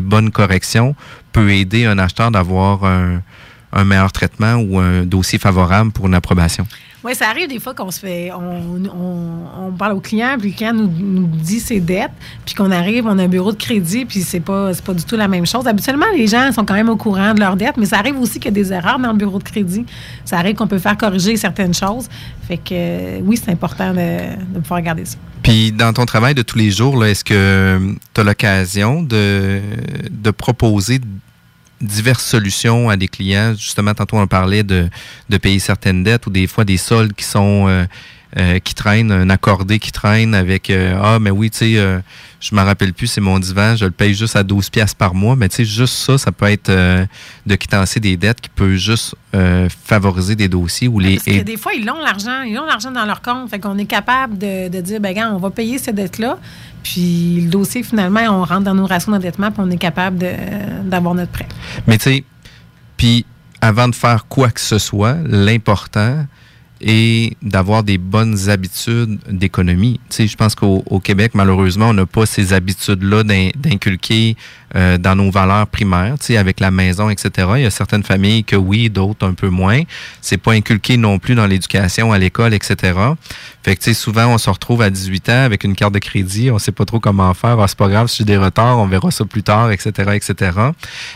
bonnes 0.00 0.30
corrections 0.30 0.94
peut 1.32 1.50
aider 1.50 1.86
un 1.86 1.98
acheteur 1.98 2.30
d'avoir 2.30 2.84
un 2.84 3.84
meilleur 3.84 4.12
traitement 4.12 4.54
ou 4.54 4.78
un 4.78 5.04
dossier 5.04 5.38
favorable 5.38 5.90
pour 5.90 6.06
une 6.06 6.14
approbation. 6.14 6.66
Oui, 7.02 7.14
ça 7.14 7.28
arrive 7.28 7.48
des 7.48 7.58
fois 7.58 7.74
qu'on 7.74 7.90
se 7.90 8.00
fait. 8.00 8.30
On, 8.32 8.84
on, 9.68 9.72
parle 9.72 9.92
au 9.92 10.00
client, 10.00 10.36
puis 10.38 10.50
le 10.50 10.56
client 10.56 10.74
nous, 10.74 10.90
nous 10.98 11.26
dit 11.26 11.60
ses 11.60 11.80
dettes, 11.80 12.10
puis 12.44 12.54
qu'on 12.54 12.70
arrive, 12.70 13.06
on 13.06 13.18
a 13.18 13.22
un 13.22 13.28
bureau 13.28 13.52
de 13.52 13.56
crédit, 13.56 14.04
puis 14.04 14.20
c'est 14.20 14.40
pas, 14.40 14.72
pas 14.84 14.92
du 14.92 15.04
tout 15.04 15.16
la 15.16 15.28
même 15.28 15.46
chose. 15.46 15.66
Habituellement, 15.66 16.06
les 16.14 16.26
gens 16.26 16.52
sont 16.52 16.66
quand 16.66 16.74
même 16.74 16.90
au 16.90 16.96
courant 16.96 17.32
de 17.32 17.40
leurs 17.40 17.56
dettes, 17.56 17.76
mais 17.78 17.86
ça 17.86 17.98
arrive 17.98 18.18
aussi 18.20 18.34
qu'il 18.34 18.46
y 18.46 18.48
a 18.48 18.50
des 18.50 18.72
erreurs 18.72 18.98
dans 18.98 19.12
le 19.12 19.16
bureau 19.16 19.38
de 19.38 19.44
crédit. 19.44 19.86
Ça 20.24 20.38
arrive 20.38 20.56
qu'on 20.56 20.66
peut 20.66 20.78
faire 20.78 20.98
corriger 20.98 21.36
certaines 21.36 21.72
choses. 21.72 22.08
Fait 22.46 22.58
que 22.58 22.72
euh, 22.72 23.20
oui, 23.22 23.40
c'est 23.42 23.50
important 23.50 23.94
de, 23.94 24.58
pouvoir 24.60 24.80
regarder 24.80 25.06
ça. 25.06 25.16
Puis 25.42 25.72
dans 25.72 25.92
ton 25.94 26.04
travail 26.04 26.34
de 26.34 26.42
tous 26.42 26.58
les 26.58 26.70
jours, 26.70 27.02
est-ce 27.04 27.24
que 27.24 27.78
tu 28.12 28.20
as 28.20 28.24
l'occasion 28.24 29.02
de, 29.02 29.60
de 30.10 30.30
proposer 30.30 31.00
diverses 31.80 32.24
solutions 32.24 32.88
à 32.88 32.96
des 32.96 33.08
clients? 33.08 33.54
Justement, 33.56 33.94
tantôt 33.94 34.18
on 34.18 34.26
parlait 34.26 34.62
de, 34.62 34.88
de 35.28 35.36
payer 35.36 35.58
certaines 35.58 36.02
dettes 36.02 36.26
ou 36.26 36.30
des 36.30 36.46
fois 36.46 36.64
des 36.64 36.76
soldes 36.76 37.14
qui 37.14 37.24
sont 37.24 37.86
euh, 38.36 38.58
qui 38.60 38.74
traînent, 38.74 39.10
un 39.10 39.28
accordé 39.28 39.78
qui 39.78 39.90
traîne 39.90 40.34
avec 40.34 40.70
euh, 40.70 40.98
Ah, 41.02 41.18
mais 41.18 41.30
oui, 41.30 41.50
tu 41.50 41.58
sais, 41.58 41.72
euh, 41.76 41.98
je 42.40 42.54
me 42.54 42.60
rappelle 42.60 42.92
plus, 42.92 43.08
c'est 43.08 43.20
mon 43.20 43.38
divan, 43.38 43.74
je 43.76 43.84
le 43.84 43.90
paye 43.90 44.14
juste 44.14 44.36
à 44.36 44.42
12 44.42 44.70
pièces 44.70 44.94
par 44.94 45.14
mois. 45.14 45.34
Mais 45.36 45.48
tu 45.48 45.56
sais, 45.56 45.64
juste 45.64 45.94
ça, 45.94 46.16
ça 46.16 46.30
peut 46.30 46.46
être 46.46 46.68
euh, 46.68 47.04
de 47.46 47.54
quittancer 47.56 47.98
des 47.98 48.16
dettes 48.16 48.40
qui 48.40 48.48
peut 48.48 48.76
juste 48.76 49.14
favoriser 49.84 50.36
des 50.36 50.48
dossiers 50.48 50.88
ou 50.88 50.98
les 50.98 51.16
Parce 51.16 51.38
que 51.38 51.42
des 51.42 51.56
fois, 51.56 51.72
ils 51.74 51.88
ont 51.88 51.98
l'argent, 51.98 52.42
ils 52.42 52.58
ont 52.58 52.66
l'argent 52.66 52.90
dans 52.90 53.04
leur 53.04 53.22
compte. 53.22 53.48
Fait 53.50 53.58
qu'on 53.58 53.78
est 53.78 53.84
capable 53.84 54.38
de, 54.38 54.68
de 54.68 54.80
dire, 54.80 55.00
ben 55.00 55.14
gars, 55.14 55.30
on 55.32 55.38
va 55.38 55.50
payer 55.50 55.78
cette 55.78 55.96
dette-là. 55.96 56.38
Puis 56.82 57.42
le 57.42 57.50
dossier, 57.50 57.82
finalement, 57.82 58.20
on 58.28 58.44
rentre 58.44 58.62
dans 58.62 58.74
nos 58.74 58.86
ratios 58.86 59.12
d'endettement, 59.12 59.50
puis 59.50 59.62
on 59.64 59.70
est 59.70 59.76
capable 59.76 60.18
d'avoir 60.84 61.14
notre 61.14 61.30
prêt. 61.30 61.48
Mais 61.86 61.98
tu 61.98 62.04
sais, 62.04 62.24
puis 62.96 63.24
avant 63.60 63.88
de 63.88 63.94
faire 63.94 64.26
quoi 64.26 64.50
que 64.50 64.60
ce 64.60 64.78
soit, 64.78 65.16
l'important 65.26 66.26
est 66.80 67.36
d'avoir 67.42 67.82
des 67.82 67.98
bonnes 67.98 68.48
habitudes 68.48 69.18
d'économie. 69.28 70.00
Tu 70.08 70.16
sais, 70.16 70.26
je 70.26 70.36
pense 70.36 70.54
qu'au 70.54 70.82
au 70.86 71.00
Québec, 71.00 71.32
malheureusement, 71.34 71.88
on 71.90 71.94
n'a 71.94 72.06
pas 72.06 72.26
ces 72.26 72.52
habitudes-là 72.52 73.22
d'in- 73.22 73.50
d'inculquer 73.56 74.36
euh, 74.76 74.98
dans 74.98 75.16
nos 75.16 75.30
valeurs 75.30 75.66
primaires, 75.66 76.14
tu 76.18 76.26
sais, 76.26 76.36
avec 76.36 76.60
la 76.60 76.70
maison, 76.70 77.10
etc. 77.10 77.48
Il 77.56 77.62
y 77.62 77.66
a 77.66 77.70
certaines 77.70 78.04
familles 78.04 78.44
que 78.44 78.56
oui, 78.56 78.88
d'autres 78.88 79.26
un 79.26 79.34
peu 79.34 79.48
moins. 79.48 79.82
C'est 80.20 80.36
pas 80.38 80.52
inculqué 80.52 80.96
non 80.96 81.18
plus 81.18 81.34
dans 81.34 81.46
l'éducation, 81.46 82.12
à 82.12 82.18
l'école, 82.18 82.54
etc. 82.54 82.76
Fait 83.62 83.76
que, 83.76 83.82
tu 83.82 83.90
sais, 83.90 83.94
souvent, 83.94 84.26
on 84.28 84.38
se 84.38 84.48
retrouve 84.48 84.80
à 84.82 84.90
18 84.90 85.28
ans 85.28 85.42
avec 85.44 85.64
une 85.64 85.74
carte 85.74 85.92
de 85.92 85.98
crédit, 85.98 86.50
on 86.50 86.58
sait 86.58 86.72
pas 86.72 86.84
trop 86.84 87.00
comment 87.00 87.34
faire. 87.34 87.58
Ah, 87.60 87.66
c'est 87.68 87.76
pas 87.76 87.88
grave, 87.88 88.06
si 88.08 88.18
j'ai 88.18 88.24
des 88.24 88.36
retards, 88.36 88.78
on 88.78 88.86
verra 88.86 89.10
ça 89.10 89.24
plus 89.24 89.42
tard, 89.42 89.70
etc., 89.72 90.12
etc. 90.14 90.52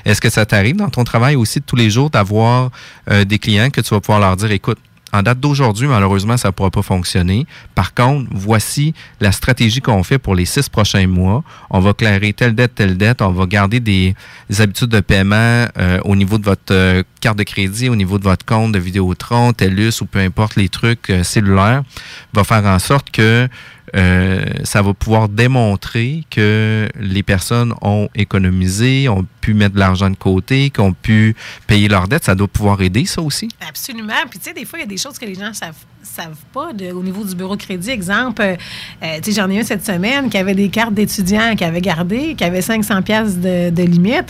Est-ce 0.05 0.21
que 0.21 0.31
ça 0.31 0.45
t'arrive 0.45 0.77
dans 0.77 0.91
ton 0.91 1.05
travail 1.05 1.37
aussi 1.37 1.62
tous 1.62 1.77
les 1.77 1.91
jours 1.91 2.11
d'avoir 2.11 2.71
euh, 3.11 3.25
des 3.25 3.39
clients 3.39 3.71
que 3.71 3.81
tu 3.81 3.91
vas 3.95 4.01
pouvoir 4.01 4.21
leur 4.21 4.37
dire, 4.37 4.51
écoute, 4.51 4.79
en 5.15 5.23
date 5.23 5.39
d'aujourd'hui, 5.39 5.87
malheureusement, 5.87 6.37
ça 6.37 6.49
ne 6.49 6.53
pourra 6.53 6.71
pas 6.71 6.83
fonctionner. 6.83 7.47
Par 7.77 7.95
contre, 7.95 8.29
voici 8.33 8.95
la 9.21 9.31
stratégie 9.31 9.81
qu'on 9.81 10.03
fait 10.03 10.19
pour 10.19 10.35
les 10.35 10.45
six 10.45 10.69
prochains 10.69 11.07
mois. 11.07 11.45
On 11.71 11.79
va 11.79 11.93
clairer 11.93 12.33
telle 12.33 12.57
dette, 12.57 12.75
telle 12.75 12.97
dette. 12.97 13.23
On 13.23 13.31
va 13.31 13.47
garder 13.47 13.79
des, 13.79 14.17
des 14.51 14.61
habitudes 14.61 14.89
de 14.89 14.99
paiement 14.99 15.67
euh, 15.79 16.01
au 16.05 16.17
niveau 16.17 16.37
de 16.39 16.45
votre 16.45 16.73
euh, 16.73 17.05
carte 17.21 17.39
de 17.39 17.45
crédit, 17.45 17.89
au 17.89 17.95
niveau 17.95 18.19
de 18.19 18.25
votre 18.25 18.45
compte 18.45 18.73
de 18.73 18.79
Vidéotron, 18.81 19.53
TELUS 19.53 20.01
ou 20.01 20.07
peu 20.07 20.19
importe 20.19 20.57
les 20.57 20.69
trucs 20.69 21.09
euh, 21.11 21.23
cellulaires. 21.23 21.85
Va 22.33 22.43
faire 22.43 22.65
en 22.65 22.81
sorte 22.81 23.12
que 23.12 23.49
euh, 23.95 24.45
ça 24.64 24.82
va 24.82 24.92
pouvoir 24.95 25.28
démontrer 25.28 26.24
que 26.30 26.88
les 26.99 27.22
personnes 27.22 27.74
ont 27.82 28.09
économisé, 28.14 29.09
ont 29.09 29.24
pu 29.40 29.55
mettre 29.55 29.74
de 29.74 29.78
l'argent 29.80 30.11
de 30.11 30.16
côté, 30.16 30.70
qu'ont 30.70 30.92
pu 30.92 31.36
payer 31.66 31.88
leurs 31.88 32.09
dettes. 32.09 32.24
Ça 32.24 32.34
doit 32.34 32.49
pouvoir 32.49 32.80
aider, 32.82 33.05
ça 33.05 33.22
aussi. 33.22 33.49
Absolument. 33.68 34.12
Puis, 34.30 34.38
tu 34.38 34.47
sais, 34.47 34.55
des 34.55 34.64
fois, 34.64 34.78
il 34.78 34.82
y 34.82 34.84
a 34.84 34.88
des 34.88 34.97
choses 34.97 35.18
que 35.18 35.26
les 35.26 35.34
gens 35.34 35.53
savent 35.53 35.74
savent 36.03 36.36
pas 36.53 36.74
de- 36.74 36.92
au 36.92 37.03
niveau 37.03 37.24
du 37.24 37.34
bureau 37.34 37.57
de 37.57 37.62
crédit. 37.62 37.88
Exemple, 37.90 38.42
euh, 38.42 38.57
euh, 39.03 39.16
tu 39.22 39.32
sais, 39.32 39.40
j'en 39.40 39.49
ai 39.49 39.61
un 39.61 39.62
cette 39.62 39.86
semaine 39.86 40.28
qui 40.28 40.36
avait 40.36 40.55
des 40.55 40.68
cartes 40.68 40.92
d'étudiants 40.92 41.57
qui 41.57 41.64
avait 41.64 41.80
gardé, 41.80 42.34
qui 42.36 42.45
avait 42.45 42.61
500 42.61 43.01
pièces 43.01 43.38
de, 43.38 43.70
de 43.70 43.82
limite, 43.82 44.26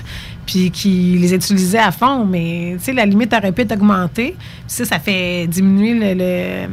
puis 0.46 0.70
qui 0.70 1.18
les 1.20 1.34
utilisait 1.34 1.78
à 1.78 1.90
fond. 1.90 2.24
Mais, 2.26 2.74
tu 2.78 2.84
sais, 2.84 2.92
la 2.92 3.04
limite 3.04 3.32
aurait 3.34 3.50
pu 3.50 3.62
être 3.62 3.72
augmentée. 3.72 4.36
Puis 4.38 4.62
ça, 4.68 4.84
ça 4.84 4.98
fait 5.00 5.48
diminuer 5.48 5.94
le, 6.14 6.14
le- 6.14 6.68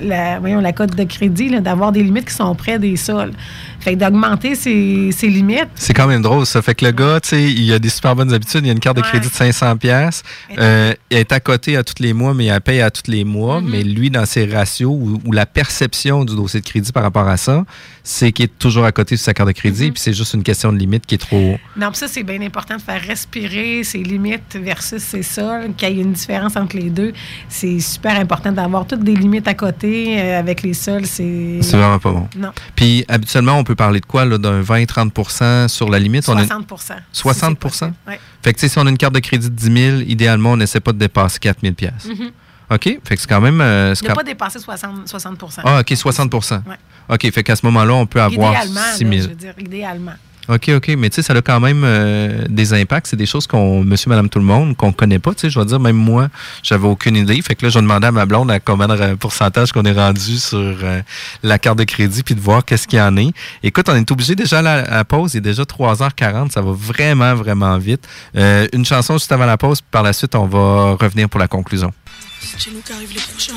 la, 0.00 0.40
voyons, 0.40 0.60
la 0.60 0.72
cote 0.72 0.94
de 0.94 1.04
crédit, 1.04 1.50
d'avoir 1.60 1.92
des 1.92 2.02
limites 2.02 2.26
qui 2.26 2.34
sont 2.34 2.54
près 2.54 2.78
des 2.78 2.96
sols. 2.96 3.32
Fait 3.80 3.94
que 3.94 3.98
d'augmenter 3.98 4.54
ces 4.54 5.10
limites, 5.22 5.68
C'est 5.74 5.94
quand 5.94 6.06
même 6.06 6.22
drôle, 6.22 6.46
ça. 6.46 6.60
Fait 6.62 6.74
que 6.74 6.84
le 6.84 6.92
gars, 6.92 7.20
tu 7.20 7.30
sais, 7.30 7.42
il 7.42 7.72
a 7.72 7.78
des 7.78 7.88
super 7.88 8.14
bonnes 8.14 8.32
habitudes. 8.32 8.64
Il 8.64 8.68
a 8.68 8.72
une 8.72 8.80
carte 8.80 8.96
de 8.96 9.02
crédit 9.02 9.28
de 9.28 9.32
500 9.32 9.76
pièces. 9.76 10.22
Euh, 10.58 10.92
il 11.10 11.18
est 11.18 11.32
à 11.32 11.40
côté 11.40 11.76
à 11.76 11.82
tous 11.82 12.00
les 12.02 12.12
mois, 12.12 12.34
mais 12.34 12.46
il 12.46 12.48
la 12.48 12.60
paye 12.60 12.80
à 12.80 12.90
tous 12.90 13.10
les 13.10 13.24
mois. 13.24 13.60
Mais 13.60 13.82
lui, 13.82 14.10
dans 14.10 14.26
ses 14.26 14.44
ratios 14.46 14.92
ou, 14.92 15.20
ou 15.24 15.32
la 15.32 15.46
perception 15.46 16.24
du 16.24 16.36
dossier 16.36 16.60
de 16.60 16.66
crédit 16.66 16.92
par 16.92 17.02
rapport 17.02 17.26
à 17.28 17.36
ça, 17.36 17.64
c'est 18.02 18.32
qu'il 18.32 18.46
est 18.46 18.58
toujours 18.58 18.84
à 18.84 18.92
côté 18.92 19.14
de 19.14 19.20
sa 19.20 19.34
carte 19.34 19.48
de 19.48 19.54
crédit. 19.54 19.90
Puis 19.90 20.00
c'est 20.00 20.12
juste 20.12 20.34
une 20.34 20.42
question 20.42 20.72
de 20.72 20.78
limite 20.78 21.06
qui 21.06 21.14
est 21.14 21.18
trop... 21.18 21.58
Non, 21.76 21.88
puis 21.90 21.98
ça, 21.98 22.08
c'est 22.08 22.22
bien 22.22 22.40
important 22.42 22.76
de 22.76 22.82
faire 22.82 23.00
respirer 23.00 23.84
ses 23.84 24.02
limites 24.02 24.56
versus 24.62 25.02
ses 25.02 25.22
sols, 25.22 25.72
qu'il 25.76 25.96
y 25.96 26.00
ait 26.00 26.02
une 26.02 26.12
différence 26.12 26.56
entre 26.56 26.76
les 26.76 26.90
deux. 26.90 27.12
C'est 27.48 27.80
super 27.80 28.18
important 28.18 28.52
d'avoir 28.52 28.86
toutes 28.86 29.04
des 29.04 29.14
limites 29.14 29.48
à 29.48 29.54
côté 29.54 30.20
euh, 30.20 30.38
avec 30.38 30.62
les 30.62 30.74
sols. 30.74 31.06
C'est 31.06 31.58
C'est 31.62 31.76
vraiment 31.76 31.98
pas 31.98 32.10
bon. 32.10 32.28
Non. 32.36 32.50
Puis 32.74 33.04
habituellement, 33.08 33.58
on 33.58 33.64
peut 33.64 33.69
parler 33.74 34.00
de 34.00 34.06
quoi, 34.06 34.24
là, 34.24 34.38
d'un 34.38 34.62
20-30% 34.62 35.68
sur 35.68 35.88
la 35.88 35.98
limite? 35.98 36.28
On 36.28 36.36
a- 36.36 36.44
60% 36.44 36.94
60 37.12 37.58
Ouais. 38.06 38.18
Fait 38.42 38.54
que, 38.54 38.66
si 38.68 38.78
on 38.78 38.86
a 38.86 38.90
une 38.90 38.98
carte 38.98 39.14
de 39.14 39.20
crédit 39.20 39.48
de 39.50 39.54
10 39.54 39.72
000, 39.90 39.96
idéalement, 40.06 40.52
on 40.52 40.56
n'essaie 40.56 40.80
pas 40.80 40.92
de 40.92 40.98
dépasser 40.98 41.38
4 41.38 41.60
000 41.62 41.74
pièces. 41.74 42.06
Mhm. 42.06 42.30
OK? 42.72 42.84
Fait 43.04 43.16
que 43.16 43.20
c'est 43.20 43.26
quand 43.28 43.40
même... 43.40 43.60
euh, 43.60 43.90
Ne 44.00 44.06
quand- 44.08 44.14
pas 44.14 44.22
dépasser 44.22 44.58
60, 44.60 45.08
60 45.08 45.38
Ah, 45.64 45.80
OK, 45.80 45.92
60 45.96 46.32
Ouais. 46.34 46.76
OK, 47.08 47.30
fait 47.32 47.42
qu'à 47.42 47.56
ce 47.56 47.66
moment-là, 47.66 47.94
on 47.94 48.06
peut 48.06 48.20
avoir 48.22 48.52
Idéalement, 48.52 48.80
6 48.94 49.04
là, 49.04 49.10
000. 49.10 49.22
je 49.22 49.28
veux 49.28 49.34
dire, 49.34 49.54
idéalement. 49.58 50.12
OK, 50.50 50.68
OK. 50.70 50.88
Mais 50.98 51.10
tu 51.10 51.16
sais, 51.16 51.22
ça 51.22 51.32
a 51.32 51.42
quand 51.42 51.60
même 51.60 51.82
euh, 51.84 52.44
des 52.48 52.74
impacts. 52.74 53.06
C'est 53.08 53.16
des 53.16 53.26
choses 53.26 53.46
qu'on, 53.46 53.84
monsieur, 53.84 54.08
madame, 54.08 54.28
tout 54.28 54.38
le 54.38 54.44
monde, 54.44 54.76
qu'on 54.76 54.92
connaît 54.92 55.18
pas. 55.18 55.32
Tu 55.34 55.40
sais, 55.40 55.50
je 55.50 55.58
vais 55.58 55.64
dire, 55.64 55.80
même 55.80 55.96
moi, 55.96 56.28
j'avais 56.62 56.86
aucune 56.86 57.16
idée. 57.16 57.40
Fait 57.42 57.54
que 57.54 57.64
là, 57.64 57.70
je 57.70 57.78
vais 57.78 57.82
demander 57.82 58.08
à 58.08 58.12
ma 58.12 58.26
blonde 58.26 58.50
à 58.50 58.60
combien 58.60 58.88
de 58.88 59.14
pourcentage 59.14 59.72
qu'on 59.72 59.84
est 59.84 59.92
rendu 59.92 60.38
sur 60.38 60.58
euh, 60.58 61.00
la 61.42 61.58
carte 61.58 61.78
de 61.78 61.84
crédit 61.84 62.22
puis 62.22 62.34
de 62.34 62.40
voir 62.40 62.64
qu'est-ce 62.64 62.88
qu'il 62.88 62.98
y 62.98 63.02
en 63.02 63.16
est. 63.16 63.32
Écoute, 63.62 63.88
on 63.88 63.94
est 63.94 64.10
obligé 64.10 64.34
déjà 64.34 64.58
à 64.58 64.62
la, 64.62 64.74
à 64.84 64.96
la 64.96 65.04
pause. 65.04 65.34
Il 65.34 65.38
est 65.38 65.40
déjà 65.42 65.62
3h40. 65.62 66.50
Ça 66.50 66.60
va 66.60 66.72
vraiment, 66.72 67.34
vraiment 67.34 67.78
vite. 67.78 68.06
Euh, 68.36 68.66
une 68.72 68.84
chanson 68.84 69.14
juste 69.14 69.32
avant 69.32 69.46
la 69.46 69.56
pause. 69.56 69.80
Puis 69.80 69.88
par 69.90 70.02
la 70.02 70.12
suite, 70.12 70.34
on 70.34 70.46
va 70.46 70.96
revenir 71.00 71.28
pour 71.28 71.40
la 71.40 71.48
conclusion. 71.48 71.92
C'est 72.40 72.58
chez 72.58 72.70
nous 72.70 72.80
qu'arrivent 72.80 73.12
les 73.12 73.20
prochains. 73.20 73.52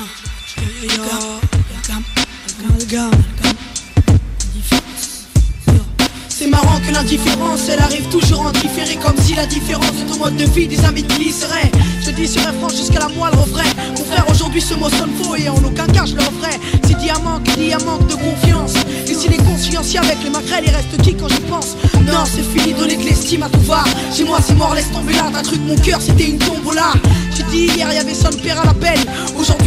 C'est 6.44 6.50
marrant 6.50 6.78
que 6.86 6.92
l'indifférence, 6.92 7.70
elle 7.70 7.78
arrive 7.78 8.06
toujours 8.10 8.42
en 8.42 8.50
différé 8.50 8.96
Comme 8.96 9.16
si 9.16 9.32
la 9.34 9.46
différence 9.46 9.92
de 9.92 10.12
ton 10.12 10.18
mode 10.18 10.36
de 10.36 10.44
vie 10.44 10.68
des 10.68 10.78
amis 10.84 11.02
glisserait 11.02 11.72
Je 12.04 12.10
dis 12.10 12.28
sur 12.28 12.46
un 12.46 12.52
franc 12.52 12.68
jusqu'à 12.68 12.98
la 12.98 13.08
moelle 13.08 13.34
refrain 13.34 13.64
Mon 13.96 14.04
frère, 14.04 14.26
aujourd'hui 14.30 14.60
ce 14.60 14.74
mot 14.74 14.90
sonne 14.90 15.12
faux 15.22 15.36
et 15.36 15.48
en 15.48 15.56
aucun 15.64 15.86
cas 15.86 16.04
je 16.04 16.14
le 16.14 16.20
referai. 16.20 16.60
C'est 16.86 16.98
diamant 16.98 17.40
que 17.40 17.84
manque 17.86 18.06
de 18.08 18.14
confiance. 18.16 18.74
Et 19.08 19.14
si 19.14 19.30
les 19.30 19.38
conscienciers 19.38 20.00
avec 20.00 20.22
les 20.22 20.28
maquerelles, 20.28 20.64
il 20.66 20.74
reste 20.74 21.00
qui 21.00 21.14
quand 21.14 21.28
j'y 21.28 21.40
pense? 21.48 21.76
Non, 22.04 22.24
c'est 22.26 22.42
fini, 22.42 22.74
donner 22.74 22.96
de 22.96 23.04
l'estime 23.04 23.44
à 23.44 23.48
tout 23.48 23.60
va. 23.60 23.82
Chez 24.14 24.24
moi 24.24 24.38
c'est 24.46 24.54
mort, 24.54 24.74
laisse 24.74 24.92
tomber 24.92 25.14
là, 25.14 25.30
d'un 25.32 25.42
truc, 25.42 25.62
mon 25.66 25.76
cœur 25.76 26.02
c'était 26.02 26.24
une 26.24 26.36
tombola. 26.36 26.92
J'ai 27.34 27.44
dit 27.44 27.72
hier, 27.74 27.88
il 27.90 27.96
y 27.96 27.98
avait 27.98 28.14
son 28.14 28.28
père 28.42 28.60
à 28.60 28.66
l'appel 28.66 28.98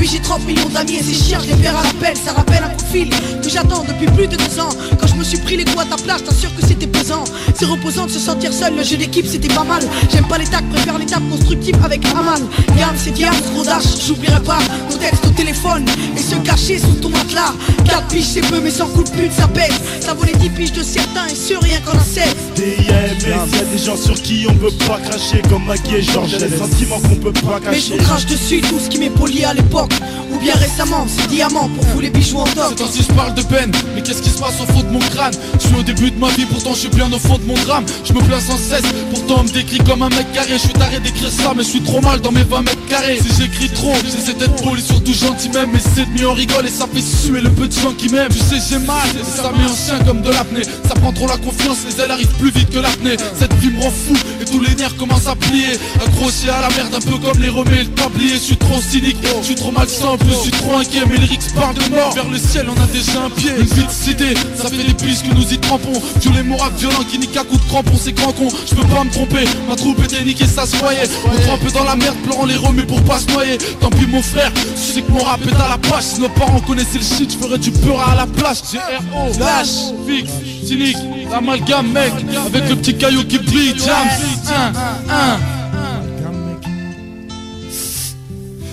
J'ai 0.09 0.19
30 0.19 0.45
millions 0.45 0.69
d'amis 0.69 0.95
et 0.95 1.03
ces 1.03 1.13
chiens, 1.13 1.39
je 1.41 1.53
les 1.53 1.61
perds 1.61 1.77
à 1.77 1.83
l'appel 1.83 2.15
Ça 2.15 2.31
rappelle 2.31 2.63
un 2.63 2.69
coup 2.69 2.81
de 2.81 2.97
fil 2.97 3.09
que 3.09 3.49
j'attends 3.49 3.83
depuis 3.83 4.05
plus 4.05 4.27
de 4.27 4.37
deux 4.37 4.59
ans. 4.59 4.69
Quand 4.99 5.07
je 5.07 5.15
me 5.15 5.23
suis 5.23 5.37
pris 5.37 5.57
les 5.57 5.65
coups 5.65 5.81
à 5.81 5.85
ta 5.85 6.01
place, 6.01 6.23
t'assure 6.23 6.55
que 6.55 6.65
c'était 6.65 6.87
pesant. 6.87 7.25
C'est 7.53 7.65
reposant 7.65 8.05
de 8.05 8.11
se 8.11 8.19
sentir 8.19 8.53
seul, 8.53 8.75
le 8.77 8.83
jeu 8.83 8.95
d'équipe 8.95 9.25
c'était 9.27 9.53
pas 9.53 9.65
mal. 9.65 9.83
J'aime 10.09 10.25
pas 10.27 10.37
les 10.37 10.45
tacs, 10.45 10.67
préfère 10.69 10.97
l'étape 10.97 11.23
constructive 11.29 11.75
avec 11.83 12.05
Aman 12.05 12.39
Yann 12.77 12.95
c'est 12.95 13.11
Diane, 13.11 13.35
Rodage, 13.55 13.83
j'oublierai 14.05 14.41
pas 14.43 14.59
Nos 14.89 14.97
textes 14.97 15.25
au 15.25 15.31
téléphone 15.31 15.85
et 16.15 16.21
se 16.21 16.35
cacher 16.35 16.79
sous 16.79 16.99
ton 17.01 17.09
matelas. 17.09 17.53
4 17.85 18.07
piges 18.07 18.25
c'est 18.25 18.41
peu 18.41 18.61
mais 18.61 18.71
sans 18.71 18.87
coup 18.87 19.03
de 19.03 19.09
pute 19.09 19.33
ça 19.33 19.47
pèse. 19.49 19.73
Ça 19.99 20.13
vaut 20.13 20.23
les 20.23 20.35
10 20.35 20.49
piges 20.51 20.71
de 20.71 20.83
certains 20.83 21.27
et 21.27 21.35
ce 21.35 21.53
rien 21.53 21.79
qu'en 21.81 21.97
a 21.97 22.03
16 22.03 22.46
DIMS, 22.57 23.53
y'a 23.53 23.65
des 23.71 23.77
gens 23.77 23.95
sur 23.95 24.19
qui 24.19 24.47
on 24.49 24.55
peut 24.55 24.71
pas 24.87 24.97
cracher 24.97 25.43
Comme 25.47 25.65
Maggie 25.65 25.97
et 25.97 26.01
Georges, 26.01 26.31
y'a 26.31 26.39
des 26.39 26.57
sentiments 26.57 26.99
qu'on 26.99 27.15
peut 27.17 27.31
pas 27.31 27.59
Mais 27.69 27.79
je 27.79 27.89
cacher 27.89 27.97
vous 27.97 28.03
crache 28.03 28.25
dessus 28.25 28.61
tout 28.61 28.79
ce 28.79 28.89
qui 28.89 28.97
m'est 28.97 29.11
poli 29.11 29.45
à 29.45 29.53
l'époque 29.53 29.93
Ou 30.33 30.39
bien 30.39 30.55
récemment, 30.55 31.05
c'est 31.07 31.27
diamant 31.27 31.69
pour 31.69 31.85
vous 31.85 31.99
les 31.99 32.09
bijoux 32.09 32.39
en 32.39 32.45
top 32.45 32.73
C'est 32.75 32.83
ainsi 32.83 33.05
je 33.07 33.13
parle 33.13 33.35
de 33.35 33.43
peine, 33.43 33.71
mais 33.93 34.01
qu'est-ce 34.01 34.23
qui 34.23 34.31
se 34.31 34.39
passe 34.39 34.59
au 34.59 34.65
fond 34.73 34.81
de 34.81 34.89
mon 34.89 34.97
crâne? 34.97 35.33
Je 35.59 35.67
suis 35.67 35.75
au 35.75 35.83
début 35.83 36.09
de 36.09 36.17
ma 36.17 36.29
vie, 36.29 36.45
pourtant 36.45 36.73
je 36.73 36.79
suis 36.79 36.89
bien 36.89 37.11
au 37.13 37.19
fond 37.19 37.37
de 37.37 37.45
mon 37.45 37.53
drame. 37.53 37.85
Je 38.03 38.13
me 38.13 38.21
plains 38.21 38.39
sans 38.39 38.57
cesse, 38.57 38.85
pourtant 39.11 39.41
on 39.41 39.43
me 39.43 39.49
décrit 39.49 39.77
comme 39.79 40.01
un 40.01 40.09
mec 40.09 40.31
carré. 40.33 40.53
Je 40.53 40.57
suis 40.57 40.73
taré 40.73 40.99
d'écrire 40.99 41.29
ça, 41.29 41.53
mais 41.55 41.61
je 41.61 41.69
suis 41.69 41.81
trop 41.81 42.01
mal 42.01 42.21
dans 42.21 42.31
mes 42.31 42.43
20 42.43 42.61
mètres 42.61 42.87
carrés. 42.89 43.19
Si 43.21 43.41
j'écris 43.41 43.69
trop, 43.69 43.93
j'essaie 44.03 44.33
d'être 44.33 44.55
poli, 44.63 44.81
surtout 44.81 45.13
gentil 45.13 45.49
même. 45.49 45.69
Mais 45.73 45.79
c'est 45.79 46.11
de 46.11 46.19
mieux 46.19 46.27
on 46.27 46.33
rigole 46.33 46.65
et 46.65 46.71
ça 46.71 46.87
fait 46.91 47.01
suer 47.01 47.41
le 47.41 47.51
peu 47.51 47.67
de 47.67 47.73
gens 47.73 47.93
qui 47.93 48.09
m'aiment. 48.09 48.31
Tu 48.31 48.39
sais 48.39 48.57
j'ai 48.67 48.79
mal, 48.79 49.07
et 49.19 49.23
ça 49.23 49.51
met 49.51 49.63
en 49.63 49.75
chien 49.75 50.03
comme 50.05 50.21
de 50.23 50.31
l'apnée. 50.31 50.63
Ça 50.87 50.95
prend 50.95 51.13
trop 51.13 51.27
la 51.27 51.37
confiance, 51.37 51.77
les 51.87 52.03
ailes 52.03 52.11
arrivent 52.11 52.27
plus 52.39 52.46
plus 52.51 52.59
vite 52.59 52.69
que 52.69 52.79
l'apnée. 52.79 53.17
Cette 53.37 53.53
vie 53.55 53.69
me 53.69 53.81
rend 53.81 53.91
fou 53.91 54.13
et 54.41 54.45
tous 54.45 54.59
les 54.61 54.73
nerfs 54.75 54.95
commencent 54.97 55.27
à 55.27 55.35
plier. 55.35 55.77
Accroché 55.95 56.49
à 56.49 56.61
la 56.61 56.69
merde 56.69 56.95
un 56.95 56.99
peu 56.99 57.17
comme 57.17 57.41
les 57.41 57.49
remets 57.49 57.81
et 57.81 57.83
le 57.83 57.89
tablier. 57.89 58.33
Je 58.33 58.39
suis 58.39 58.57
trop 58.57 58.79
cynique, 58.81 59.17
je 59.41 59.45
suis 59.45 59.55
trop 59.55 59.71
malsain 59.71 60.17
plus 60.17 60.29
je 60.29 60.41
suis 60.43 60.51
trop 60.51 60.77
inquiet. 60.77 61.01
Mais 61.09 61.17
les 61.17 61.25
rix 61.25 61.39
parlent 61.55 61.75
de 61.75 61.89
mort. 61.93 62.13
Vers 62.13 62.29
le 62.29 62.37
ciel 62.37 62.67
on 62.69 62.81
a 62.81 62.85
déjà 62.87 63.23
un 63.23 63.29
pied. 63.29 63.51
Une 63.57 63.65
vie 63.65 63.85
de 63.85 63.91
cité, 63.91 64.33
ça 64.55 64.69
fait 64.69 64.83
des 64.83 64.93
pistes 64.93 65.27
que 65.27 65.33
nous 65.33 65.53
y 65.53 65.57
trempons. 65.57 66.01
Violets 66.21 66.43
morac 66.43 66.73
violent 66.77 67.03
qui 67.09 67.19
nique 67.19 67.35
à 67.35 67.43
coups 67.43 67.61
de 67.63 67.69
crampon 67.69 67.97
C'est 68.01 68.13
grand 68.13 68.31
con, 68.31 68.47
je 68.69 68.75
peux 68.75 68.87
pas 68.87 69.03
me 69.03 69.11
tromper 69.11 69.45
Ma 69.67 69.75
troupe 69.75 70.03
était 70.03 70.23
niquée 70.23 70.47
ça 70.47 70.65
se 70.65 70.75
voyait. 70.77 71.09
On 71.25 71.39
trempait 71.47 71.71
dans 71.71 71.83
la 71.83 71.95
merde 71.95 72.17
pleurant 72.23 72.45
les 72.45 72.55
remets 72.55 72.83
pour 72.83 73.01
pas 73.03 73.19
se 73.19 73.27
noyer. 73.31 73.57
Tant 73.81 73.89
pis 73.89 74.07
mon 74.07 74.21
frère, 74.21 74.51
je 74.75 74.93
sais 74.93 75.01
que 75.01 75.11
mon 75.11 75.23
rap 75.23 75.41
est 75.41 75.55
à 75.55 75.69
la 75.69 75.77
page. 75.77 76.03
Si 76.03 76.21
nos 76.21 76.29
parents 76.29 76.61
connaissaient 76.61 76.99
le 76.99 77.03
shit, 77.03 77.31
je 77.33 77.37
ferais 77.37 77.57
du 77.57 77.71
peur 77.71 77.99
à 78.07 78.15
la 78.15 78.25
plage. 78.25 78.61
GRO, 78.71 79.39
lâche, 79.39 79.91
fixe, 80.07 80.31
cynique, 80.65 80.97
amalgame 81.33 81.91
mec 81.91 82.13
Avec 82.45 82.69
le 82.69 82.75
petit 82.75 82.97
caillou 82.97 83.23
qui 83.25 83.39
brille, 83.39 83.75
jams, 83.77 84.73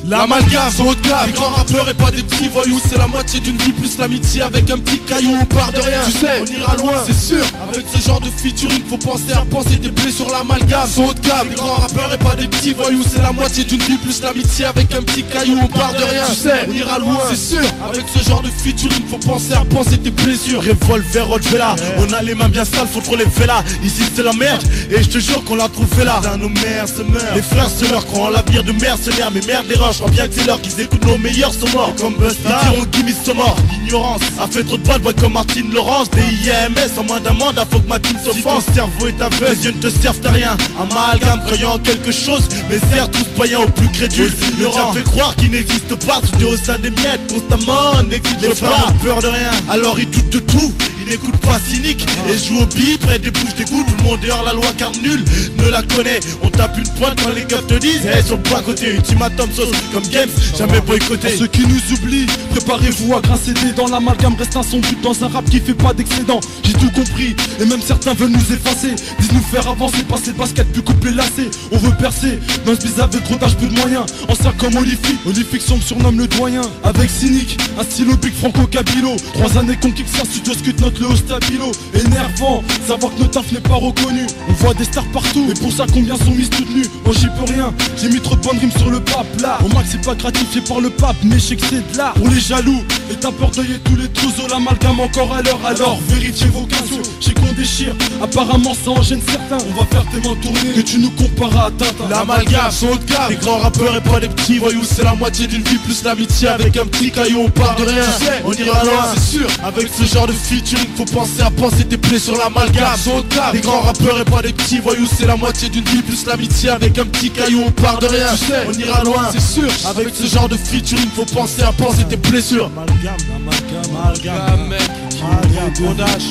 1, 0.05 0.13
1 0.13 0.19
L'amalgame, 0.19 0.71
son 0.77 0.87
haut 0.87 0.95
de 0.95 1.01
gamme, 1.01 1.27
les 1.27 1.33
grands 1.33 1.51
rappeurs 1.51 1.89
et 1.89 1.95
pas 1.95 2.11
des 2.11 2.23
petits 2.23 2.49
voyous 2.49 2.81
C'est 2.89 2.99
la 2.99 3.07
moitié 3.07 3.41
d'une 3.41 3.57
vie 3.57 3.73
plus 3.73 3.99
l'amitié 3.99 4.43
avec 4.43 4.71
un 4.71 4.79
petit 4.79 4.99
caillou 5.01 5.37
On 5.41 5.45
part 5.45 5.73
de 5.73 5.81
rien, 5.81 6.01
tu 6.05 6.13
sais, 6.13 6.43
on 6.43 6.47
ira 6.47 6.77
loin, 6.77 6.93
c'est 7.07 7.19
sûr. 7.19 7.45
Avec 7.69 7.85
ce 7.95 8.07
genre 8.07 8.21
de 8.21 8.29
featuring, 8.29 8.83
faut 8.89 8.99
penser 8.99 9.33
à 9.33 9.45
penser 9.51 9.77
des 9.77 9.91
plaies 9.91 10.11
sur 10.13 10.31
l'amalgame 10.31 10.89
Son 10.93 11.05
haut 11.05 11.15
de 11.15 11.21
gamme, 11.21 11.49
les 11.51 11.57
grands 11.57 11.75
rappeurs 11.75 12.13
et 12.13 12.19
pas 12.19 12.35
des 12.35 12.49
petits 12.49 12.75
voyous 12.75 13.03
C'est 13.11 13.23
la 13.23 13.33
moitié 13.33 13.65
d'une 13.65 13.81
vie 13.81 13.97
plus 13.99 14.23
l'amitié 14.23 14.67
avec 14.67 14.95
un 14.95 15.03
petit 15.03 15.23
caillou 15.25 15.59
On 15.63 15.67
part 15.67 15.93
de 15.93 16.03
rien, 16.03 16.25
tu 16.29 16.35
sais, 16.35 16.67
on 16.69 16.73
ira 16.73 16.99
loin, 16.99 17.19
c'est 17.31 17.57
sûr. 17.57 17.65
Avec 17.89 18.05
ce 18.15 18.29
genre 18.29 18.43
de 18.43 18.49
featuring, 18.49 19.03
faut 19.09 19.19
penser 19.19 19.55
à 19.55 19.65
penser 19.65 19.99
tes 19.99 20.11
blessures 20.11 20.63
Revolver, 20.63 21.27
Rotvela, 21.27 21.77
on 21.99 22.13
a 22.13 22.23
les 22.23 22.35
mains 22.35 22.49
bien 22.49 22.65
sales, 22.65 22.89
faut 22.93 23.01
trop 23.01 23.17
les 23.17 23.25
là 23.47 23.65
Ici 23.83 24.03
c'est 24.15 24.23
la 24.23 24.33
merde, 24.33 24.63
et 24.91 25.03
je 25.03 25.09
te 25.09 25.19
jure 25.19 25.43
qu'on 25.45 25.57
l'a 25.57 25.69
trouvé 25.69 26.05
là. 26.05 26.21
Dans 26.23 26.39
nos 26.39 26.49
mères 26.49 26.89
se 26.89 27.03
meurent, 27.03 27.35
les 27.35 27.43
frères 27.43 27.69
se 27.69 27.85
meurent, 27.87 28.07
croient 28.07 28.29
en 28.29 28.31
la 28.31 28.43
bière 28.43 28.65
de 28.65 28.73
mercenaires. 28.73 29.31
Mais 29.33 29.41
merde 29.47 29.67
des 29.67 29.75
roches, 29.75 29.94
je 29.95 29.99
crois 30.01 30.11
bien 30.11 30.27
que 30.27 30.35
c'est 30.35 30.45
l'heure 30.45 30.61
qu'ils 30.61 30.81
écoutent 30.81 31.07
nos 31.07 31.19
meilleurs 31.19 31.53
sont 31.53 31.69
morts 31.69 31.95
Comme 32.01 32.15
Busta, 32.15 32.61
ils 32.65 32.71
diront 32.71 32.87
Gimme 32.93 33.15
sont 33.25 33.35
morts 33.35 33.57
L'ignorance 33.71 34.23
a 34.41 34.47
fait 34.49 34.65
trop 34.65 34.77
de 34.77 34.83
bad 34.83 35.03
boy 35.03 35.15
comme 35.15 35.35
Martine 35.35 35.73
Laurence. 35.73 36.11
Des 36.11 36.21
IMS 36.21 36.99
en 36.99 37.05
moins 37.05 37.21
d'un 37.21 37.33
mandat, 37.33 37.65
faut 37.71 37.79
que 37.79 37.89
ma 37.89 38.01
team 38.01 38.17
se 38.19 38.43
pense 38.43 38.67
ton 38.67 38.73
cerveau 38.73 39.07
est 39.07 39.23
aveugle, 39.23 39.53
les 39.53 39.65
yeux 39.67 39.73
ne 39.73 39.81
te 39.81 39.91
servent 39.91 40.27
à 40.27 40.31
rien. 40.31 40.57
Amalgame 40.81 41.43
croyant 41.47 41.75
en 41.75 41.79
quelque 41.79 42.11
chose, 42.11 42.49
mais 42.69 42.79
sert 42.79 43.11
tous 43.11 43.25
païens 43.39 43.61
au 43.61 43.69
plus 43.69 43.89
crédule. 43.89 44.33
Le 44.59 44.69
diable 44.69 44.95
fait 44.95 45.05
croire 45.05 45.37
qu'il 45.37 45.51
n'existe 45.53 45.95
pas, 46.07 46.21
tout 46.21 46.41
est 46.41 46.53
au 46.53 46.57
sein 46.57 46.79
des 46.79 46.91
miettes 46.91 47.33
Constamment, 47.33 48.03
n'existe 48.09 48.61
pas, 48.61 48.93
peur 49.03 49.21
de 49.21 49.29
rien. 49.29 49.51
Alors 49.71 49.99
ils 49.99 50.11
doutent 50.11 50.31
de 50.31 50.39
tout 50.41 50.73
n'écoute 51.05 51.37
pas 51.39 51.59
cynique 51.59 52.07
et 52.29 52.39
joue 52.39 52.61
au 52.61 52.67
bip 52.67 53.01
près 53.01 53.19
des 53.19 53.31
bouches 53.31 53.55
d'écoute 53.55 53.87
Tout 53.87 53.97
le 53.99 54.03
monde 54.03 54.21
dehors 54.21 54.43
la 54.45 54.53
loi 54.53 54.67
car 54.77 54.93
nul 55.03 55.25
ne 55.59 55.69
la 55.71 55.83
connaît. 55.83 56.21
On 56.43 56.49
tape 56.51 56.77
une 56.79 56.89
pointe 56.95 57.19
quand 57.23 57.31
les 57.35 57.45
gars 57.45 57.63
te 57.67 57.75
disent 57.75 58.07
Hey 58.07 58.23
sur 58.23 58.37
le 58.37 58.63
côté 58.63 58.95
ultimatum 58.95 59.51
sauce 59.53 59.71
comme 59.93 60.07
Games 60.09 60.29
jamais 60.57 60.81
boycotté. 60.81 61.37
Ceux 61.37 61.47
qui 61.47 61.63
nous 61.67 61.95
oublient, 61.95 62.27
préparez-vous 62.51 63.17
à 63.17 63.21
grincer 63.21 63.53
des 63.55 63.73
dents. 63.73 63.89
L'amalgame 63.89 64.35
reste 64.37 64.55
but 64.81 65.01
dans 65.03 65.25
un 65.25 65.29
rap 65.29 65.45
qui 65.51 65.61
fait 65.61 65.75
pas 65.75 65.93
d'excédent. 65.93 66.41
J'ai 66.65 66.73
tout 66.73 66.91
compris 66.91 67.37
et 67.61 67.65
même 67.65 67.81
certains 67.81 68.15
veulent 68.15 68.31
nous 68.31 68.53
effacer. 68.53 68.95
Disent 69.19 69.33
nous 69.33 69.43
faire 69.43 69.69
avancer, 69.69 70.03
passer 70.05 70.33
le 70.33 70.39
basket 70.39 70.71
plus 70.73 70.83
couper 70.83 71.11
lacé 71.11 71.51
On 71.73 71.79
veut 71.79 71.95
percer, 71.99 72.39
dans 72.65 72.75
ce 72.75 72.81
bizarre 72.87 73.09
avec 73.13 73.25
trop 73.25 73.37
d'âge 73.37 73.57
peu 73.57 73.67
de 73.67 73.75
moyens. 73.75 74.07
Ancien 74.29 74.53
comme 74.59 74.77
Olifique, 74.77 75.19
Olifique 75.27 75.63
me 75.71 75.81
surnomme 75.81 76.19
le 76.19 76.27
doyen. 76.29 76.63
Avec 76.83 77.11
cynique, 77.11 77.59
un 77.79 77.85
stylo 77.85 78.17
big 78.17 78.35
franco 78.35 78.67
cabilo. 78.67 79.17
Trois 79.35 79.59
années 79.59 79.77
qu'on 79.81 79.91
kick 79.91 80.07
ça, 80.09 80.25
studio 80.25 80.55
scute 80.55 80.81
notre 80.81 80.94
le 81.01 81.07
haut 81.09 81.17
stabilo 81.17 81.71
Énervant, 81.95 82.63
savoir 82.87 83.15
que 83.15 83.21
notre 83.21 83.33
taf 83.33 83.53
n'est 83.53 83.61
pas 83.61 83.75
reconnu. 83.75 84.27
On 84.49 84.53
voit 84.55 84.75
des 84.75 84.85
stars 84.85 85.05
partout, 85.13 85.47
et 85.51 85.55
pour 85.59 85.73
ça 85.73 85.87
combien 85.93 86.17
sont 86.17 86.31
mises 86.33 86.51
toutes 86.51 86.75
nues? 86.75 86.89
Oh 87.07 87.13
j'y 87.13 87.27
peux 87.27 87.53
rien, 87.53 87.73
j'ai 88.01 88.09
mis 88.09 88.21
trop 88.21 88.37
de 88.37 88.41
bonnes 88.41 88.59
rimes 88.59 88.73
sur 88.77 88.91
le 88.91 89.01
pape 89.01 89.41
là. 89.41 89.59
Au 89.65 89.69
max 89.69 89.89
c'est 89.93 90.05
pas 90.05 90.15
gratifié 90.15 90.61
par 90.63 90.81
le 90.81 90.91
pape, 90.91 91.17
mais 91.25 91.37
je 91.39 91.45
sais 91.45 91.57
que 91.57 91.67
c'est 91.67 91.93
de 91.93 91.99
là. 91.99 92.13
Pour 92.17 92.29
les 92.29 92.41
jaloux, 92.41 92.83
et 93.11 93.15
t'as 93.15 93.33
peur 93.33 93.51
d'œiller 93.51 93.79
tous 93.85 93.97
les 93.97 94.09
trousseaux. 94.09 94.49
L'amalgame 94.51 95.01
encore 95.01 95.33
à 95.33 95.43
l'heure, 95.43 95.61
alors 95.65 95.99
vérifiez 96.09 96.49
vos 96.49 96.67
cadeaux 96.67 97.03
J'ai 97.21 97.35
qu'on 97.35 97.53
déchire, 97.57 97.95
apparemment 98.23 98.75
ça 98.75 98.91
en 98.91 99.03
gêne 99.03 99.21
certains. 99.27 99.59
On 99.69 99.81
va 99.81 99.87
faire 99.87 100.05
tes 100.11 100.29
mains 100.29 100.37
tourner, 100.43 100.73
que 100.75 100.81
tu 100.81 100.99
nous 100.99 101.11
compares 101.11 101.67
à 101.67 101.71
Tintin 101.71 102.09
L'amalgame, 102.11 102.71
son 102.71 102.89
haut 102.89 102.97
de 102.97 103.05
gamme, 103.05 103.31
les 103.31 103.37
grands 103.37 103.59
rappeurs 103.59 103.97
et 103.97 104.01
pas 104.01 104.21
des 104.21 104.29
petits 104.29 104.59
voyous 104.59 104.85
C'est 104.85 105.05
la 105.05 105.15
moitié 105.15 105.47
d'une 105.47 105.63
vie 105.63 105.79
plus 105.79 106.03
l'amitié 106.05 106.49
avec 106.49 106.77
un 106.77 106.87
petit 106.87 107.11
caillou. 107.11 107.41
On 107.41 107.51
part 107.51 107.77
de 107.77 107.85
rien, 107.85 108.05
on 108.45 108.53
ira 108.53 108.85
loin, 108.85 109.05
c'est 109.15 109.39
sûr. 109.39 109.47
Avec 109.65 109.89
ce 109.89 110.05
genre 110.05 110.27
de 110.27 110.33
featuring, 110.33 110.84
faut 110.97 111.05
penser 111.05 111.43
à 111.43 111.51
penser 111.51 111.85
tes 111.85 111.97
plaies 111.97 112.19
sur 112.19 112.37
l'amalgame. 112.37 112.97
Son 112.97 113.19
haut 113.19 113.23
de 113.23 113.35
gamme, 113.35 113.55
les 113.55 113.61
grands 113.61 113.81
rappeurs 113.81 114.21
et 114.21 114.25
pas 114.25 114.43
des 114.43 114.53
petits 114.53 114.79
voyous 114.79 115.07
C'est 115.07 115.27
la 115.27 115.37
moitié 115.37 115.69
d'une 115.69 115.85
vie 115.85 116.03
plus 116.03 116.27
l'amitié 116.27 116.71
avec 116.71 116.99
un 116.99 117.05
petit 117.07 117.31
caillou 117.31 117.63
On 117.67 117.71
part 117.71 117.99
de 117.99 118.07
rien, 118.07 118.29
on 118.69 118.73
ira 118.73 119.05
loin, 119.05 119.29
c'est 119.33 119.41
sûr. 119.41 119.69
Avec 119.87 120.09
ce 120.15 120.27
genre 120.27 120.49
de 120.49 120.57
featuring, 120.57 121.09
faut 121.15 121.25
penser 121.25 121.63
à 121.63 121.73
penser 121.73 122.05
tes 122.05 122.17
blessures 122.17 122.71
Amalgame, 122.77 123.17
amalgame, 123.37 123.97
amalgame, 123.97 124.69
mec 124.69 124.91
Amalgame, 125.23 125.73
bondage, 125.81 126.23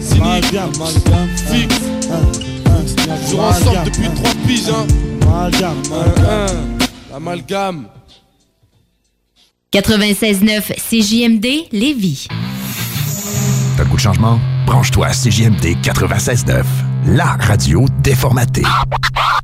cynique, 0.00 0.46
fixe. 1.50 1.80
Toujours 3.26 3.44
ensemble 3.44 3.84
depuis 3.84 4.08
3 4.14 4.30
piges, 4.46 4.68
hein. 4.68 4.86
Amalgame, 5.22 5.82
amalgame. 7.14 7.86
96.9 9.72 10.74
CJMD 10.76 11.46
Lévis. 11.72 12.28
T'as 13.76 13.84
le 13.84 13.88
goût 13.88 13.96
de 13.96 14.00
changement? 14.00 14.38
Branche-toi 14.66 15.06
à 15.06 15.12
CJMD 15.12 15.76
96.9, 15.82 16.64
la 17.06 17.36
radio 17.40 17.86
déformatée. 18.02 18.64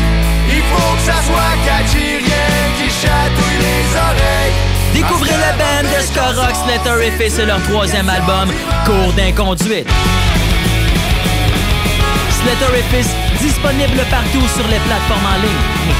Il 0.49 0.61
faut 0.63 0.95
que 0.95 1.01
ça 1.01 1.21
soit 1.25 1.55
catchy, 1.65 2.17
rien 2.17 2.73
qui 2.77 2.89
chatouille 2.91 3.59
les 3.61 3.95
oreilles. 3.97 4.53
Découvrez 4.93 5.31
la 5.31 5.53
band 5.53 5.83
de 5.83 5.99
ska 6.05 6.25
rock 6.39 6.55
Slatterifice 6.65 7.39
et 7.39 7.45
leur 7.45 7.61
troisième 7.63 8.09
album, 8.09 8.51
Cours 8.85 9.13
d'inconduite. 9.13 9.87
Disponible 13.41 14.05
partout 14.09 14.47
sur 14.55 14.67
les 14.67 14.79
plateformes 14.79 15.25
en 15.25 15.41
ligne. 15.41 15.93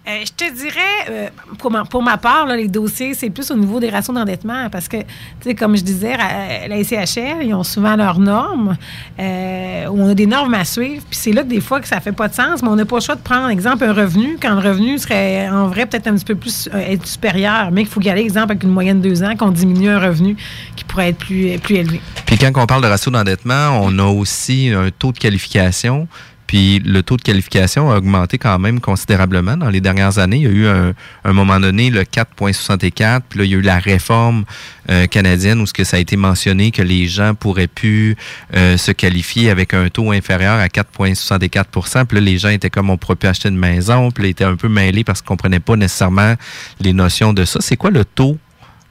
Euh, 0.06 0.20
je 0.22 0.32
te 0.32 0.52
dirais, 0.54 0.80
euh, 1.08 1.28
pour, 1.58 2.02
ma, 2.02 2.18
part, 2.18 2.46
les 2.48 2.68
dossiers, 2.68 3.14
c'est 3.14 3.30
plus 3.30 3.50
au 3.50 3.56
niveau 3.56 3.80
des 3.80 3.88
ratios 3.88 4.14
d'endettement 4.14 4.68
parce 4.70 4.86
que, 4.86 4.98
tu 4.98 5.04
sais, 5.42 5.54
comme 5.54 5.74
je 5.78 5.82
disais, 5.82 6.12
à- 6.12 6.68
la 6.68 6.76
SCHL, 6.84 7.42
ils 7.42 7.54
ont 7.54 7.62
souvent 7.62 7.96
leurs 7.96 8.18
normes, 8.18 8.76
euh, 9.18 9.86
on 9.90 10.10
a 10.10 10.14
des 10.14 10.26
normes 10.26 10.52
à 10.52 10.66
suivre, 10.66 11.02
puis 11.08 11.18
c'est 11.18 11.32
là 11.32 11.42
que 11.42 11.48
des 11.48 11.62
fois 11.62 11.80
que 11.80 11.88
ça 11.88 12.00
fait 12.00 12.12
pas 12.12 12.28
de 12.28 12.34
sens, 12.34 12.62
mais 12.62 12.68
on 12.68 12.76
n'a 12.76 12.84
pas 12.84 12.96
le 12.96 13.00
choix 13.00 13.14
de 13.14 13.22
prendre, 13.22 13.48
exemple, 13.48 13.82
un 13.84 13.94
revenu, 13.94 14.36
quand 14.42 14.52
le 14.60 14.68
revenu 14.68 14.98
serait 14.98 15.48
en 15.48 15.68
vrai 15.68 15.86
peut-être 15.86 16.06
un 16.08 16.14
petit 16.16 16.26
peu 16.26 16.34
plus 16.34 16.68
euh, 16.74 16.96
supérieur, 17.02 17.70
mais 17.72 17.84
qu'il 17.84 17.90
faut 17.90 18.02
y 18.02 18.10
aller, 18.10 18.20
exemple, 18.20 18.50
avec 18.52 18.62
une 18.62 18.72
moyenne 18.72 19.00
de 19.00 19.08
deux 19.08 19.22
ans, 19.22 19.34
qu'on 19.36 19.52
diminue 19.52 19.88
un 19.88 20.00
revenu 20.00 20.36
qui 20.76 20.84
pourrait 20.84 21.08
être 21.08 21.18
plus, 21.18 21.58
plus 21.60 21.76
élevé. 21.76 22.00
Puis 22.26 22.36
quand 22.36 22.52
on 22.56 22.66
parle 22.66 22.82
de 22.82 22.88
ratio 22.88 23.10
d'endettement, 23.10 23.80
on 23.82 23.98
a 23.98 24.04
aussi 24.04 24.68
un 24.70 24.90
taux 24.90 25.12
de 25.12 25.18
qualification. 25.18 26.08
Puis 26.46 26.80
le 26.80 27.02
taux 27.02 27.16
de 27.16 27.22
qualification 27.22 27.90
a 27.90 27.96
augmenté 27.96 28.38
quand 28.38 28.58
même 28.58 28.80
considérablement 28.80 29.56
dans 29.56 29.70
les 29.70 29.80
dernières 29.80 30.18
années. 30.18 30.36
Il 30.38 30.42
y 30.42 30.46
a 30.46 30.50
eu 30.50 30.66
un, 30.66 30.94
un 31.24 31.32
moment 31.32 31.58
donné 31.60 31.90
le 31.90 32.02
4.64, 32.02 33.20
puis 33.28 33.38
là 33.38 33.44
il 33.44 33.50
y 33.50 33.54
a 33.54 33.58
eu 33.58 33.62
la 33.62 33.78
réforme 33.78 34.44
euh, 34.90 35.06
canadienne 35.06 35.60
où 35.60 35.66
ce 35.66 35.72
que 35.72 35.84
ça 35.84 35.96
a 35.96 36.00
été 36.00 36.16
mentionné 36.16 36.70
que 36.70 36.82
les 36.82 37.06
gens 37.06 37.34
pourraient 37.34 37.66
plus 37.66 38.16
euh, 38.54 38.76
se 38.76 38.92
qualifier 38.92 39.50
avec 39.50 39.74
un 39.74 39.88
taux 39.88 40.10
inférieur 40.10 40.58
à 40.58 40.66
4.64% 40.66 42.04
Puis 42.04 42.18
là 42.18 42.20
les 42.20 42.38
gens 42.38 42.50
étaient 42.50 42.70
comme 42.70 42.90
on 42.90 42.98
pourrait 42.98 43.16
plus 43.16 43.28
acheter 43.28 43.48
une 43.48 43.58
maison, 43.58 44.10
puis 44.10 44.24
là, 44.24 44.28
ils 44.28 44.32
étaient 44.32 44.44
un 44.44 44.56
peu 44.56 44.68
mêlés 44.68 45.04
parce 45.04 45.20
qu'ils 45.20 45.28
comprenaient 45.28 45.60
pas 45.60 45.76
nécessairement 45.76 46.34
les 46.80 46.92
notions 46.92 47.32
de 47.32 47.44
ça. 47.44 47.60
C'est 47.60 47.76
quoi 47.76 47.90
le 47.90 48.04
taux 48.04 48.38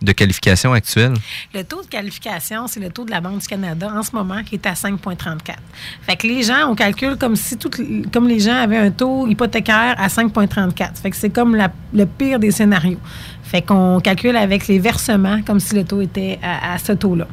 de 0.04 0.12
qualification? 0.12 0.74
Le 0.74 1.64
taux 1.64 1.82
de 1.82 1.88
qualification, 1.88 2.68
c'est 2.68 2.80
le 2.80 2.90
taux 2.90 3.06
de 3.06 3.12
la 3.12 3.22
Banque 3.22 3.40
du 3.40 3.48
Canada 3.48 3.92
en 3.92 4.04
ce 4.04 4.12
moment 4.12 4.44
qui 4.44 4.56
est 4.56 4.66
à 4.68 4.74
5,34. 4.74 5.56
Fait 6.02 6.16
que 6.16 6.28
les 6.28 6.44
gens, 6.44 6.70
on 6.70 6.76
calcule 6.76 7.16
comme 7.16 7.36
si 7.36 7.58
toutes, 7.58 7.80
comme 8.12 8.28
les 8.28 8.40
gens 8.40 8.56
avaient 8.56 8.78
un 8.78 8.92
taux 8.92 9.26
hypothécaire 9.28 9.96
à 9.98 10.08
5,34. 10.08 10.98
Fait 11.02 11.10
que 11.10 11.16
c'est 11.16 11.30
comme 11.30 11.58
le 11.94 12.06
pire 12.06 12.38
des 12.38 12.52
scénarios. 12.52 13.00
Fait 13.44 13.62
qu'on 13.62 14.00
calcule 14.00 14.36
avec 14.36 14.68
les 14.68 14.80
versements 14.80 15.42
comme 15.44 15.60
si 15.60 15.76
le 15.76 15.84
taux 15.84 16.02
était 16.02 16.40
à 16.44 16.78
ce 16.78 16.92
taux-là. 16.92 17.28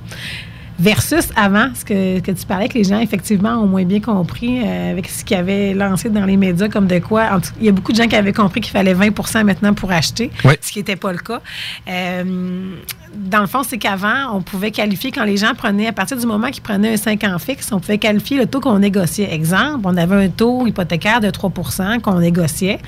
Versus 0.81 1.29
avant, 1.37 1.69
ce 1.75 1.85
que, 1.85 2.21
que 2.21 2.31
tu 2.31 2.47
parlais, 2.47 2.67
que 2.69 2.75
les 2.79 2.85
gens, 2.85 2.99
effectivement, 3.01 3.51
ont 3.63 3.67
moins 3.67 3.85
bien 3.85 4.01
compris 4.01 4.63
euh, 4.65 4.93
avec 4.93 5.09
ce 5.11 5.25
qu'ils 5.25 5.37
avaient 5.37 5.75
lancé 5.75 6.09
dans 6.09 6.25
les 6.25 6.39
médias, 6.39 6.69
comme 6.69 6.87
de 6.87 6.99
quoi. 7.01 7.29
en 7.33 7.41
tout- 7.41 7.51
il 7.61 7.67
y 7.67 7.69
a 7.69 7.73
beaucoup 7.73 7.93
de 7.93 7.99
gens 7.99 8.07
qui 8.09 8.17
avaient 8.17 8.33
compris 8.33 8.63
qu'il 8.63 8.73
fallait 8.73 8.95
20% 8.95 9.45
maintenant 9.45 9.75
pour 9.75 9.93
acheter, 9.93 10.31
Oui. 10.45 10.55
ce 10.61 10.73
qui 10.73 10.79
n'était 10.79 10.97
pas 10.97 11.13
le 11.13 11.19
cas. 11.19 11.41
Euh, 11.89 12.73
dans 13.15 13.41
le 13.43 13.47
fond, 13.47 13.63
c'est 13.63 13.77
qu'avant, 13.77 14.35
on 14.35 14.41
pouvait 14.41 14.71
qualifier, 14.71 15.11
quand 15.13 15.25
les 15.25 15.37
gens 15.37 15.55
prenaient, 15.55 15.87
à 15.89 15.93
partir 15.93 16.17
du 16.17 16.25
moment 16.27 16.49
qu'ils 16.51 16.63
prenaient 16.63 16.95
un 16.95 16.97
5 16.97 17.25
ans 17.25 17.39
fixe, 17.39 17.71
on 17.73 17.81
pouvait 17.81 17.99
qualifier 17.99 18.39
le 18.39 18.47
taux 18.47 18.61
qu'on 18.61 18.79
négociait. 18.79 19.35
Exemple, 19.35 19.81
on 19.85 19.97
avait 19.99 20.25
un 20.25 20.29
taux 20.29 20.67
hypothécaire 20.67 21.21
de 21.21 21.29
3% 21.31 22.01
qu'on 22.01 22.21
négociait. 22.21 22.79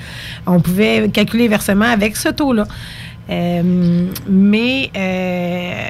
On 0.47 0.59
pouvait 0.59 1.09
calculer 1.13 1.43
les 1.43 1.49
versements 1.49 1.85
avec 1.85 2.17
ce 2.17 2.29
taux-là. 2.29 2.65
Euh, 3.29 4.07
mais, 4.27 4.89
euh, 4.97 5.83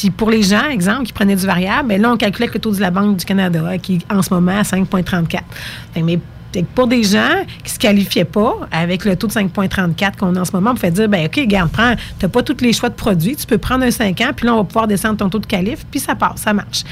puis 0.00 0.10
pour 0.10 0.30
les 0.30 0.42
gens, 0.42 0.66
exemple, 0.70 1.02
qui 1.04 1.12
prenaient 1.12 1.36
du 1.36 1.44
variable, 1.46 1.88
ben 1.88 2.00
là, 2.00 2.10
on 2.10 2.16
calculait 2.16 2.44
avec 2.46 2.54
le 2.54 2.60
taux 2.60 2.72
de 2.72 2.80
la 2.80 2.90
Banque 2.90 3.18
du 3.18 3.24
Canada, 3.26 3.76
qui 3.76 3.96
est 3.96 4.12
en 4.12 4.22
ce 4.22 4.32
moment 4.32 4.58
à 4.58 4.62
5,34. 4.62 5.28
Fait 5.92 6.00
que, 6.00 6.04
Mais 6.06 6.18
fait 6.52 6.64
pour 6.74 6.86
des 6.86 7.02
gens 7.02 7.44
qui 7.58 7.64
ne 7.64 7.68
se 7.74 7.78
qualifiaient 7.78 8.24
pas 8.24 8.56
avec 8.72 9.04
le 9.04 9.14
taux 9.14 9.26
de 9.26 9.32
5,34 9.32 10.16
qu'on 10.16 10.34
a 10.36 10.40
en 10.40 10.44
ce 10.44 10.52
moment, 10.52 10.70
on 10.70 10.74
peut 10.74 10.90
dire, 10.90 11.08
ben 11.08 11.26
OK, 11.26 11.36
regarde, 11.36 11.70
prends, 11.70 11.94
tu 11.94 12.24
n'as 12.24 12.28
pas 12.28 12.42
tous 12.42 12.56
les 12.62 12.72
choix 12.72 12.88
de 12.88 12.94
produits, 12.94 13.36
tu 13.36 13.46
peux 13.46 13.58
prendre 13.58 13.84
un 13.84 13.90
5 13.90 14.18
ans, 14.22 14.30
puis 14.34 14.46
là, 14.46 14.54
on 14.54 14.56
va 14.58 14.64
pouvoir 14.64 14.88
descendre 14.88 15.18
ton 15.18 15.28
taux 15.28 15.38
de 15.38 15.46
qualif, 15.46 15.84
puis 15.90 16.00
ça 16.00 16.14
passe, 16.14 16.40
ça 16.40 16.52
marche. 16.54 16.82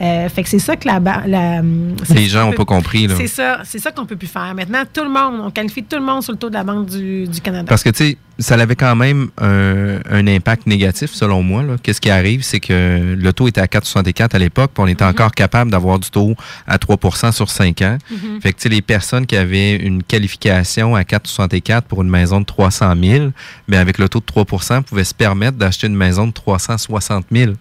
Euh, 0.00 0.28
fait 0.28 0.42
que 0.42 0.48
c'est 0.48 0.58
ça 0.58 0.74
que 0.76 0.88
la... 0.88 0.98
la 1.26 1.62
Les 2.10 2.26
gens 2.26 2.42
qu'on 2.42 2.48
ont 2.48 2.50
peut- 2.50 2.56
pas 2.56 2.64
compris, 2.64 3.06
là. 3.06 3.14
C'est 3.16 3.28
ça, 3.28 3.60
c'est 3.64 3.78
ça 3.78 3.92
qu'on 3.92 4.06
peut 4.06 4.16
plus 4.16 4.26
faire. 4.26 4.52
Maintenant, 4.56 4.82
tout 4.92 5.04
le 5.04 5.10
monde, 5.10 5.40
on 5.46 5.50
qualifie 5.50 5.84
tout 5.84 5.96
le 5.96 6.04
monde 6.04 6.22
sur 6.22 6.32
le 6.32 6.38
taux 6.38 6.50
de 6.50 6.54
la 6.54 6.64
Banque 6.64 6.86
du, 6.86 7.26
du 7.28 7.40
Canada. 7.40 7.64
Parce 7.68 7.82
que, 7.84 7.90
tu 7.90 8.04
sais, 8.04 8.18
ça 8.38 8.54
avait 8.54 8.76
quand 8.76 8.96
même 8.96 9.28
un, 9.38 9.98
un 10.10 10.26
impact 10.26 10.66
négatif, 10.66 11.12
selon 11.12 11.42
moi. 11.42 11.64
Qu'est-ce 11.82 12.00
qui 12.00 12.10
arrive, 12.10 12.42
c'est 12.42 12.60
que 12.60 13.14
le 13.18 13.32
taux 13.32 13.48
était 13.48 13.60
à 13.60 13.66
4,64 13.66 14.34
à 14.34 14.38
l'époque, 14.38 14.72
puis 14.74 14.82
on 14.82 14.86
était 14.86 15.04
encore 15.04 15.32
capable 15.32 15.70
d'avoir 15.70 15.98
du 15.98 16.10
taux 16.10 16.34
à 16.66 16.76
3% 16.76 17.32
sur 17.32 17.50
5 17.50 17.82
ans. 17.82 17.98
Mhm. 18.10 18.40
Fait 18.40 18.52
que, 18.52 18.68
les 18.68 18.82
personnes 18.82 19.26
qui 19.26 19.36
avaient 19.36 19.76
une 19.76 20.02
qualification 20.02 20.94
à 20.94 21.02
4,64 21.02 21.82
pour 21.82 22.02
une 22.02 22.10
maison 22.10 22.40
de 22.40 22.44
300 22.44 22.94
000, 23.00 23.30
bien, 23.68 23.80
avec 23.80 23.98
le 23.98 24.08
taux 24.08 24.20
de 24.20 24.24
3% 24.24 24.82
pouvaient 24.82 25.04
se 25.04 25.14
permettre 25.14 25.56
d'acheter 25.56 25.86
une 25.86 25.96
maison 25.96 26.26
de 26.26 26.32
360 26.32 27.26
000. 27.30 27.52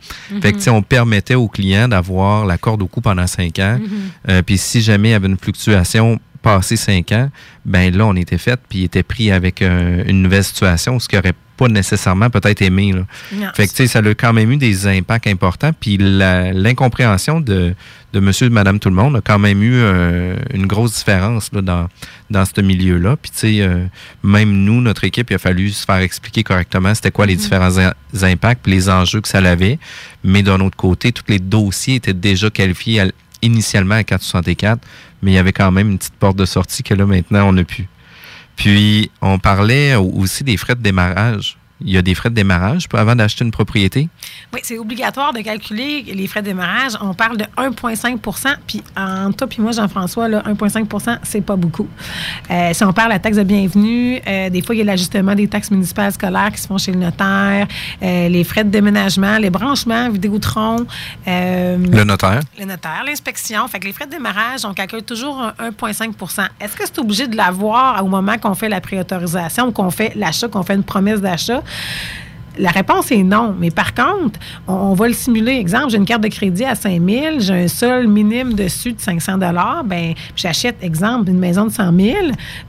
Fait 0.41 0.51
que, 0.51 0.69
on 0.69 0.81
permettait 0.81 1.35
aux 1.35 1.47
clients 1.47 1.87
d'avoir 1.87 2.45
la 2.45 2.57
corde 2.57 2.81
au 2.81 2.87
cou 2.87 3.01
pendant 3.01 3.27
5 3.27 3.59
ans. 3.59 3.79
Euh, 4.29 4.41
puis 4.41 4.57
si 4.57 4.81
jamais 4.81 5.09
il 5.09 5.11
y 5.11 5.15
avait 5.15 5.27
une 5.27 5.37
fluctuation 5.37 6.19
passé 6.45 6.75
5 6.77 7.11
ans, 7.13 7.29
ben 7.65 7.95
là, 7.97 8.05
on 8.05 8.15
était 8.15 8.37
fait, 8.37 8.59
puis 8.69 8.79
il 8.79 8.83
était 8.85 9.01
pris 9.03 9.31
avec 9.31 9.61
euh, 9.63 10.03
une 10.07 10.21
nouvelle 10.21 10.43
situation, 10.43 10.99
ce 10.99 11.07
qu'il 11.09 11.17
n'aurait 11.17 11.33
pas 11.57 11.67
nécessairement 11.69 12.29
peut-être 12.29 12.61
aimé. 12.61 12.91
Là. 12.91 13.05
Non. 13.33 13.47
Fait 13.55 13.65
que, 13.65 13.71
tu 13.71 13.77
sais, 13.77 13.87
ça 13.87 13.99
a 13.99 14.13
quand 14.13 14.33
même 14.33 14.51
eu 14.51 14.57
des 14.57 14.87
impacts 14.87 15.25
importants, 15.27 15.71
puis 15.79 15.97
l'incompréhension 16.53 17.39
de, 17.39 17.73
de 18.13 18.19
monsieur 18.19 18.47
et 18.47 18.49
madame 18.49 18.77
tout 18.79 18.89
le 18.89 18.95
monde 18.95 19.15
a 19.15 19.21
quand 19.21 19.39
même 19.39 19.63
eu 19.63 19.73
euh, 19.75 20.35
une 20.53 20.67
grosse 20.67 20.95
différence 20.97 21.49
là, 21.53 21.61
dans, 21.61 21.87
dans 22.29 22.45
ce 22.45 22.61
milieu-là. 22.61 23.15
Puis, 23.21 23.31
tu 23.31 23.37
sais, 23.39 23.61
euh, 23.61 23.85
même 24.23 24.51
nous, 24.51 24.81
notre 24.81 25.03
équipe, 25.05 25.31
il 25.31 25.35
a 25.35 25.39
fallu 25.39 25.69
se 25.71 25.85
faire 25.85 25.97
expliquer 25.97 26.43
correctement 26.43 26.93
c'était 26.93 27.11
quoi 27.11 27.25
les 27.25 27.35
Mhm. 27.35 27.39
différents 27.41 27.77
impacts, 28.21 28.61
puis 28.63 28.71
les 28.71 28.89
enjeux 28.89 29.21
que 29.21 29.27
ça 29.27 29.39
avait. 29.39 29.79
Mais 30.23 30.43
d'un 30.43 30.59
autre 30.59 30.77
côté, 30.77 31.11
tous 31.11 31.23
les 31.27 31.39
dossiers 31.39 31.95
étaient 31.95 32.13
déjà 32.13 32.49
qualifiés 32.49 32.99
à- 33.01 33.07
initialement 33.45 33.95
à 33.95 34.03
464, 34.03 34.79
mais 35.21 35.31
il 35.31 35.33
y 35.35 35.37
avait 35.37 35.53
quand 35.53 35.71
même 35.71 35.89
une 35.91 35.97
petite 35.97 36.15
porte 36.15 36.37
de 36.37 36.45
sortie 36.45 36.83
que 36.83 36.93
là, 36.93 37.05
maintenant, 37.05 37.47
on 37.49 37.53
n'a 37.53 37.63
plus. 37.63 37.87
Puis, 38.55 39.11
on 39.21 39.37
parlait 39.39 39.95
au- 39.95 40.11
aussi 40.15 40.43
des 40.43 40.57
frais 40.57 40.75
de 40.75 40.81
démarrage. 40.81 41.57
Il 41.81 41.91
y 41.91 41.97
a 41.97 42.01
des 42.01 42.15
frais 42.15 42.29
de 42.29 42.35
démarrage 42.35 42.87
avant 42.93 43.15
d'acheter 43.15 43.43
une 43.43 43.51
propriété? 43.51 44.07
Oui, 44.53 44.61
c'est 44.63 44.77
obligatoire 44.77 45.33
de 45.33 45.41
calculer 45.41 46.03
les 46.03 46.27
frais 46.27 46.41
de 46.41 46.47
démarrage. 46.47 46.93
On 47.01 47.13
parle 47.13 47.35
de 47.35 47.43
1,5% 47.57 48.55
Puis 48.65 48.81
en 48.95 49.33
toi 49.33 49.47
puis 49.47 49.61
moi, 49.61 49.73
Jean-François, 49.73 50.29
là, 50.29 50.41
1,5% 50.43 51.19
c'est 51.23 51.41
pas 51.41 51.57
beaucoup. 51.57 51.87
Euh, 52.49 52.71
si 52.73 52.83
on 52.85 52.93
parle 52.93 53.09
de 53.09 53.13
la 53.13 53.19
taxe 53.19 53.35
de 53.35 53.43
bienvenue, 53.43 54.21
euh, 54.25 54.49
des 54.49 54.61
fois, 54.61 54.73
il 54.73 54.79
y 54.79 54.81
a 54.81 54.85
l'ajustement 54.85 55.35
des 55.35 55.49
taxes 55.49 55.69
municipales 55.69 56.13
scolaires 56.13 56.51
qui 56.53 56.61
se 56.61 56.67
font 56.67 56.77
chez 56.77 56.93
le 56.93 56.99
notaire, 56.99 57.67
euh, 58.01 58.29
les 58.29 58.43
frais 58.45 58.63
de 58.63 58.69
déménagement, 58.69 59.37
les 59.37 59.49
branchements, 59.49 60.09
Vidéotron. 60.09 60.85
Le 61.27 62.03
notaire. 62.03 62.39
le 62.57 62.65
notaire, 62.65 63.03
l'inspection. 63.05 63.67
Fait 63.67 63.79
que 63.79 63.85
les 63.85 63.93
frais 63.93 64.05
de 64.05 64.11
démarrage, 64.11 64.63
on 64.63 64.73
calcule 64.73 65.03
toujours 65.03 65.41
un 65.41 65.71
1,5% 65.71 66.47
Est-ce 66.61 66.77
que 66.77 66.85
c'est 66.85 66.99
obligé 66.99 67.27
de 67.27 67.35
l'avoir 67.35 68.03
au 68.03 68.07
moment 68.07 68.37
qu'on 68.37 68.55
fait 68.55 68.69
la 68.69 68.79
préautorisation 68.79 69.67
ou 69.67 69.71
qu'on 69.71 69.91
fait 69.91 70.13
l'achat, 70.15 70.47
qu'on 70.47 70.63
fait 70.63 70.75
une 70.75 70.83
promesse 70.83 71.19
d'achat? 71.19 71.61
La 72.57 72.69
réponse 72.69 73.11
est 73.11 73.23
non. 73.23 73.55
Mais 73.57 73.71
par 73.71 73.93
contre, 73.93 74.39
on, 74.67 74.93
va 74.93 75.07
le 75.07 75.13
simuler. 75.13 75.53
Exemple, 75.53 75.89
j'ai 75.89 75.97
une 75.97 76.05
carte 76.05 76.21
de 76.21 76.27
crédit 76.27 76.63
à 76.63 76.75
5 76.75 77.01
000, 77.01 77.39
j'ai 77.39 77.53
un 77.53 77.67
sol 77.67 78.07
minime 78.07 78.53
dessus 78.53 78.93
de 78.93 79.01
500 79.01 79.37
ben 79.85 80.13
j'achète, 80.35 80.77
exemple, 80.81 81.29
une 81.29 81.39
maison 81.39 81.65
de 81.65 81.71
100 81.71 81.97
000, 81.97 82.17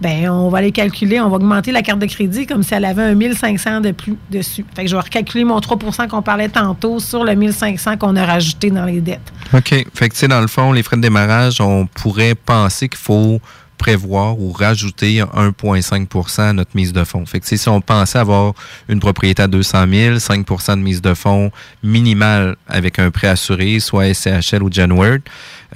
ben 0.00 0.28
on 0.28 0.48
va 0.48 0.58
aller 0.58 0.72
calculer, 0.72 1.20
on 1.20 1.28
va 1.28 1.36
augmenter 1.36 1.72
la 1.72 1.82
carte 1.82 1.98
de 1.98 2.06
crédit 2.06 2.46
comme 2.46 2.62
si 2.62 2.74
elle 2.74 2.84
avait 2.84 3.02
un 3.02 3.14
1500 3.14 3.80
de 3.80 3.92
plus 3.92 4.16
dessus. 4.30 4.64
Fait 4.74 4.84
que 4.84 4.90
je 4.90 4.96
vais 4.96 5.02
recalculer 5.02 5.44
mon 5.44 5.58
3% 5.58 6.08
qu'on 6.08 6.22
parlait 6.22 6.48
tantôt 6.48 6.98
sur 6.98 7.24
le 7.24 7.34
1500 7.34 7.96
qu'on 7.98 8.16
a 8.16 8.24
rajouté 8.24 8.70
dans 8.70 8.84
les 8.84 9.00
dettes. 9.00 9.32
OK. 9.54 9.68
Fait 9.94 10.08
que, 10.08 10.14
tu 10.14 10.20
sais, 10.20 10.28
dans 10.28 10.40
le 10.40 10.48
fond, 10.48 10.72
les 10.72 10.82
frais 10.82 10.96
de 10.96 11.02
démarrage, 11.02 11.60
on 11.60 11.86
pourrait 11.86 12.34
penser 12.34 12.88
qu'il 12.88 12.98
faut 12.98 13.40
prévoir 13.76 14.38
ou 14.38 14.52
rajouter 14.52 15.20
1,5% 15.20 16.40
à 16.40 16.52
notre 16.52 16.70
mise 16.74 16.92
de 16.92 17.04
fonds. 17.04 17.26
Fait 17.26 17.40
que, 17.40 17.46
si 17.46 17.68
on 17.68 17.80
pensait 17.80 18.18
avoir 18.18 18.54
une 18.88 19.00
propriété 19.00 19.42
à 19.42 19.46
200 19.46 19.86
000, 19.88 20.16
5% 20.16 20.76
de 20.76 20.82
mise 20.82 21.02
de 21.02 21.14
fonds 21.14 21.50
minimale 21.82 22.56
avec 22.68 22.98
un 22.98 23.10
prêt 23.10 23.28
assuré, 23.28 23.80
soit 23.80 24.12
SCHL 24.12 24.62
ou 24.62 24.70
Genworth, 24.72 25.22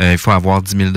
euh, 0.01 0.13
il 0.13 0.19
faut 0.19 0.31
avoir 0.31 0.63
10 0.63 0.77
000 0.77 0.91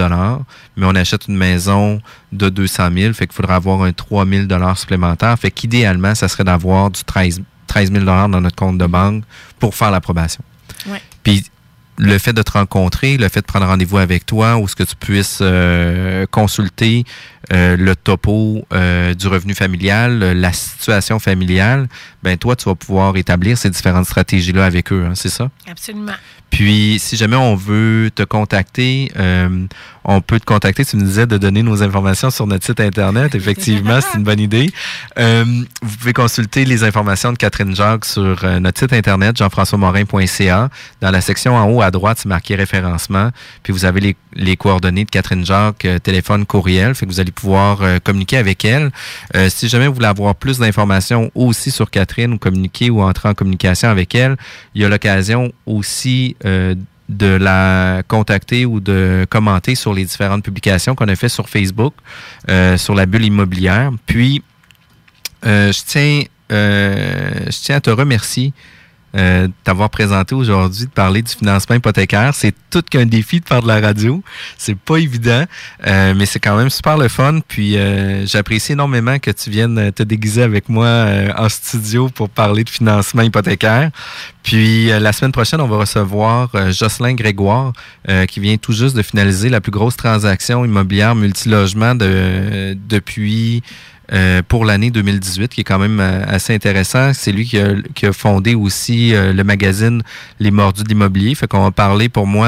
mais 0.75 0.85
on 0.85 0.95
achète 0.95 1.27
une 1.27 1.37
maison 1.37 2.01
de 2.31 2.49
200 2.49 2.89
000, 2.95 3.13
fait 3.13 3.27
qu'il 3.27 3.35
faudra 3.35 3.55
avoir 3.55 3.83
un 3.83 3.91
3 3.91 4.25
000 4.25 4.45
supplémentaire. 4.75 5.37
Fait 5.37 5.51
qu'idéalement, 5.51 6.15
ça 6.15 6.27
serait 6.27 6.43
d'avoir 6.43 6.89
du 6.89 7.03
13, 7.03 7.41
13 7.67 7.91
000 7.91 8.05
dans 8.05 8.27
notre 8.27 8.55
compte 8.55 8.77
de 8.77 8.85
banque 8.85 9.23
pour 9.59 9.75
faire 9.75 9.91
l'approbation. 9.91 10.43
Ouais. 10.87 11.01
Puis 11.23 11.43
le 11.97 12.17
fait 12.17 12.33
de 12.33 12.41
te 12.41 12.51
rencontrer, 12.51 13.17
le 13.17 13.29
fait 13.29 13.41
de 13.41 13.45
prendre 13.45 13.65
rendez-vous 13.65 13.97
avec 13.97 14.25
toi, 14.25 14.57
ou 14.57 14.67
ce 14.67 14.75
que 14.75 14.83
tu 14.83 14.95
puisses 14.95 15.39
euh, 15.41 16.25
consulter 16.31 17.05
euh, 17.51 17.75
le 17.75 17.95
topo 17.95 18.65
euh, 18.71 19.13
du 19.13 19.27
revenu 19.27 19.53
familial, 19.53 20.19
la 20.19 20.53
situation 20.53 21.19
familiale, 21.19 21.87
ben 22.23 22.37
toi, 22.37 22.55
tu 22.55 22.65
vas 22.65 22.75
pouvoir 22.75 23.17
établir 23.17 23.57
ces 23.57 23.69
différentes 23.69 24.05
stratégies-là 24.05 24.65
avec 24.65 24.93
eux, 24.93 25.05
hein, 25.05 25.13
c'est 25.15 25.29
ça? 25.29 25.49
Absolument. 25.69 26.13
Puis, 26.53 26.99
si 26.99 27.17
jamais 27.17 27.35
on 27.35 27.55
veut 27.55 28.11
te 28.13 28.21
contacter, 28.21 29.11
euh, 29.17 29.65
on 30.03 30.21
peut 30.21 30.39
te 30.39 30.45
contacter. 30.45 30.85
Tu 30.85 30.97
nous 30.97 31.05
disais 31.05 31.25
de 31.25 31.39
donner 31.39 31.63
nos 31.63 31.81
informations 31.81 32.29
sur 32.29 32.45
notre 32.45 32.63
site 32.63 32.79
Internet. 32.79 33.33
Effectivement, 33.35 33.99
c'est 34.01 34.19
une 34.19 34.23
bonne 34.23 34.39
idée. 34.39 34.71
Euh, 35.17 35.43
vous 35.81 35.97
pouvez 35.97 36.13
consulter 36.13 36.63
les 36.63 36.83
informations 36.83 37.33
de 37.33 37.39
Catherine 37.39 37.75
Jacques 37.75 38.05
sur 38.05 38.43
euh, 38.43 38.59
notre 38.59 38.79
site 38.79 38.93
Internet, 38.93 39.35
jean-françois-morin.ca. 39.35 40.69
Dans 41.01 41.09
la 41.09 41.21
section 41.21 41.55
en 41.55 41.67
haut 41.71 41.81
à 41.81 41.89
droite, 41.89 42.19
c'est 42.21 42.29
marqué 42.29 42.53
référencement. 42.53 43.31
Puis, 43.63 43.73
vous 43.73 43.85
avez 43.85 43.99
les, 43.99 44.15
les 44.35 44.55
coordonnées 44.55 45.05
de 45.05 45.09
Catherine 45.09 45.43
Jacques, 45.43 45.87
téléphone, 46.03 46.45
courriel. 46.45 46.93
Fait 46.93 47.07
que 47.07 47.11
vous 47.11 47.19
allez 47.19 47.32
pouvoir 47.33 48.01
communiquer 48.03 48.37
avec 48.37 48.65
elle. 48.65 48.91
si 49.49 49.67
jamais 49.67 49.87
vous 49.87 49.95
voulez 49.95 50.07
avoir 50.07 50.35
plus 50.35 50.59
d'informations 50.59 51.31
aussi 51.35 51.71
sur 51.71 51.89
Catherine 51.89 52.33
ou 52.33 52.37
communiquer 52.37 52.89
ou 52.89 53.01
entrer 53.01 53.29
en 53.29 53.33
communication 53.33 53.89
avec 53.89 54.15
elle, 54.15 54.37
il 54.75 54.81
y 54.81 54.85
a 54.85 54.89
l'occasion 54.89 55.51
aussi 55.65 56.35
euh, 56.45 56.75
de 57.09 57.27
la 57.27 58.01
contacter 58.07 58.65
ou 58.65 58.79
de 58.79 59.25
commenter 59.29 59.75
sur 59.75 59.93
les 59.93 60.05
différentes 60.05 60.43
publications 60.43 60.95
qu'on 60.95 61.07
a 61.07 61.15
fait 61.15 61.29
sur 61.29 61.49
Facebook, 61.49 61.93
euh, 62.49 62.77
sur 62.77 62.95
la 62.95 63.05
bulle 63.05 63.25
immobilière. 63.25 63.91
Puis, 64.05 64.41
euh, 65.45 65.71
je 65.71 65.81
tiens, 65.85 66.23
je 66.49 67.61
tiens 67.61 67.77
à 67.77 67.81
te 67.81 67.89
remercier 67.89 68.53
euh, 69.15 69.47
t'avoir 69.63 69.89
présenté 69.89 70.33
aujourd'hui, 70.33 70.85
de 70.85 70.89
parler 70.89 71.21
du 71.21 71.31
financement 71.31 71.75
hypothécaire. 71.75 72.33
C'est 72.33 72.53
tout 72.69 72.81
qu'un 72.81 73.05
défi 73.05 73.39
de 73.39 73.47
faire 73.47 73.61
de 73.61 73.67
la 73.67 73.79
radio. 73.79 74.23
C'est 74.57 74.77
pas 74.77 74.97
évident, 74.97 75.45
euh, 75.85 76.13
mais 76.15 76.25
c'est 76.25 76.39
quand 76.39 76.57
même 76.57 76.71
super 76.71 76.97
le 76.97 77.07
fun. 77.07 77.39
Puis 77.47 77.77
euh, 77.77 78.25
j'apprécie 78.25 78.71
énormément 78.71 79.19
que 79.19 79.29
tu 79.29 79.51
viennes 79.51 79.91
te 79.91 80.01
déguiser 80.01 80.41
avec 80.41 80.69
moi 80.69 80.85
euh, 80.85 81.31
en 81.37 81.47
studio 81.49 82.09
pour 82.09 82.29
parler 82.29 82.63
de 82.63 82.69
financement 82.69 83.21
hypothécaire. 83.21 83.91
Puis 84.41 84.87
la 84.87 85.13
semaine 85.13 85.31
prochaine, 85.31 85.61
on 85.61 85.67
va 85.67 85.77
recevoir 85.77 86.49
Jocelyn 86.73 87.13
Grégoire, 87.13 87.71
qui 88.27 88.41
vient 88.41 88.57
tout 88.57 88.73
juste 88.73 88.93
de 88.93 89.01
finaliser 89.01 89.47
la 89.47 89.61
plus 89.61 89.71
grosse 89.71 89.95
transaction 89.95 90.65
immobilière 90.65 91.15
multilogement 91.15 91.95
de, 91.95 92.75
depuis 92.89 93.63
euh, 94.11 94.41
pour 94.45 94.65
l'année 94.65 94.91
2018, 94.91 95.53
qui 95.53 95.61
est 95.61 95.63
quand 95.63 95.79
même 95.79 95.99
euh, 95.99 96.23
assez 96.27 96.53
intéressant. 96.53 97.13
C'est 97.13 97.31
lui 97.31 97.45
qui 97.45 97.57
a, 98.05 98.13
fondé 98.13 98.53
aussi 98.53 99.13
euh, 99.13 99.31
le 99.31 99.43
magazine 99.43 100.03
Les 100.39 100.51
Mordus 100.51 100.83
de 100.83 100.89
l'immobilier. 100.89 101.35
Fait 101.35 101.47
qu'on 101.47 101.63
va 101.63 101.71
parler 101.71 102.09
pour 102.09 102.27
moi 102.27 102.47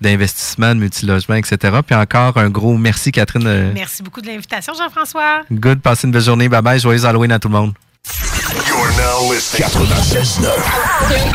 d'investissement, 0.00 0.74
de 0.74 0.80
multilogement, 0.80 1.34
etc. 1.36 1.78
Puis 1.86 1.94
encore 1.94 2.36
un 2.38 2.50
gros 2.50 2.76
merci, 2.76 3.12
Catherine. 3.12 3.72
Merci 3.74 4.02
beaucoup 4.02 4.20
de 4.20 4.26
l'invitation, 4.26 4.72
Jean-François. 4.74 5.42
Good. 5.52 5.80
Passez 5.80 6.06
une 6.06 6.12
belle 6.12 6.22
journée. 6.22 6.48
Bye 6.48 6.62
bye. 6.62 6.80
Joyeux 6.80 7.04
Halloween 7.04 7.32
à 7.32 7.38
tout 7.38 7.48
le 7.48 7.54
monde. 7.54 7.74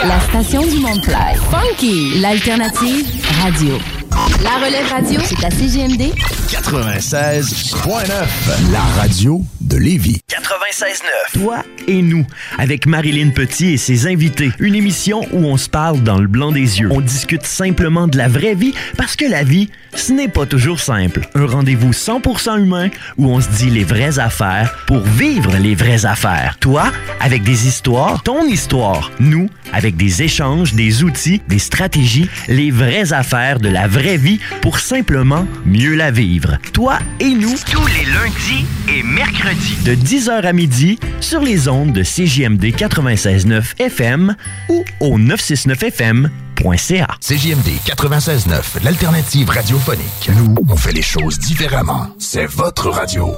La 0.04 0.20
station 0.22 0.62
du 0.66 0.80
Mont-Clair. 0.80 1.36
Funky, 1.52 2.20
l'alternative 2.20 3.06
radio. 3.42 3.99
La 4.44 4.66
relève 4.66 4.88
radio, 4.90 5.20
c'est 5.24 5.46
à 5.46 5.50
CGMD 5.50 6.14
96.9. 6.48 8.72
La 8.72 8.80
radio 8.80 9.44
de 9.60 9.76
Lévis. 9.76 10.22
96.9. 10.30 11.42
Toi 11.42 11.64
et 11.88 12.02
nous, 12.02 12.26
avec 12.58 12.86
Marilyn 12.86 13.32
Petit 13.32 13.74
et 13.74 13.78
ses 13.78 14.08
invités. 14.08 14.52
Une 14.60 14.76
émission 14.76 15.22
où 15.34 15.40
on 15.40 15.58
se 15.58 15.68
parle 15.68 16.02
dans 16.04 16.20
le 16.20 16.28
blanc 16.28 16.52
des 16.52 16.80
yeux. 16.80 16.90
On 16.92 17.02
discute 17.02 17.46
simplement 17.46 18.08
de 18.08 18.18
la 18.18 18.28
vraie 18.28 18.54
vie 18.54 18.74
parce 18.96 19.16
que 19.16 19.26
la 19.26 19.44
vie, 19.44 19.70
ce 19.96 20.14
n'est 20.14 20.28
pas 20.28 20.46
toujours 20.46 20.80
simple. 20.80 21.28
Un 21.34 21.48
rendez-vous 21.48 21.92
100% 21.92 22.60
humain 22.60 22.90
où 23.18 23.28
on 23.28 23.42
se 23.42 23.50
dit 23.50 23.72
les 23.72 23.84
vraies 23.84 24.20
affaires 24.20 24.78
pour 24.86 25.02
vivre 25.02 25.58
les 25.58 25.76
vraies 25.76 26.06
affaires. 26.06 26.58
Toi, 26.60 26.92
avec 27.20 27.44
des 27.44 27.68
histoires, 27.68 28.22
ton 28.24 28.46
histoire. 28.46 29.12
Nous, 29.20 29.50
avec 29.74 29.98
des 29.98 30.22
échanges, 30.22 30.76
des 30.76 31.04
outils, 31.04 31.42
des 31.48 31.60
stratégies, 31.60 32.30
les 32.48 32.70
vraies 32.70 33.14
affaires 33.14 33.60
de 33.60 33.70
la 33.70 33.88
vraie 33.88 34.18
vie 34.18 34.29
pour 34.62 34.80
simplement 34.80 35.48
mieux 35.66 35.96
la 35.96 36.12
vivre. 36.12 36.58
Toi 36.74 37.00
et 37.20 37.30
nous. 37.30 37.56
Tous 37.72 37.88
les 37.88 38.06
lundis 38.06 38.66
et 38.88 39.02
mercredis. 39.04 39.78
De 39.84 39.96
10h 39.96 40.44
à 40.44 40.54
midi 40.54 41.00
sur 41.22 41.42
les 41.42 41.68
ondes 41.68 41.94
de 41.94 42.04
CJMD 42.04 42.66
96.9 42.66 43.80
FM 43.80 44.36
ou 44.70 44.84
au 45.00 45.18
969FM.ca. 45.18 47.08
CJMD 47.22 47.70
96.9, 47.86 48.84
l'alternative 48.84 49.50
radiophonique. 49.50 50.30
Nous, 50.36 50.56
on 50.68 50.76
fait 50.76 50.92
les 50.92 51.02
choses 51.02 51.40
différemment. 51.40 52.08
C'est 52.20 52.46
votre 52.46 52.90
radio. 52.90 53.34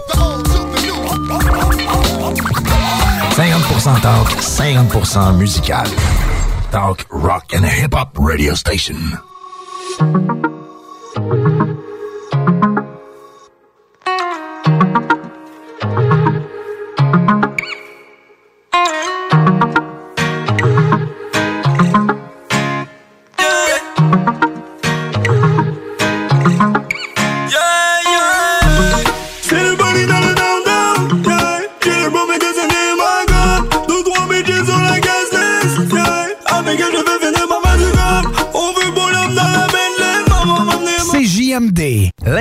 50% 3.32 4.02
talk, 4.02 4.28
50% 4.40 5.38
musical. 5.38 5.88
Talk, 6.72 7.06
rock 7.10 7.54
and 7.54 7.66
hip-hop 7.66 8.18
radio 8.18 8.56
station. 8.56 8.96
Thank 11.14 11.26
you. 12.66 12.81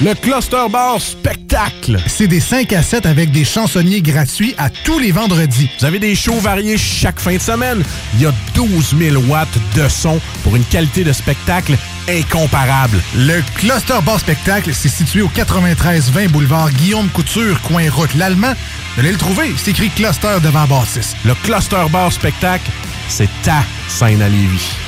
Le 0.01 0.13
Cluster 0.15 0.67
Bar 0.71 1.01
Spectacle. 1.01 2.01
C'est 2.09 2.27
des 2.27 2.41
5 2.41 2.73
à 2.73 2.83
7 2.83 3.07
avec 3.07 3.31
des 3.31 3.45
chansonniers 3.45 4.03
gratuits 4.03 4.53
à 4.59 4.69
tous 4.69 4.99
les 4.99 5.13
vendredis. 5.13 5.71
Vous 5.79 5.85
avez 5.85 6.01
des 6.01 6.17
shows 6.17 6.41
variés 6.41 6.77
chaque 6.77 7.21
fin 7.21 7.35
de 7.35 7.39
semaine. 7.39 7.81
Il 8.15 8.23
y 8.23 8.27
a 8.27 8.33
12 8.55 8.97
000 8.99 9.23
watts 9.29 9.57
de 9.77 9.89
son 9.89 10.21
pour 10.43 10.57
une 10.57 10.65
qualité 10.65 11.05
de 11.05 11.13
spectacle 11.13 11.77
incomparable. 12.09 13.01
Le 13.15 13.43
Cluster 13.55 13.99
Bar 14.05 14.21
Spectacle, 14.21 14.73
c'est 14.73 14.89
situé 14.89 15.23
au 15.23 15.29
93-20 15.29 16.29
boulevard 16.29 16.71
Guillaume 16.71 17.09
Couture, 17.09 17.61
coin 17.63 17.91
route 17.91 18.15
l'Allemand. 18.15 18.53
Vous 18.95 19.01
allez 19.01 19.13
le 19.13 19.19
trouver, 19.19 19.55
c'est 19.57 19.71
écrit 19.71 19.91
Cluster 19.91 20.39
devant 20.43 20.67
Bâtisse. 20.67 21.17
Le 21.25 21.35
Cluster 21.35 21.87
Bar 21.91 22.13
Spectacle, 22.13 22.71
c'est 23.09 23.31
ta 23.43 23.63
scène 23.89 24.23
à. 24.23 24.84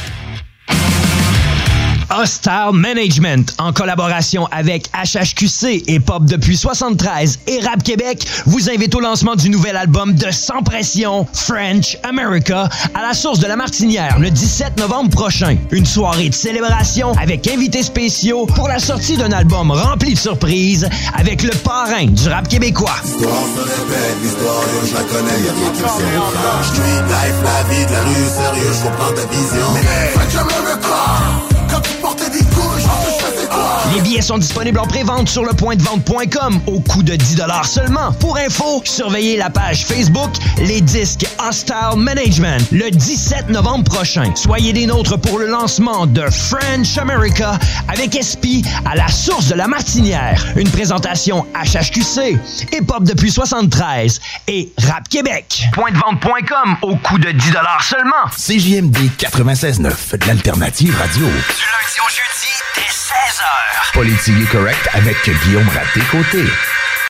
Hostile 2.18 2.70
Management, 2.72 3.54
en 3.58 3.72
collaboration 3.72 4.46
avec 4.50 4.88
HHQC 4.92 5.84
et 5.86 6.00
Pop 6.00 6.24
depuis 6.24 6.56
73 6.56 7.40
et 7.46 7.60
Rap 7.60 7.82
Québec, 7.82 8.26
vous 8.46 8.70
invite 8.70 8.94
au 8.94 9.00
lancement 9.00 9.36
du 9.36 9.50
nouvel 9.50 9.76
album 9.76 10.14
de 10.14 10.30
Sans 10.30 10.62
Pression, 10.62 11.26
French 11.34 11.98
America, 12.04 12.70
à 12.94 13.02
la 13.02 13.12
source 13.12 13.38
de 13.38 13.46
la 13.46 13.56
Martinière 13.56 14.18
le 14.18 14.30
17 14.30 14.78
novembre 14.78 15.10
prochain. 15.10 15.58
Une 15.70 15.84
soirée 15.84 16.30
de 16.30 16.34
célébration 16.34 17.12
avec 17.20 17.46
invités 17.48 17.82
spéciaux 17.82 18.46
pour 18.46 18.68
la 18.68 18.78
sortie 18.78 19.18
d'un 19.18 19.32
album 19.32 19.70
rempli 19.70 20.14
de 20.14 20.18
surprises 20.18 20.88
avec 21.14 21.42
le 21.42 21.50
parrain 21.50 22.06
du 22.06 22.28
rap 22.28 22.48
québécois. 22.48 22.96
Je 23.04 24.94
la 24.94 25.02
connais, 25.02 25.40
y'a 25.44 25.52
rien 25.52 25.70
qui 25.74 25.82
me 25.82 25.88
surprend. 25.88 26.62
Street 26.62 27.02
life, 27.08 27.38
la 27.44 27.74
vie 27.74 27.86
de 27.86 27.92
la 27.92 28.00
rue, 28.00 28.28
sérieux, 28.34 28.72
je 28.72 28.88
comprends 28.88 29.12
ta 29.12 29.26
vision. 29.26 29.66
Mais 29.74 30.16
Les 33.97 34.03
billets 34.03 34.20
sont 34.20 34.36
disponibles 34.36 34.78
en 34.78 34.86
pré-vente 34.86 35.26
sur 35.26 35.42
le 35.42 35.55
point 35.55 35.74
de 35.74 35.82
vente.com 35.82 36.61
au 36.66 36.80
coût 36.80 37.03
de 37.03 37.16
10 37.16 37.38
seulement. 37.64 38.12
Pour 38.20 38.36
info, 38.36 38.82
surveillez 38.84 39.38
la 39.38 39.49
page 39.49 39.86
Facebook 39.86 40.28
Les 40.59 40.82
Disques 40.82 41.26
Hostile 41.38 41.97
Management 41.97 42.62
le 42.72 42.90
17 42.90 43.49
novembre 43.49 43.84
prochain. 43.84 44.34
Soyez 44.34 44.74
des 44.74 44.84
nôtres 44.84 45.18
pour 45.18 45.38
le 45.38 45.47
lancement 45.47 46.05
de 46.05 46.28
French 46.28 46.99
America 46.99 47.59
avec 47.88 48.12
SP 48.20 48.61
à 48.84 48.97
la 48.97 49.09
source 49.09 49.49
de 49.49 49.55
la 49.55 49.66
Martinière. 49.66 50.44
Une 50.57 50.68
présentation 50.68 51.47
HHQC, 51.55 52.38
Hip 52.74 52.90
Hop 52.90 53.05
depuis 53.05 53.30
73 53.30 54.20
et 54.47 54.74
Rap 54.76 55.09
Québec. 55.09 55.62
Point 55.72 55.92
de 55.92 55.97
vente.com 55.97 56.76
au 56.82 56.97
coût 56.97 57.16
de 57.16 57.30
10 57.30 57.53
seulement. 57.80 58.26
CJMD 58.36 58.99
96.9, 59.18 60.26
l'alternative 60.26 60.94
radio. 60.99 61.24
Du 61.24 61.30
lundi 61.30 61.99
au 62.05 62.11
jeudi, 62.11 62.55
16h. 63.07 63.92
Politique 63.92 64.50
correct 64.50 64.88
avec 64.92 65.16
Guillaume 65.44 65.68
Raté-Côté. 65.68 66.42